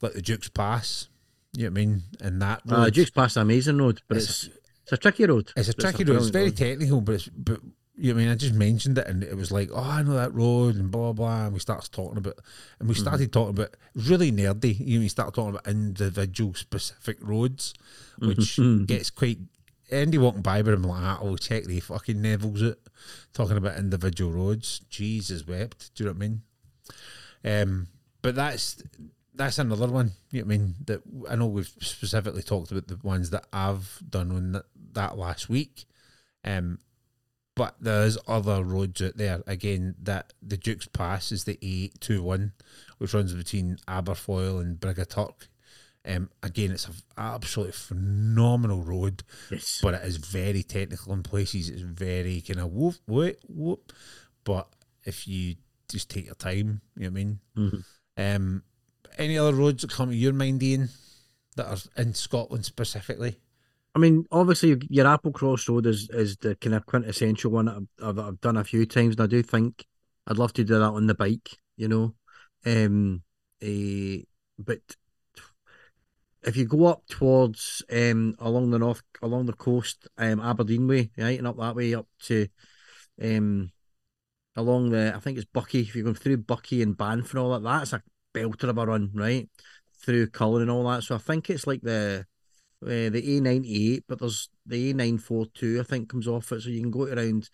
[0.02, 1.08] like the Duke's Pass.
[1.56, 2.04] You know what I mean?
[2.20, 5.52] And that Uh, road- Duke's past amazing road, but It's- it's it's a tricky road.
[5.56, 6.18] it's a tricky road.
[6.18, 7.60] It's very technical, but it's but
[7.98, 10.14] you know, I mean, I just mentioned it, and it was like, oh, I know
[10.16, 11.28] that road, and blah blah.
[11.28, 12.40] blah and we started talking about,
[12.80, 13.02] and we Mm-hmm.
[13.02, 14.78] started talking about really nerdy.
[14.80, 17.74] You know, we started talking about individual specific roads,
[18.20, 18.86] which Mm-hmm.
[18.86, 19.40] gets quite.
[19.92, 22.80] Andy walking by, but I'm like, ah, oh, check the fucking Neville's it,
[23.34, 24.80] talking about individual roads.
[24.90, 25.94] Jesus wept.
[25.94, 26.42] Do you know what I mean?
[27.44, 27.88] Um,
[28.22, 28.82] but that's
[29.36, 30.12] that's another one.
[30.32, 30.76] You know what I mean?
[30.86, 35.18] That I know we've specifically talked about the ones that I've done on that, that
[35.18, 35.86] last week.
[36.44, 36.80] Um,
[37.56, 39.42] but there's other roads out there.
[39.48, 42.52] Again, that the Duke's Pass is the A821,
[42.98, 45.48] which runs between Aberfoyle and Brig o' Turk.
[46.08, 49.80] Um, again, it's an absolutely phenomenal road, Yes.
[49.82, 51.70] but it is very technical in places.
[51.70, 53.92] It's very kind of whoop, whoop, whoop.
[54.44, 54.68] But
[55.04, 55.56] if you
[55.90, 57.40] just take your time, you know what I mean?
[57.58, 57.84] Mhm.
[58.18, 58.64] Um,
[59.18, 60.90] any other roads that come to your mind, Ian,
[61.56, 63.40] that are in Scotland specifically?
[63.96, 68.20] I mean, obviously, your Applecross road is, is the kind of quintessential one that I've,
[68.20, 69.86] I've, done a few times, and I do think
[70.28, 72.14] I'd love to do that on the bike, you know.
[72.66, 73.24] Um,
[73.62, 74.24] eh,
[74.60, 74.82] but
[76.44, 81.10] if you go up towards um along the north, along the coast, um Aberdeen way,
[81.18, 82.48] right, and up that way up to
[83.22, 83.72] um
[84.58, 85.82] along the, I think it's Buckie.
[85.82, 88.04] If you're going through Buckie and Banff and all that, that's a
[88.34, 89.50] belter of a run, right,
[90.02, 91.04] through Cullen and all that.
[91.04, 92.26] So I think it's like the
[92.86, 96.62] uh, the A98, but there's the A942, I think, comes off it.
[96.62, 97.50] So you can go around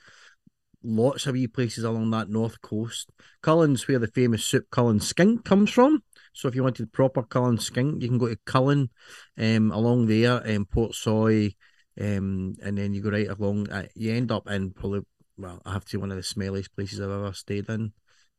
[0.83, 3.11] lots of wee places along that north coast.
[3.41, 6.03] Cullen's where the famous soup Cullen skink comes from.
[6.33, 8.89] So if you wanted proper Cullen skink, you can go to Cullen
[9.37, 11.55] um, along there, um, Portsoy,
[11.99, 13.69] um, and then you go right along.
[13.69, 15.01] Uh, you end up in probably,
[15.37, 17.91] well, I have to say one of the smelliest places I've ever stayed in,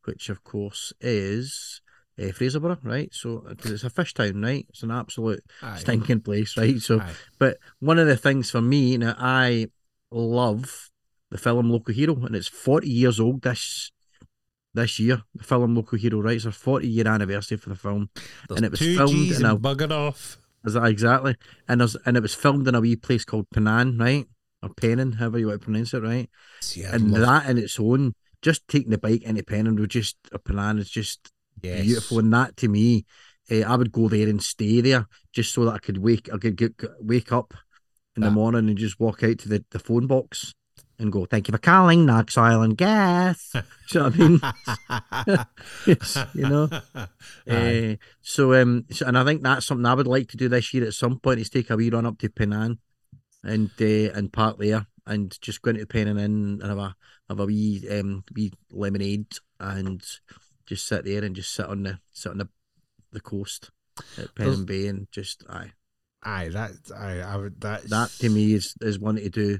[0.04, 1.81] which of course is
[2.18, 3.08] uh, Fraserburgh, right?
[3.12, 4.66] So because it's a fish town, right?
[4.68, 5.78] It's an absolute Aye.
[5.78, 6.78] stinking place, right?
[6.80, 7.12] So, Aye.
[7.38, 9.68] but one of the things for me, now I
[10.10, 10.90] love
[11.30, 13.90] the film Local Hero, and it's forty years old this
[14.74, 15.22] this year.
[15.34, 16.36] The film Local Hero, right?
[16.36, 18.10] It's a forty year anniversary for the film.
[18.48, 20.38] There's and it was filmed G's in a- bugger off.
[20.64, 21.34] Is that exactly?
[21.68, 24.26] And there's and it was filmed in a wee place called Penang, right?
[24.62, 26.30] Or Penang, however you want to pronounce it, right?
[26.60, 30.16] See, and love- that in its own, just taking the bike into Penang would just
[30.30, 31.82] or Penang is just yes.
[31.82, 32.18] beautiful.
[32.20, 33.04] And that to me,
[33.50, 36.38] eh, I would go there and stay there just so that I could wake, I
[36.38, 37.54] could get, wake up
[38.16, 40.54] in the morning and just walk out to the, the phone box
[40.98, 43.60] and go, "Thank you for calling Knox Oil and Gas." Do
[43.90, 45.36] you know what I
[45.86, 46.26] mean?
[46.34, 46.68] You know.
[47.48, 50.72] Uh, so um, so, and I think that's something I would like to do this
[50.72, 52.78] year at some point is take a wee run up to Penang
[53.42, 56.94] and uh, and park there and just go into Penang Inn and have a
[57.28, 59.26] have a wee um wee lemonade
[59.58, 60.02] and
[60.72, 62.48] just sit there and just sit on the sit on the
[63.12, 63.70] the coast
[64.18, 65.72] at Penang Bay and just aye
[66.24, 69.30] Aye, that aye, I would that that to me is is one to do.
[69.30, 69.58] Do you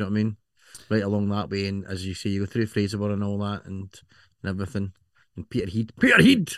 [0.00, 0.36] know what I mean?
[0.88, 3.64] Right along that way, and as you say, you go through Fraserburgh and all that,
[3.64, 3.92] and,
[4.42, 4.92] and everything,
[5.36, 6.48] and Peterhead, Peterhead,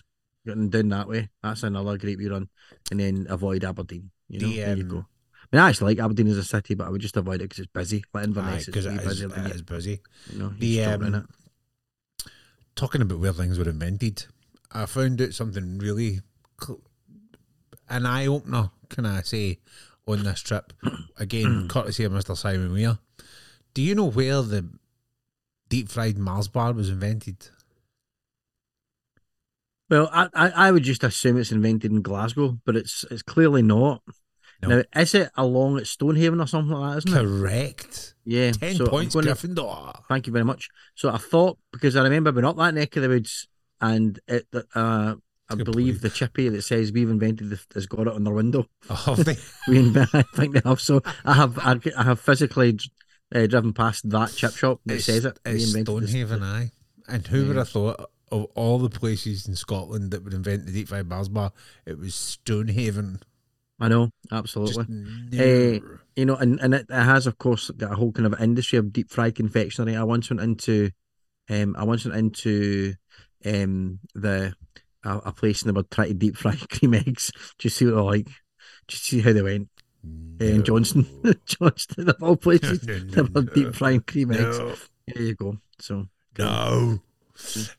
[0.46, 1.28] getting down that way.
[1.42, 2.48] That's another great wee run,
[2.90, 4.10] and then avoid Aberdeen.
[4.28, 4.96] You know, The, there you um, go.
[4.98, 7.44] I mean, I actually like Aberdeen as a city, but I would just avoid it
[7.44, 8.04] because it's busy.
[8.14, 10.00] Like Inverness, because it's it way is, busier than it you, busy.
[10.30, 10.52] you know.
[10.58, 11.24] The, um, it.
[12.74, 14.26] Talking about where things were invented,
[14.70, 16.20] I found out something really
[16.60, 16.80] cl-
[17.88, 18.70] an eye opener.
[18.88, 19.58] Can I say
[20.06, 20.72] on this trip
[21.16, 22.98] again, courtesy of Mister Simon Weir.
[23.74, 24.68] Do you know where the
[25.68, 27.48] deep fried Mars bar was invented?
[29.88, 33.62] Well, I, I I would just assume it's invented in Glasgow, but it's it's clearly
[33.62, 34.02] not.
[34.62, 34.76] No.
[34.78, 37.08] Now, is it along at Stonehaven or something like that?
[37.08, 37.28] Isn't it?
[37.28, 38.14] Correct.
[38.24, 38.52] Yeah.
[38.52, 40.02] Ten so points, gonna- Gryffindor.
[40.08, 40.68] Thank you very much.
[40.94, 43.48] So I thought because I remember being up that neck of the woods,
[43.80, 45.14] and it, uh,
[45.50, 48.66] I believe the chippy that says we've invented the, has got it on their window.
[48.90, 49.36] Oh, they,
[49.68, 50.80] We I think they have.
[50.80, 52.78] So I have I, I have physically
[53.34, 55.38] uh, driven past that chip shop that it's, says it.
[55.44, 56.70] It's invented this- Stonehaven, aye.
[57.08, 60.72] And who would have thought of all the places in Scotland that would invent the
[60.72, 61.52] deep fried Mars bar?
[61.84, 63.20] It was Stonehaven.
[63.82, 64.84] I know, absolutely.
[65.30, 65.80] Just Eh,
[66.14, 68.78] you know, and, and it, it has, of course, got a whole kind of industry
[68.78, 69.96] of deep fried confectionery.
[69.96, 70.90] I once went into,
[71.50, 72.94] um, I once went into,
[73.44, 74.54] um, the
[75.04, 77.94] a, a place and they were trying to deep fry cream eggs, just see what
[77.94, 78.28] they're like,
[78.86, 79.68] just see how they went.
[80.40, 81.06] Uh, in Johnston,
[81.46, 84.58] Johnston of all places, No, they no, were deep frying cream eggs.
[85.08, 85.58] There you go.
[85.80, 86.06] So
[86.38, 87.00] no.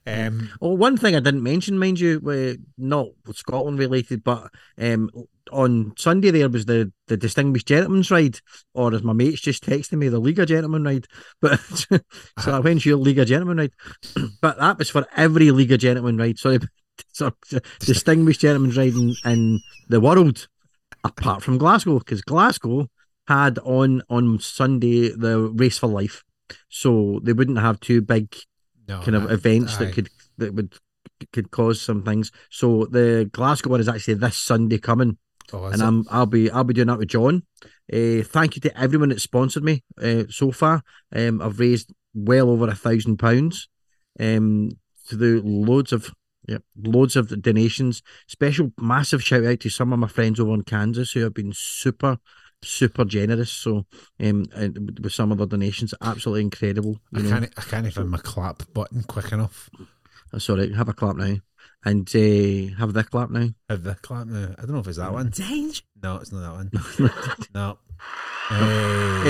[0.06, 5.10] Um, Oh, one thing I didn't mention, mind you, uh, not Scotland related, but um,
[5.52, 8.40] on Sunday there was the, the Distinguished Gentleman's Ride,
[8.74, 11.06] or as my mates just texted me, the League of Gentlemen Ride.
[11.42, 11.60] But
[12.40, 13.74] so I went to your League of Gentlemen Ride,
[14.42, 16.38] but that was for every League of Gentlemen Ride.
[16.38, 16.60] Sorry,
[17.14, 17.34] sorry
[17.80, 19.60] Distinguished Gentleman's Ride in, in
[19.90, 20.48] the world,
[21.04, 22.88] apart from Glasgow, because Glasgow
[23.28, 26.24] had on on Sunday the Race for Life,
[26.70, 28.36] so they wouldn't have two big
[28.88, 29.86] no, kind of that- events aye.
[29.86, 30.74] that could that would
[31.32, 32.32] could cause some things.
[32.50, 35.18] So the Glasgow one is actually this Sunday coming,
[35.54, 35.82] Oh, and?
[35.82, 37.44] I'm I'll be I'll be doing that with John.
[37.92, 40.82] Uh, thank you to everyone that sponsored me uh, so far.
[41.16, 43.68] Um, I've raised well over a thousand pounds.
[44.20, 44.72] Um,
[45.06, 46.12] through loads of
[46.48, 48.02] yeah, loads of donations.
[48.28, 51.52] Special massive shout out to some of my friends over in Kansas who have been
[51.54, 52.18] super
[52.62, 53.52] super generous.
[53.52, 53.86] So
[54.20, 57.00] um, and with some of their donations, absolutely incredible.
[57.14, 57.30] I know.
[57.30, 57.54] can't.
[57.58, 59.70] I can't find my clap button quick enough.
[60.32, 60.74] That's all right.
[60.74, 61.36] Have a clap now.
[61.86, 63.50] And uh, have the clap now.
[63.70, 64.56] Have the clap now.
[64.58, 65.30] I don't know if it's that one.
[65.30, 65.82] Danger.
[66.02, 67.48] No, it's not that one.
[67.54, 67.78] no.
[68.50, 69.24] Hey.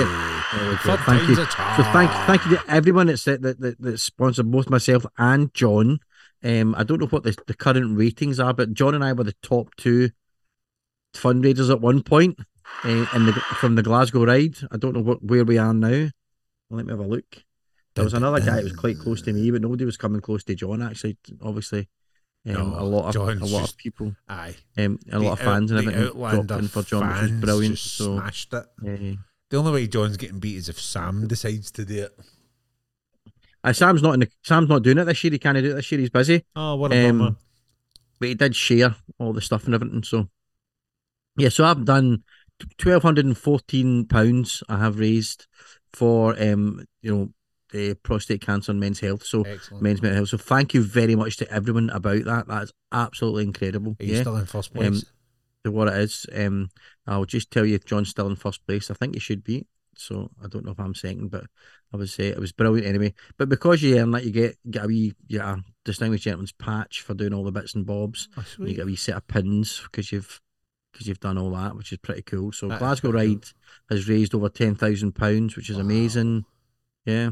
[0.54, 0.76] There we go.
[0.76, 1.34] Third Thank you.
[1.36, 5.52] So thank thank you to everyone that's that that, that, that sponsored both myself and
[5.54, 5.98] John.
[6.42, 9.24] Um, I don't know what the, the current ratings are, but John and I were
[9.24, 10.10] the top two
[11.14, 12.38] fundraisers at one point
[12.84, 14.56] uh, in the from the Glasgow ride.
[14.70, 16.10] I don't know what where we are now.
[16.70, 17.42] Let me have a look.
[17.94, 20.42] There was another guy that was quite close to me, but nobody was coming close
[20.44, 20.82] to John.
[20.82, 21.88] Actually, obviously,
[22.46, 24.54] um, No, a lot of John's a lot just- of people, Aye.
[24.78, 27.78] um, a lot of fans out- and everything dropped in for John, which was brilliant.
[27.78, 28.16] So.
[28.18, 28.64] smashed it.
[28.86, 29.16] Uh,
[29.50, 32.18] The only way John's getting beat is if Sam decides to do it.
[33.62, 35.32] Uh, Sam's not in the Sam's not doing it this year.
[35.32, 36.00] He can't do it this year.
[36.00, 37.36] He's busy, Oh, what a Um, bummer.
[38.18, 40.02] but he did share all the stuff and everything.
[40.02, 40.28] So
[41.36, 42.24] yeah, so I've done
[42.78, 44.62] twelve hundred and fourteen pounds.
[44.68, 45.46] I have raised
[45.92, 47.32] for um you know
[47.74, 49.24] uh, prostate cancer and men's health.
[49.24, 49.82] So Excellent.
[49.82, 50.28] men's mental health.
[50.30, 52.48] So thank you very much to everyone about that.
[52.48, 53.96] That's absolutely incredible.
[54.00, 55.04] Are you yeah, still in first Um, place?
[55.64, 56.26] to what it is.
[56.34, 56.68] Um,
[57.06, 58.90] I'll just tell you, John's still in first place.
[58.90, 59.66] I think he should be.
[59.96, 61.44] So I don't know if I'm second, but
[61.92, 63.14] I would say it was brilliant anyway.
[63.38, 67.14] But because you earn that, you get get a wee yeah, distinguished gentleman's patch for
[67.14, 68.28] doing all the bits and bobs.
[68.36, 70.40] Oh, You get a wee set of pins because you've
[70.92, 72.50] because you've done all that, which is pretty cool.
[72.52, 73.34] So That Glasgow pretty cool.
[73.36, 73.46] Ride
[73.90, 75.82] has raised over ten thousand pounds, which is Wow.
[75.82, 76.44] amazing.
[77.06, 77.30] Yeah.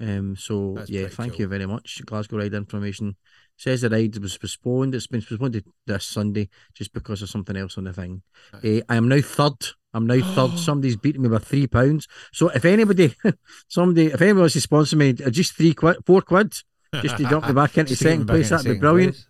[0.00, 0.36] Um.
[0.36, 1.40] So That's yeah, thank cool.
[1.42, 2.02] you very much.
[2.06, 3.16] Glasgow Ride information
[3.56, 4.94] says the ride was postponed.
[4.94, 8.22] It's been postponed to this Sunday just because of something else on the thing.
[8.64, 9.52] Eh, I am now third.
[9.92, 10.58] I'm now third.
[10.58, 12.08] Somebody's beating me by three pounds.
[12.32, 13.14] So if anybody,
[13.68, 16.54] somebody, if anyone wants to sponsor me, uh, just three quid, four quid,
[17.02, 19.14] just to jump me back into Just to get second place, that'd be brilliant.
[19.14, 19.26] place.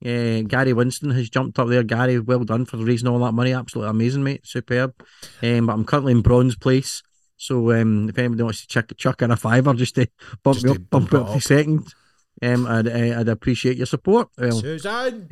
[0.00, 1.82] Yeah, Gary Winston has jumped up there.
[1.84, 3.52] Gary, well done for raising all that money.
[3.52, 4.44] Absolutely amazing, mate.
[4.44, 4.94] Superb.
[5.42, 7.02] Um, but I'm currently in bronze place.
[7.42, 10.06] So um, if anybody wants to chuck, chuck in a fiver just to
[10.44, 11.42] bump Just me up, bump, bump it up to up.
[11.42, 11.92] second,
[12.40, 14.28] um, I'd, uh, I'd appreciate your support.
[14.38, 15.26] Well, Susan.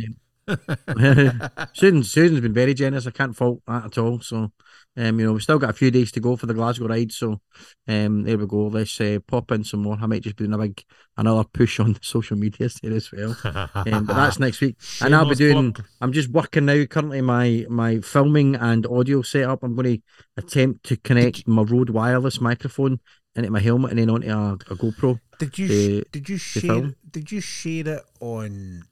[1.75, 3.07] Susan, Susan's been very generous.
[3.07, 4.21] I can't fault that at all.
[4.21, 4.53] So,
[4.97, 7.13] um, you know, we've still got a few days to go for the Glasgow ride.
[7.13, 7.41] So,
[7.89, 8.67] um, there we go.
[8.69, 9.99] Let's uh, pop in some more.
[10.01, 10.83] I might just be doing a big
[11.17, 13.37] another push on the social media there as well.
[13.45, 15.73] Um, but that's next week, and I'll be doing.
[15.73, 15.87] plug.
[16.01, 16.85] I'm just working now.
[16.85, 19.63] Currently, my my filming and audio setup.
[19.63, 20.03] I'm going to
[20.37, 23.01] attempt to connect my Rode wireless microphone
[23.37, 25.21] into my helmet and then onto a, a GoPro.
[25.39, 28.83] Did you to- did you share did you share it on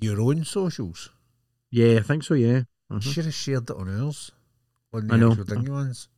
[0.00, 1.10] your own socials?
[1.70, 2.34] Yeah, I think so.
[2.34, 2.62] Yeah.
[2.90, 3.02] You Mhm.
[3.12, 4.30] should have shared it on ours.
[4.92, 5.30] On the I know.
[5.32, 6.08] actual dingy ones.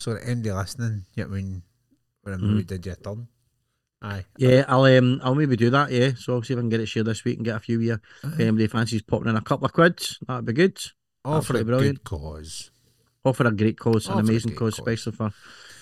[0.00, 1.62] So that anybody listening, yeah, when
[2.22, 2.56] whenever Mhm.
[2.56, 3.28] we did your turn.
[4.00, 4.24] Aye.
[4.36, 5.92] Yeah, I'll um, I'll maybe do that.
[5.92, 7.60] Yeah, so I'll see if I can get it shared this week and get a
[7.60, 8.00] few here.
[8.24, 8.42] If Aye.
[8.42, 10.78] anybody fancies popping in a couple of quids, that'd be good.
[11.24, 11.98] All for a brilliant.
[11.98, 12.70] good cause.
[13.24, 14.78] All for a great cause, All an amazing cause, cause.
[14.80, 15.32] especially for,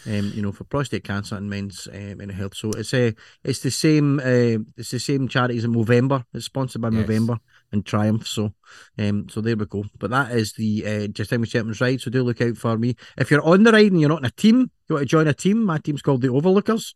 [0.07, 2.55] um, you know, for prostate cancer and men's um, mental health.
[2.57, 3.15] So it's a,
[3.45, 6.25] it's the same, uh, it's the same charities in Movember.
[6.35, 7.07] It's sponsored by Yes.
[7.07, 7.39] Movember
[7.73, 8.27] and Triumph.
[8.27, 8.53] So,
[8.99, 9.85] um, so there we go.
[9.99, 12.01] But that is the uh, Distinguished Gentleman's Ride.
[12.01, 12.97] So do look out for me.
[13.17, 15.29] If you're on the ride and you're not in a team, you want to join
[15.29, 15.65] a team.
[15.65, 16.95] My team's called the Overlookers.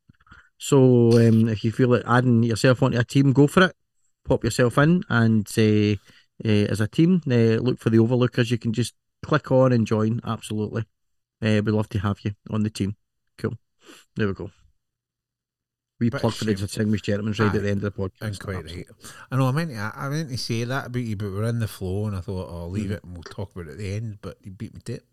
[0.59, 3.77] So um, if you feel like adding yourself onto a team, go for it.
[4.25, 5.97] Pop yourself in and uh,
[6.45, 8.51] uh, as a team, uh, look for the Overlookers.
[8.51, 10.21] You can just click on and join.
[10.25, 10.85] Absolutely.
[11.45, 12.97] Uh, we'd love to have you on the team.
[13.37, 13.59] Cool.
[14.17, 14.51] There we go.
[16.01, 16.55] We plug for the.
[16.55, 18.23] Distinguished Gentleman's Ride at the end of the podcast.
[18.23, 18.87] And quite right.
[19.31, 21.61] I know I meant to, I meant to say that about you, but we're in
[21.61, 22.95] the flow, and I thought oh, I'll leave Mm.
[22.95, 24.19] it and we'll talk about it at the end.
[24.23, 25.05] But you beat me to it.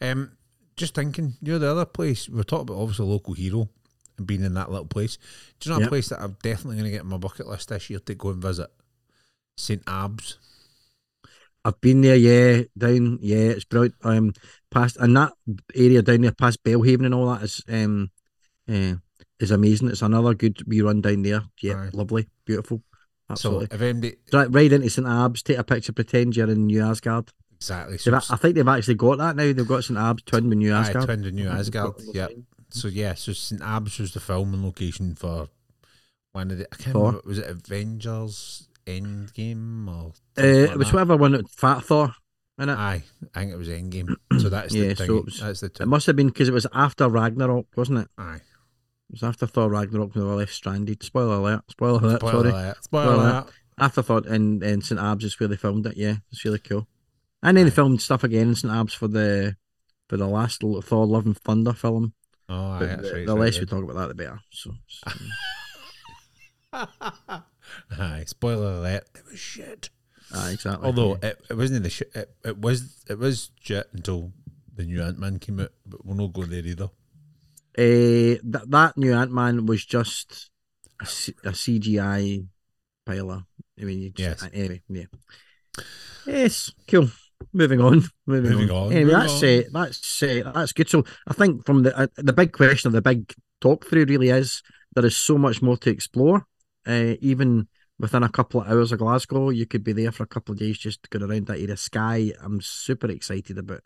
[0.00, 0.32] Um,
[0.76, 3.68] just thinking, you know, the other place we're talking about, obviously, local hero
[4.16, 5.18] and being in that little place.
[5.58, 7.70] Do you know a place that I'm definitely going to get on my bucket list
[7.70, 8.70] this year to go and visit?
[9.56, 10.38] St Abbs.
[11.64, 13.94] I've been there, yeah, down, yeah, it's brilliant.
[14.02, 14.32] Um,
[14.70, 15.32] past and that
[15.74, 18.10] area down there, past Belhaven and all that is um,
[18.68, 18.94] uh,
[19.40, 19.88] is amazing.
[19.88, 21.42] It's another good wee run down there.
[21.60, 21.90] Yeah, Aye.
[21.92, 22.82] lovely, beautiful,
[23.28, 23.68] So absolutely.
[23.72, 27.30] if anybody right, right into St Abbs, take a picture, pretend you're in New Asgard.
[27.56, 29.52] exactly, so They've think they've actually got that now.
[29.52, 31.04] They've got St Abbs twinned with New Aye, Asgard.
[31.06, 32.30] twinned with New I Asgard, got those yep.
[32.30, 32.44] lines.
[32.70, 35.48] So yeah, so St Abbs was the filming location for
[36.32, 37.06] one of the I can't Thor.
[37.06, 40.42] remember was it Avengers Endgame or Uh,
[40.72, 42.14] it was whatever one that Fat Thor
[42.58, 42.74] in it.
[42.74, 43.04] Aye,
[43.34, 44.14] I think it was Endgame.
[44.40, 45.16] So that's Yeah, the so thing.
[45.18, 48.08] it was- that's the It must have been because it was after Ragnarok, wasn't it?
[48.18, 48.36] Aye.
[48.36, 51.02] It was after Thor Ragnarok when they were left stranded.
[51.02, 51.62] Spoiler alert!
[51.70, 52.20] Spoiler alert!
[52.20, 52.50] Spoiler sorry.
[52.50, 52.84] alert.
[52.84, 53.46] Spoiler Spoiler alert.
[53.80, 55.96] Afterthought in, in St Abbs is where they filmed it.
[55.96, 56.86] Yeah, it's really cool.
[57.42, 57.70] And then Aye.
[57.70, 59.56] they filmed stuff again in St Abbs for the
[60.08, 62.12] for the last Thor: Love and Thunder film.
[62.48, 63.26] Oh, aye, the, right.
[63.26, 64.40] the less we right, talk about that, the better.
[64.50, 65.10] So, so-
[67.98, 69.04] Aye, spoiler alert.
[69.14, 69.90] It was shit.
[70.34, 70.86] aye, exactly.
[70.86, 72.10] Although it, it wasn't the shit.
[72.14, 74.32] It, it was it was shit until
[74.74, 76.90] the new Ant Man came out, but we'll not go there either.
[77.76, 80.50] Eh, that that new Ant Man was just
[81.00, 82.46] a, C- a CGI
[83.06, 83.44] piler.
[83.80, 84.50] I mean, you just, Yes.
[84.52, 85.04] Anyway, yeah.
[86.26, 87.08] Yes, cool.
[87.52, 88.02] Moving on.
[88.26, 88.76] Moving, Moving on.
[88.88, 89.48] on, Anyway, moving that's on.
[89.82, 90.88] uh, that's uh, that's good.
[90.88, 94.28] So I think from the uh, the big question of the big talk through really
[94.30, 94.62] is
[94.94, 96.46] there is so much more to explore.
[96.88, 100.26] Uh, even within a couple of hours of Glasgow, you could be there for a
[100.28, 101.76] couple of days just going around that area.
[101.76, 103.82] Skye, I'm super excited about.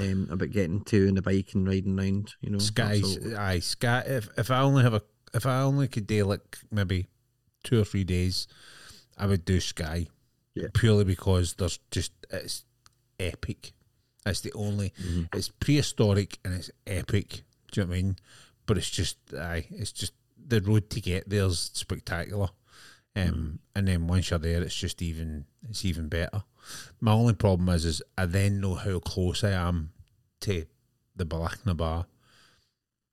[0.00, 2.32] Um, about getting to on the bike and riding around.
[2.40, 3.36] You know, absolutely.
[3.36, 4.04] aye, Skye.
[4.06, 5.02] If if I only have a
[5.34, 7.08] if I only could do like maybe
[7.62, 8.46] two or three days,
[9.18, 10.06] I would do Skye.
[10.54, 10.68] Yeah.
[10.72, 12.64] Purely because there's just it's
[13.20, 13.74] epic.
[14.24, 14.94] It's the only.
[14.98, 15.28] Mhm.
[15.34, 17.42] It's prehistoric and it's epic.
[17.70, 18.16] Do you know what I mean?
[18.64, 19.66] But it's just aye.
[19.70, 20.14] It's just
[20.46, 22.48] the road to get there's spectacular.
[23.14, 23.58] Um, mm.
[23.74, 26.44] and then once you're there, it's just even it's even better.
[27.00, 29.90] My only problem is, is I then know how close I am
[30.40, 30.64] to
[31.16, 32.06] the Bealach na Ba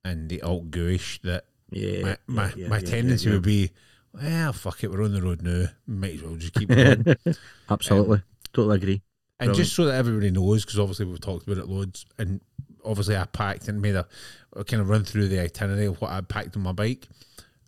[0.05, 3.35] and the Aultguish that Yeah, my my, yeah, my yeah, tendency yeah.
[3.35, 3.71] would be,
[4.13, 5.65] well, fuck it, we're on the road now.
[5.85, 7.05] Might as well just keep going.
[7.25, 7.35] Um,
[7.69, 8.21] Absolutely,
[8.53, 9.01] totally agree.
[9.39, 12.41] and just so that everybody knows, because obviously we've talked about it loads, and
[12.89, 14.07] obviously I packed and made a,
[14.55, 17.07] a kind of run through the itinerary of what I packed on my bike.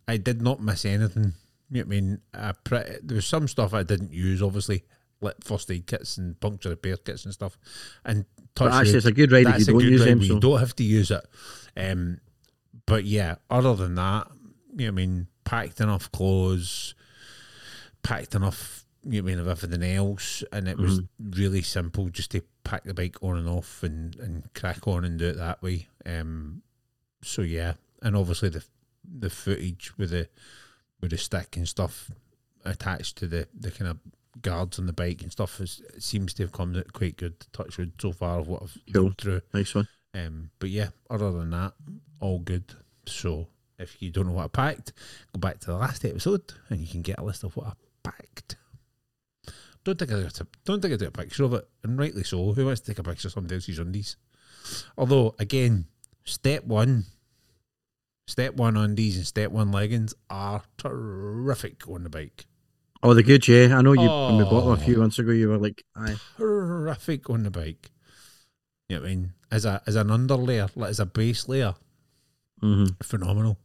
[0.07, 1.33] I did not miss anything.
[1.69, 2.21] You know what I mean?
[2.33, 4.83] I pre- there was some stuff I didn't use, obviously,
[5.21, 7.57] like first aid kits and puncture repair kits and stuff.
[8.03, 8.25] And
[8.55, 10.19] touch actually, wood, it's a good ride if you don't use them.
[10.21, 10.33] So.
[10.33, 11.25] You don't have to use it.
[11.77, 12.19] Um,
[12.85, 14.27] but yeah, other than that,
[14.75, 16.95] you know what I mean, packed enough clothes,
[18.03, 22.09] packed enough, you know what I mean, of everything else, and it was really simple
[22.09, 25.37] just to pack the bike on and off and, and crack on and do it
[25.37, 25.87] that way.
[26.05, 26.61] Um,
[27.23, 28.63] so yeah, and obviously the
[29.19, 30.27] the footage with the
[31.01, 32.11] with the stick and stuff
[32.65, 33.97] attached to the the kind of
[34.41, 37.33] guards on the bike and stuff is, seems to have come out quite good.
[37.51, 39.03] Touch wood so far of what I've Cool.
[39.03, 39.41] gone through.
[39.53, 39.87] Nice one.
[40.13, 41.73] Um, but yeah, other than that,
[42.19, 42.63] all good.
[43.05, 43.47] So
[43.77, 44.93] if you don't know what I packed,
[45.33, 47.73] go back to the last episode and you can get a list of what I
[48.03, 48.55] packed.
[49.83, 52.53] Don't I took, don't I took a picture of it, and rightly so.
[52.53, 54.15] Who wants to take a picture of somebody else's undies?
[54.97, 55.85] Although, again,
[56.23, 57.05] step one,
[58.27, 62.45] step one undies and step one leggings are terrific on the bike.
[63.03, 63.75] Oh, the good, yeah.
[63.75, 64.85] I know you when we bought them a Oh.
[64.85, 65.31] few months ago.
[65.31, 67.89] You were like, "Aye, Terrific on the bike.
[68.87, 69.33] You know what I mean?
[69.49, 71.73] As a as an underlayer, like as a base layer,
[72.59, 73.57] hmm phenomenal.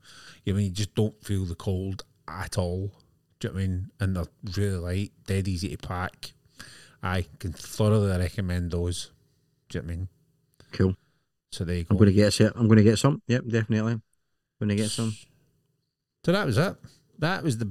[0.45, 2.93] You know, I mean, you just don't feel the cold at all.
[3.41, 3.91] Do you know what I mean?
[4.01, 4.25] And they're
[4.57, 6.33] really light, dead easy to pack.
[7.03, 9.11] I can thoroughly recommend those.
[9.69, 10.09] Do you know what I mean?
[10.73, 10.97] cool."
[11.53, 11.89] So there you go.
[11.93, 12.53] I'm going to get some.
[12.57, 13.23] I'm going to get some.
[13.29, 14.01] Yep, definitely.
[14.61, 15.15] Going to get some.
[16.25, 16.77] So that was it.
[17.19, 17.71] That was the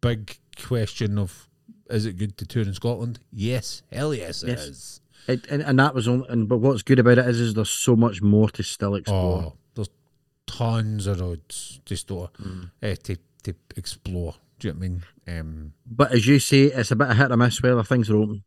[0.00, 1.48] big question of
[1.90, 3.18] is it good to tour in Scotland?
[3.32, 4.60] Yes, hell yes, it Yes.
[4.66, 5.00] is.
[5.28, 6.26] It, and, and that was only.
[6.28, 9.42] And but what's good about it is, is there's so much more to still explore.
[9.42, 9.90] Oh, there's
[10.46, 12.70] tons of roads to, Mm.
[12.82, 14.36] eh, to to explore.
[14.60, 15.02] Do you know what I mean?
[15.40, 18.10] Um, But as you say, it's a bit of a hit or miss whether things
[18.10, 18.44] are open.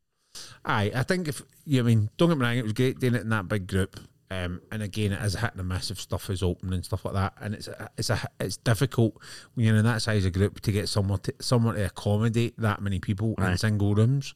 [0.65, 2.73] Aye, I think if you know what I mean, don't get me wrong, it was
[2.73, 3.99] great doing it in that big group.
[4.31, 7.13] Um, and again, it is hit and miss if stuff is open and stuff like
[7.13, 7.33] that.
[7.39, 9.15] And it's a, it's a it's difficult
[9.53, 12.81] when you're in that size of group to get somewhere to somewhere to accommodate that
[12.81, 13.51] many people Aye.
[13.51, 14.33] in single rooms.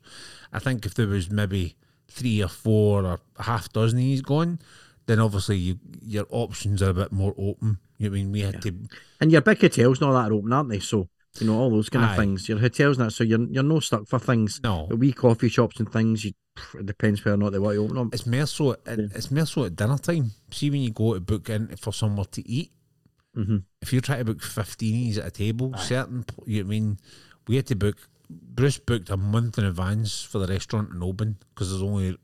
[0.53, 1.77] I think if there was maybe
[2.09, 4.59] three or four or half dozen of these going,
[5.07, 7.79] then obviously you, your options are a bit more open.
[7.97, 8.31] You know what I mean?
[8.31, 8.73] We had to
[9.19, 10.79] And your big hotels and all that are open, aren't they?
[10.79, 11.09] So
[11.39, 12.11] you know all those kind Aye.
[12.11, 12.49] of things.
[12.49, 14.59] Your hotels and that, so you're you're no stuck for things.
[14.63, 14.87] no.
[14.89, 16.25] The wee coffee shops and things.
[16.25, 16.33] You,
[16.79, 18.09] it depends whether or not they want to open them.
[18.13, 20.31] It's more so at, it's more so at dinner time.
[20.51, 22.71] See when you go to book in for somewhere to eat.
[23.35, 26.97] hmm if you're trying to book 15s at a table, certain, you know I mean,
[27.47, 27.95] we had to book,
[28.29, 32.17] Bruce booked a month in advance for the restaurant in Oban because there's only,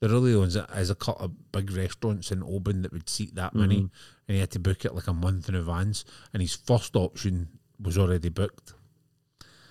[0.00, 3.34] There really owns it as a couple of big restaurants in Oban that would seat
[3.34, 3.86] that many, Mm-hmm.
[4.28, 6.04] and he had to book it like a month in advance.
[6.32, 7.48] And his first option
[7.80, 8.74] was already booked.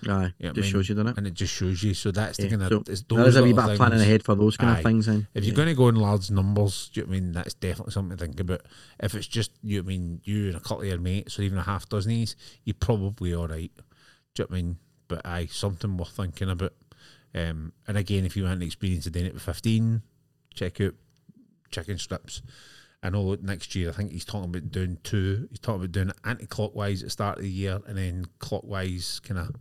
[0.05, 0.71] Aye, You know what I just mean?
[0.73, 1.17] shows you, doesn't it?
[1.17, 1.93] and it just shows you.
[1.93, 4.35] So that's the Yeah, kind of so is a wee bit of planning ahead for
[4.35, 4.79] those kind Aye.
[4.79, 5.05] of things.
[5.05, 7.31] Then, If you're going to go in large numbers, do you know I mean?
[7.31, 8.61] That's definitely something to think about.
[8.99, 11.43] If it's just you, know I mean you and a couple of your mates, or
[11.43, 12.35] even a half dozen of these,
[12.65, 13.71] you're probably all right.
[14.35, 14.77] Do you know I mean?
[15.07, 16.73] But aye, something worth thinking about.
[17.33, 20.01] Um, and again, if you want an experience of doing it with 15,
[20.53, 20.95] check out
[21.71, 22.41] chicken strips.
[23.03, 25.47] I know next year, I think he's talking about doing two.
[25.49, 29.19] He's talking about doing it anti-clockwise at the start of the year, and then clockwise
[29.19, 29.55] kind of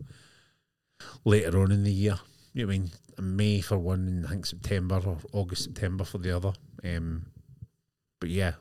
[1.24, 2.19] later on in the year.
[2.55, 2.90] You know what I mean?
[3.36, 6.52] May for one, and I think September or August, September for the other.
[6.85, 7.27] Um,
[8.20, 8.52] but yeah,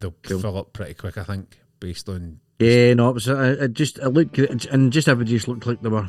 [0.00, 0.40] they'll Cool.
[0.40, 3.98] fill up pretty quick, I think, based on yeah, no, it was uh, it just
[3.98, 6.08] it looked and just everybody just looked like they were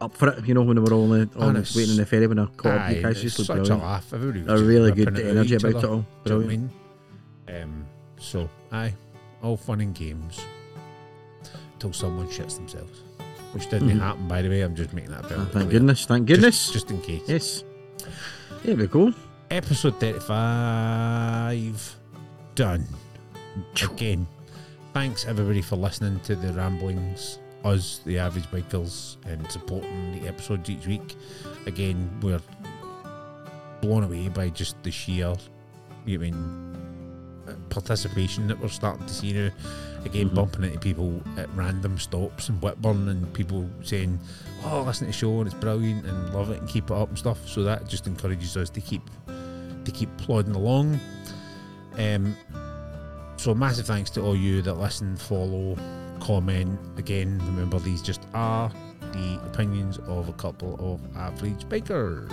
[0.00, 0.46] up for it.
[0.46, 2.78] You know, when they were all in, all waiting in the ferry when I caught
[2.78, 3.82] up, you guys just looked such brilliant.
[3.82, 4.12] a laugh.
[4.12, 5.86] Everybody was A really good energy about other.
[5.86, 6.06] it all.
[6.24, 6.70] Do you know
[7.50, 7.84] Um,
[8.18, 8.94] so, aye,
[9.42, 10.40] all fun and games
[11.78, 13.02] till someone shits themselves,
[13.52, 14.00] which didn't Mhm.
[14.00, 14.60] happen, by the way.
[14.62, 15.66] I'm just making that Ah, very thank clear.
[15.70, 16.70] goodness, thank goodness.
[16.70, 17.22] just, in case.
[17.26, 17.64] yes.
[18.62, 19.12] Here we go.
[19.50, 21.96] Episode 35
[22.54, 22.86] done.
[23.82, 24.26] Again,
[24.92, 30.68] thanks everybody for listening to the ramblings, us, the average bikers, and supporting the episodes
[30.70, 31.16] each week.
[31.66, 32.40] Again, we're
[33.80, 35.34] blown away by just the sheer,
[36.04, 36.89] you know I mean,
[37.68, 39.50] participation that we're starting to see now.
[40.04, 40.34] Again, Mhm.
[40.34, 44.18] bumping into people at random stops in Whitburn and people saying,
[44.64, 47.08] "Oh, listen to the show and it's brilliant and love it and keep it up
[47.08, 49.02] and stuff." So that just encourages us to keep
[49.84, 51.00] to keep plodding along.
[51.98, 52.36] Um,
[53.36, 55.76] so massive thanks to all you that listen, follow,
[56.20, 56.78] comment.
[56.98, 58.70] Again, remember these just are
[59.12, 62.30] the opinions of a couple of average bikers.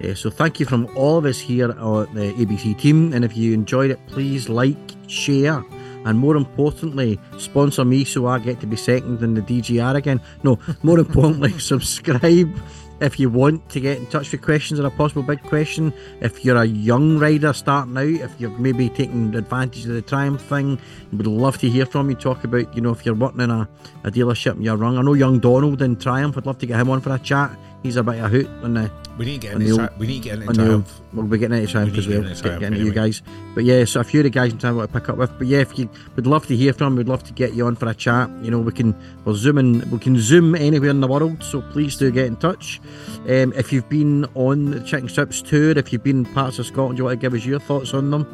[0.00, 3.12] Yeah, so thank you from all of us here at the ABC team.
[3.12, 5.64] And if you enjoyed it, please like, share,
[6.06, 10.20] and more importantly, sponsor me so I get to be second in the DGR again.
[10.44, 12.54] No, more importantly, subscribe
[13.00, 15.92] if you want to get in touch with questions or a possible big question.
[16.20, 20.42] If you're a young rider starting out, if you're maybe taking advantage of the Triumph
[20.42, 20.78] thing,
[21.12, 22.16] we'd love to hear from you.
[22.16, 23.68] Talk about, you know, if you're working in a,
[24.04, 24.98] a dealership and you're wrong.
[24.98, 27.58] I know young Donald in Triumph, I'd love to get him on for a chat.
[27.82, 30.06] He's a bit of a hoot on the We need to get into tri- we
[30.08, 32.22] need to get into the- We'll be getting into Triumph We as well.
[32.22, 33.22] get into Get, Triumph getting into you guys.
[33.54, 35.30] But yeah, so a few of the guys in time want to pick up with.
[35.38, 37.76] But yeah, if you would love to hear from, we'd love to get you on
[37.76, 38.28] for a chat.
[38.42, 38.94] You know, we can
[39.24, 41.42] we're zooming, we can zoom anywhere in the world.
[41.44, 42.80] So please do get in touch.
[43.28, 46.66] Um, if you've been on the Chicken Strips tour, if you've been in parts of
[46.66, 48.26] Scotland, you want to give us your thoughts on them.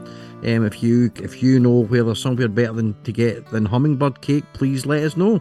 [0.44, 4.22] Um, if you if you know where there's somewhere better than to get than hummingbird
[4.22, 5.40] cake, please let us know.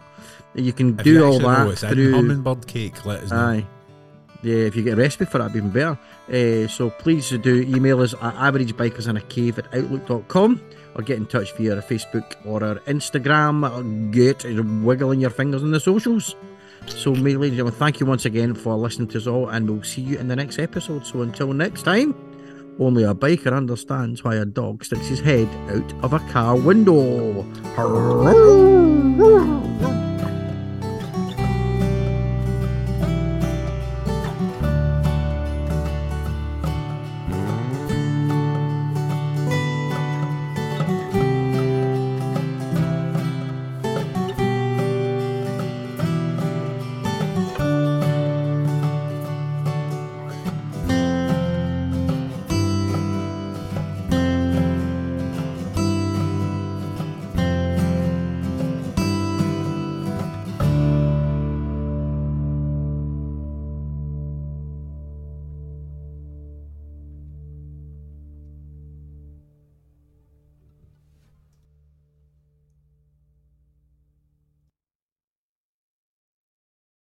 [0.54, 3.04] You can If do you all know that in through hummingbird cake.
[3.06, 3.36] Let us know.
[3.36, 3.66] Aye.
[4.42, 5.96] Yeah, if you get a recipe for that, even better.
[6.28, 10.60] Uh, so please do email us at averagebikersinaCave at outlook.com
[10.94, 14.10] or get in touch via our Facebook or our Instagram.
[14.10, 14.44] Get
[14.82, 16.34] wiggling your fingers on the socials.
[16.86, 19.84] So, ladies and gentlemen, thank you once again for listening to us all, and we'll
[19.84, 21.06] see you in the next episode.
[21.06, 22.12] So, until next time,
[22.80, 27.42] only a biker understands why a dog sticks his head out of a car window.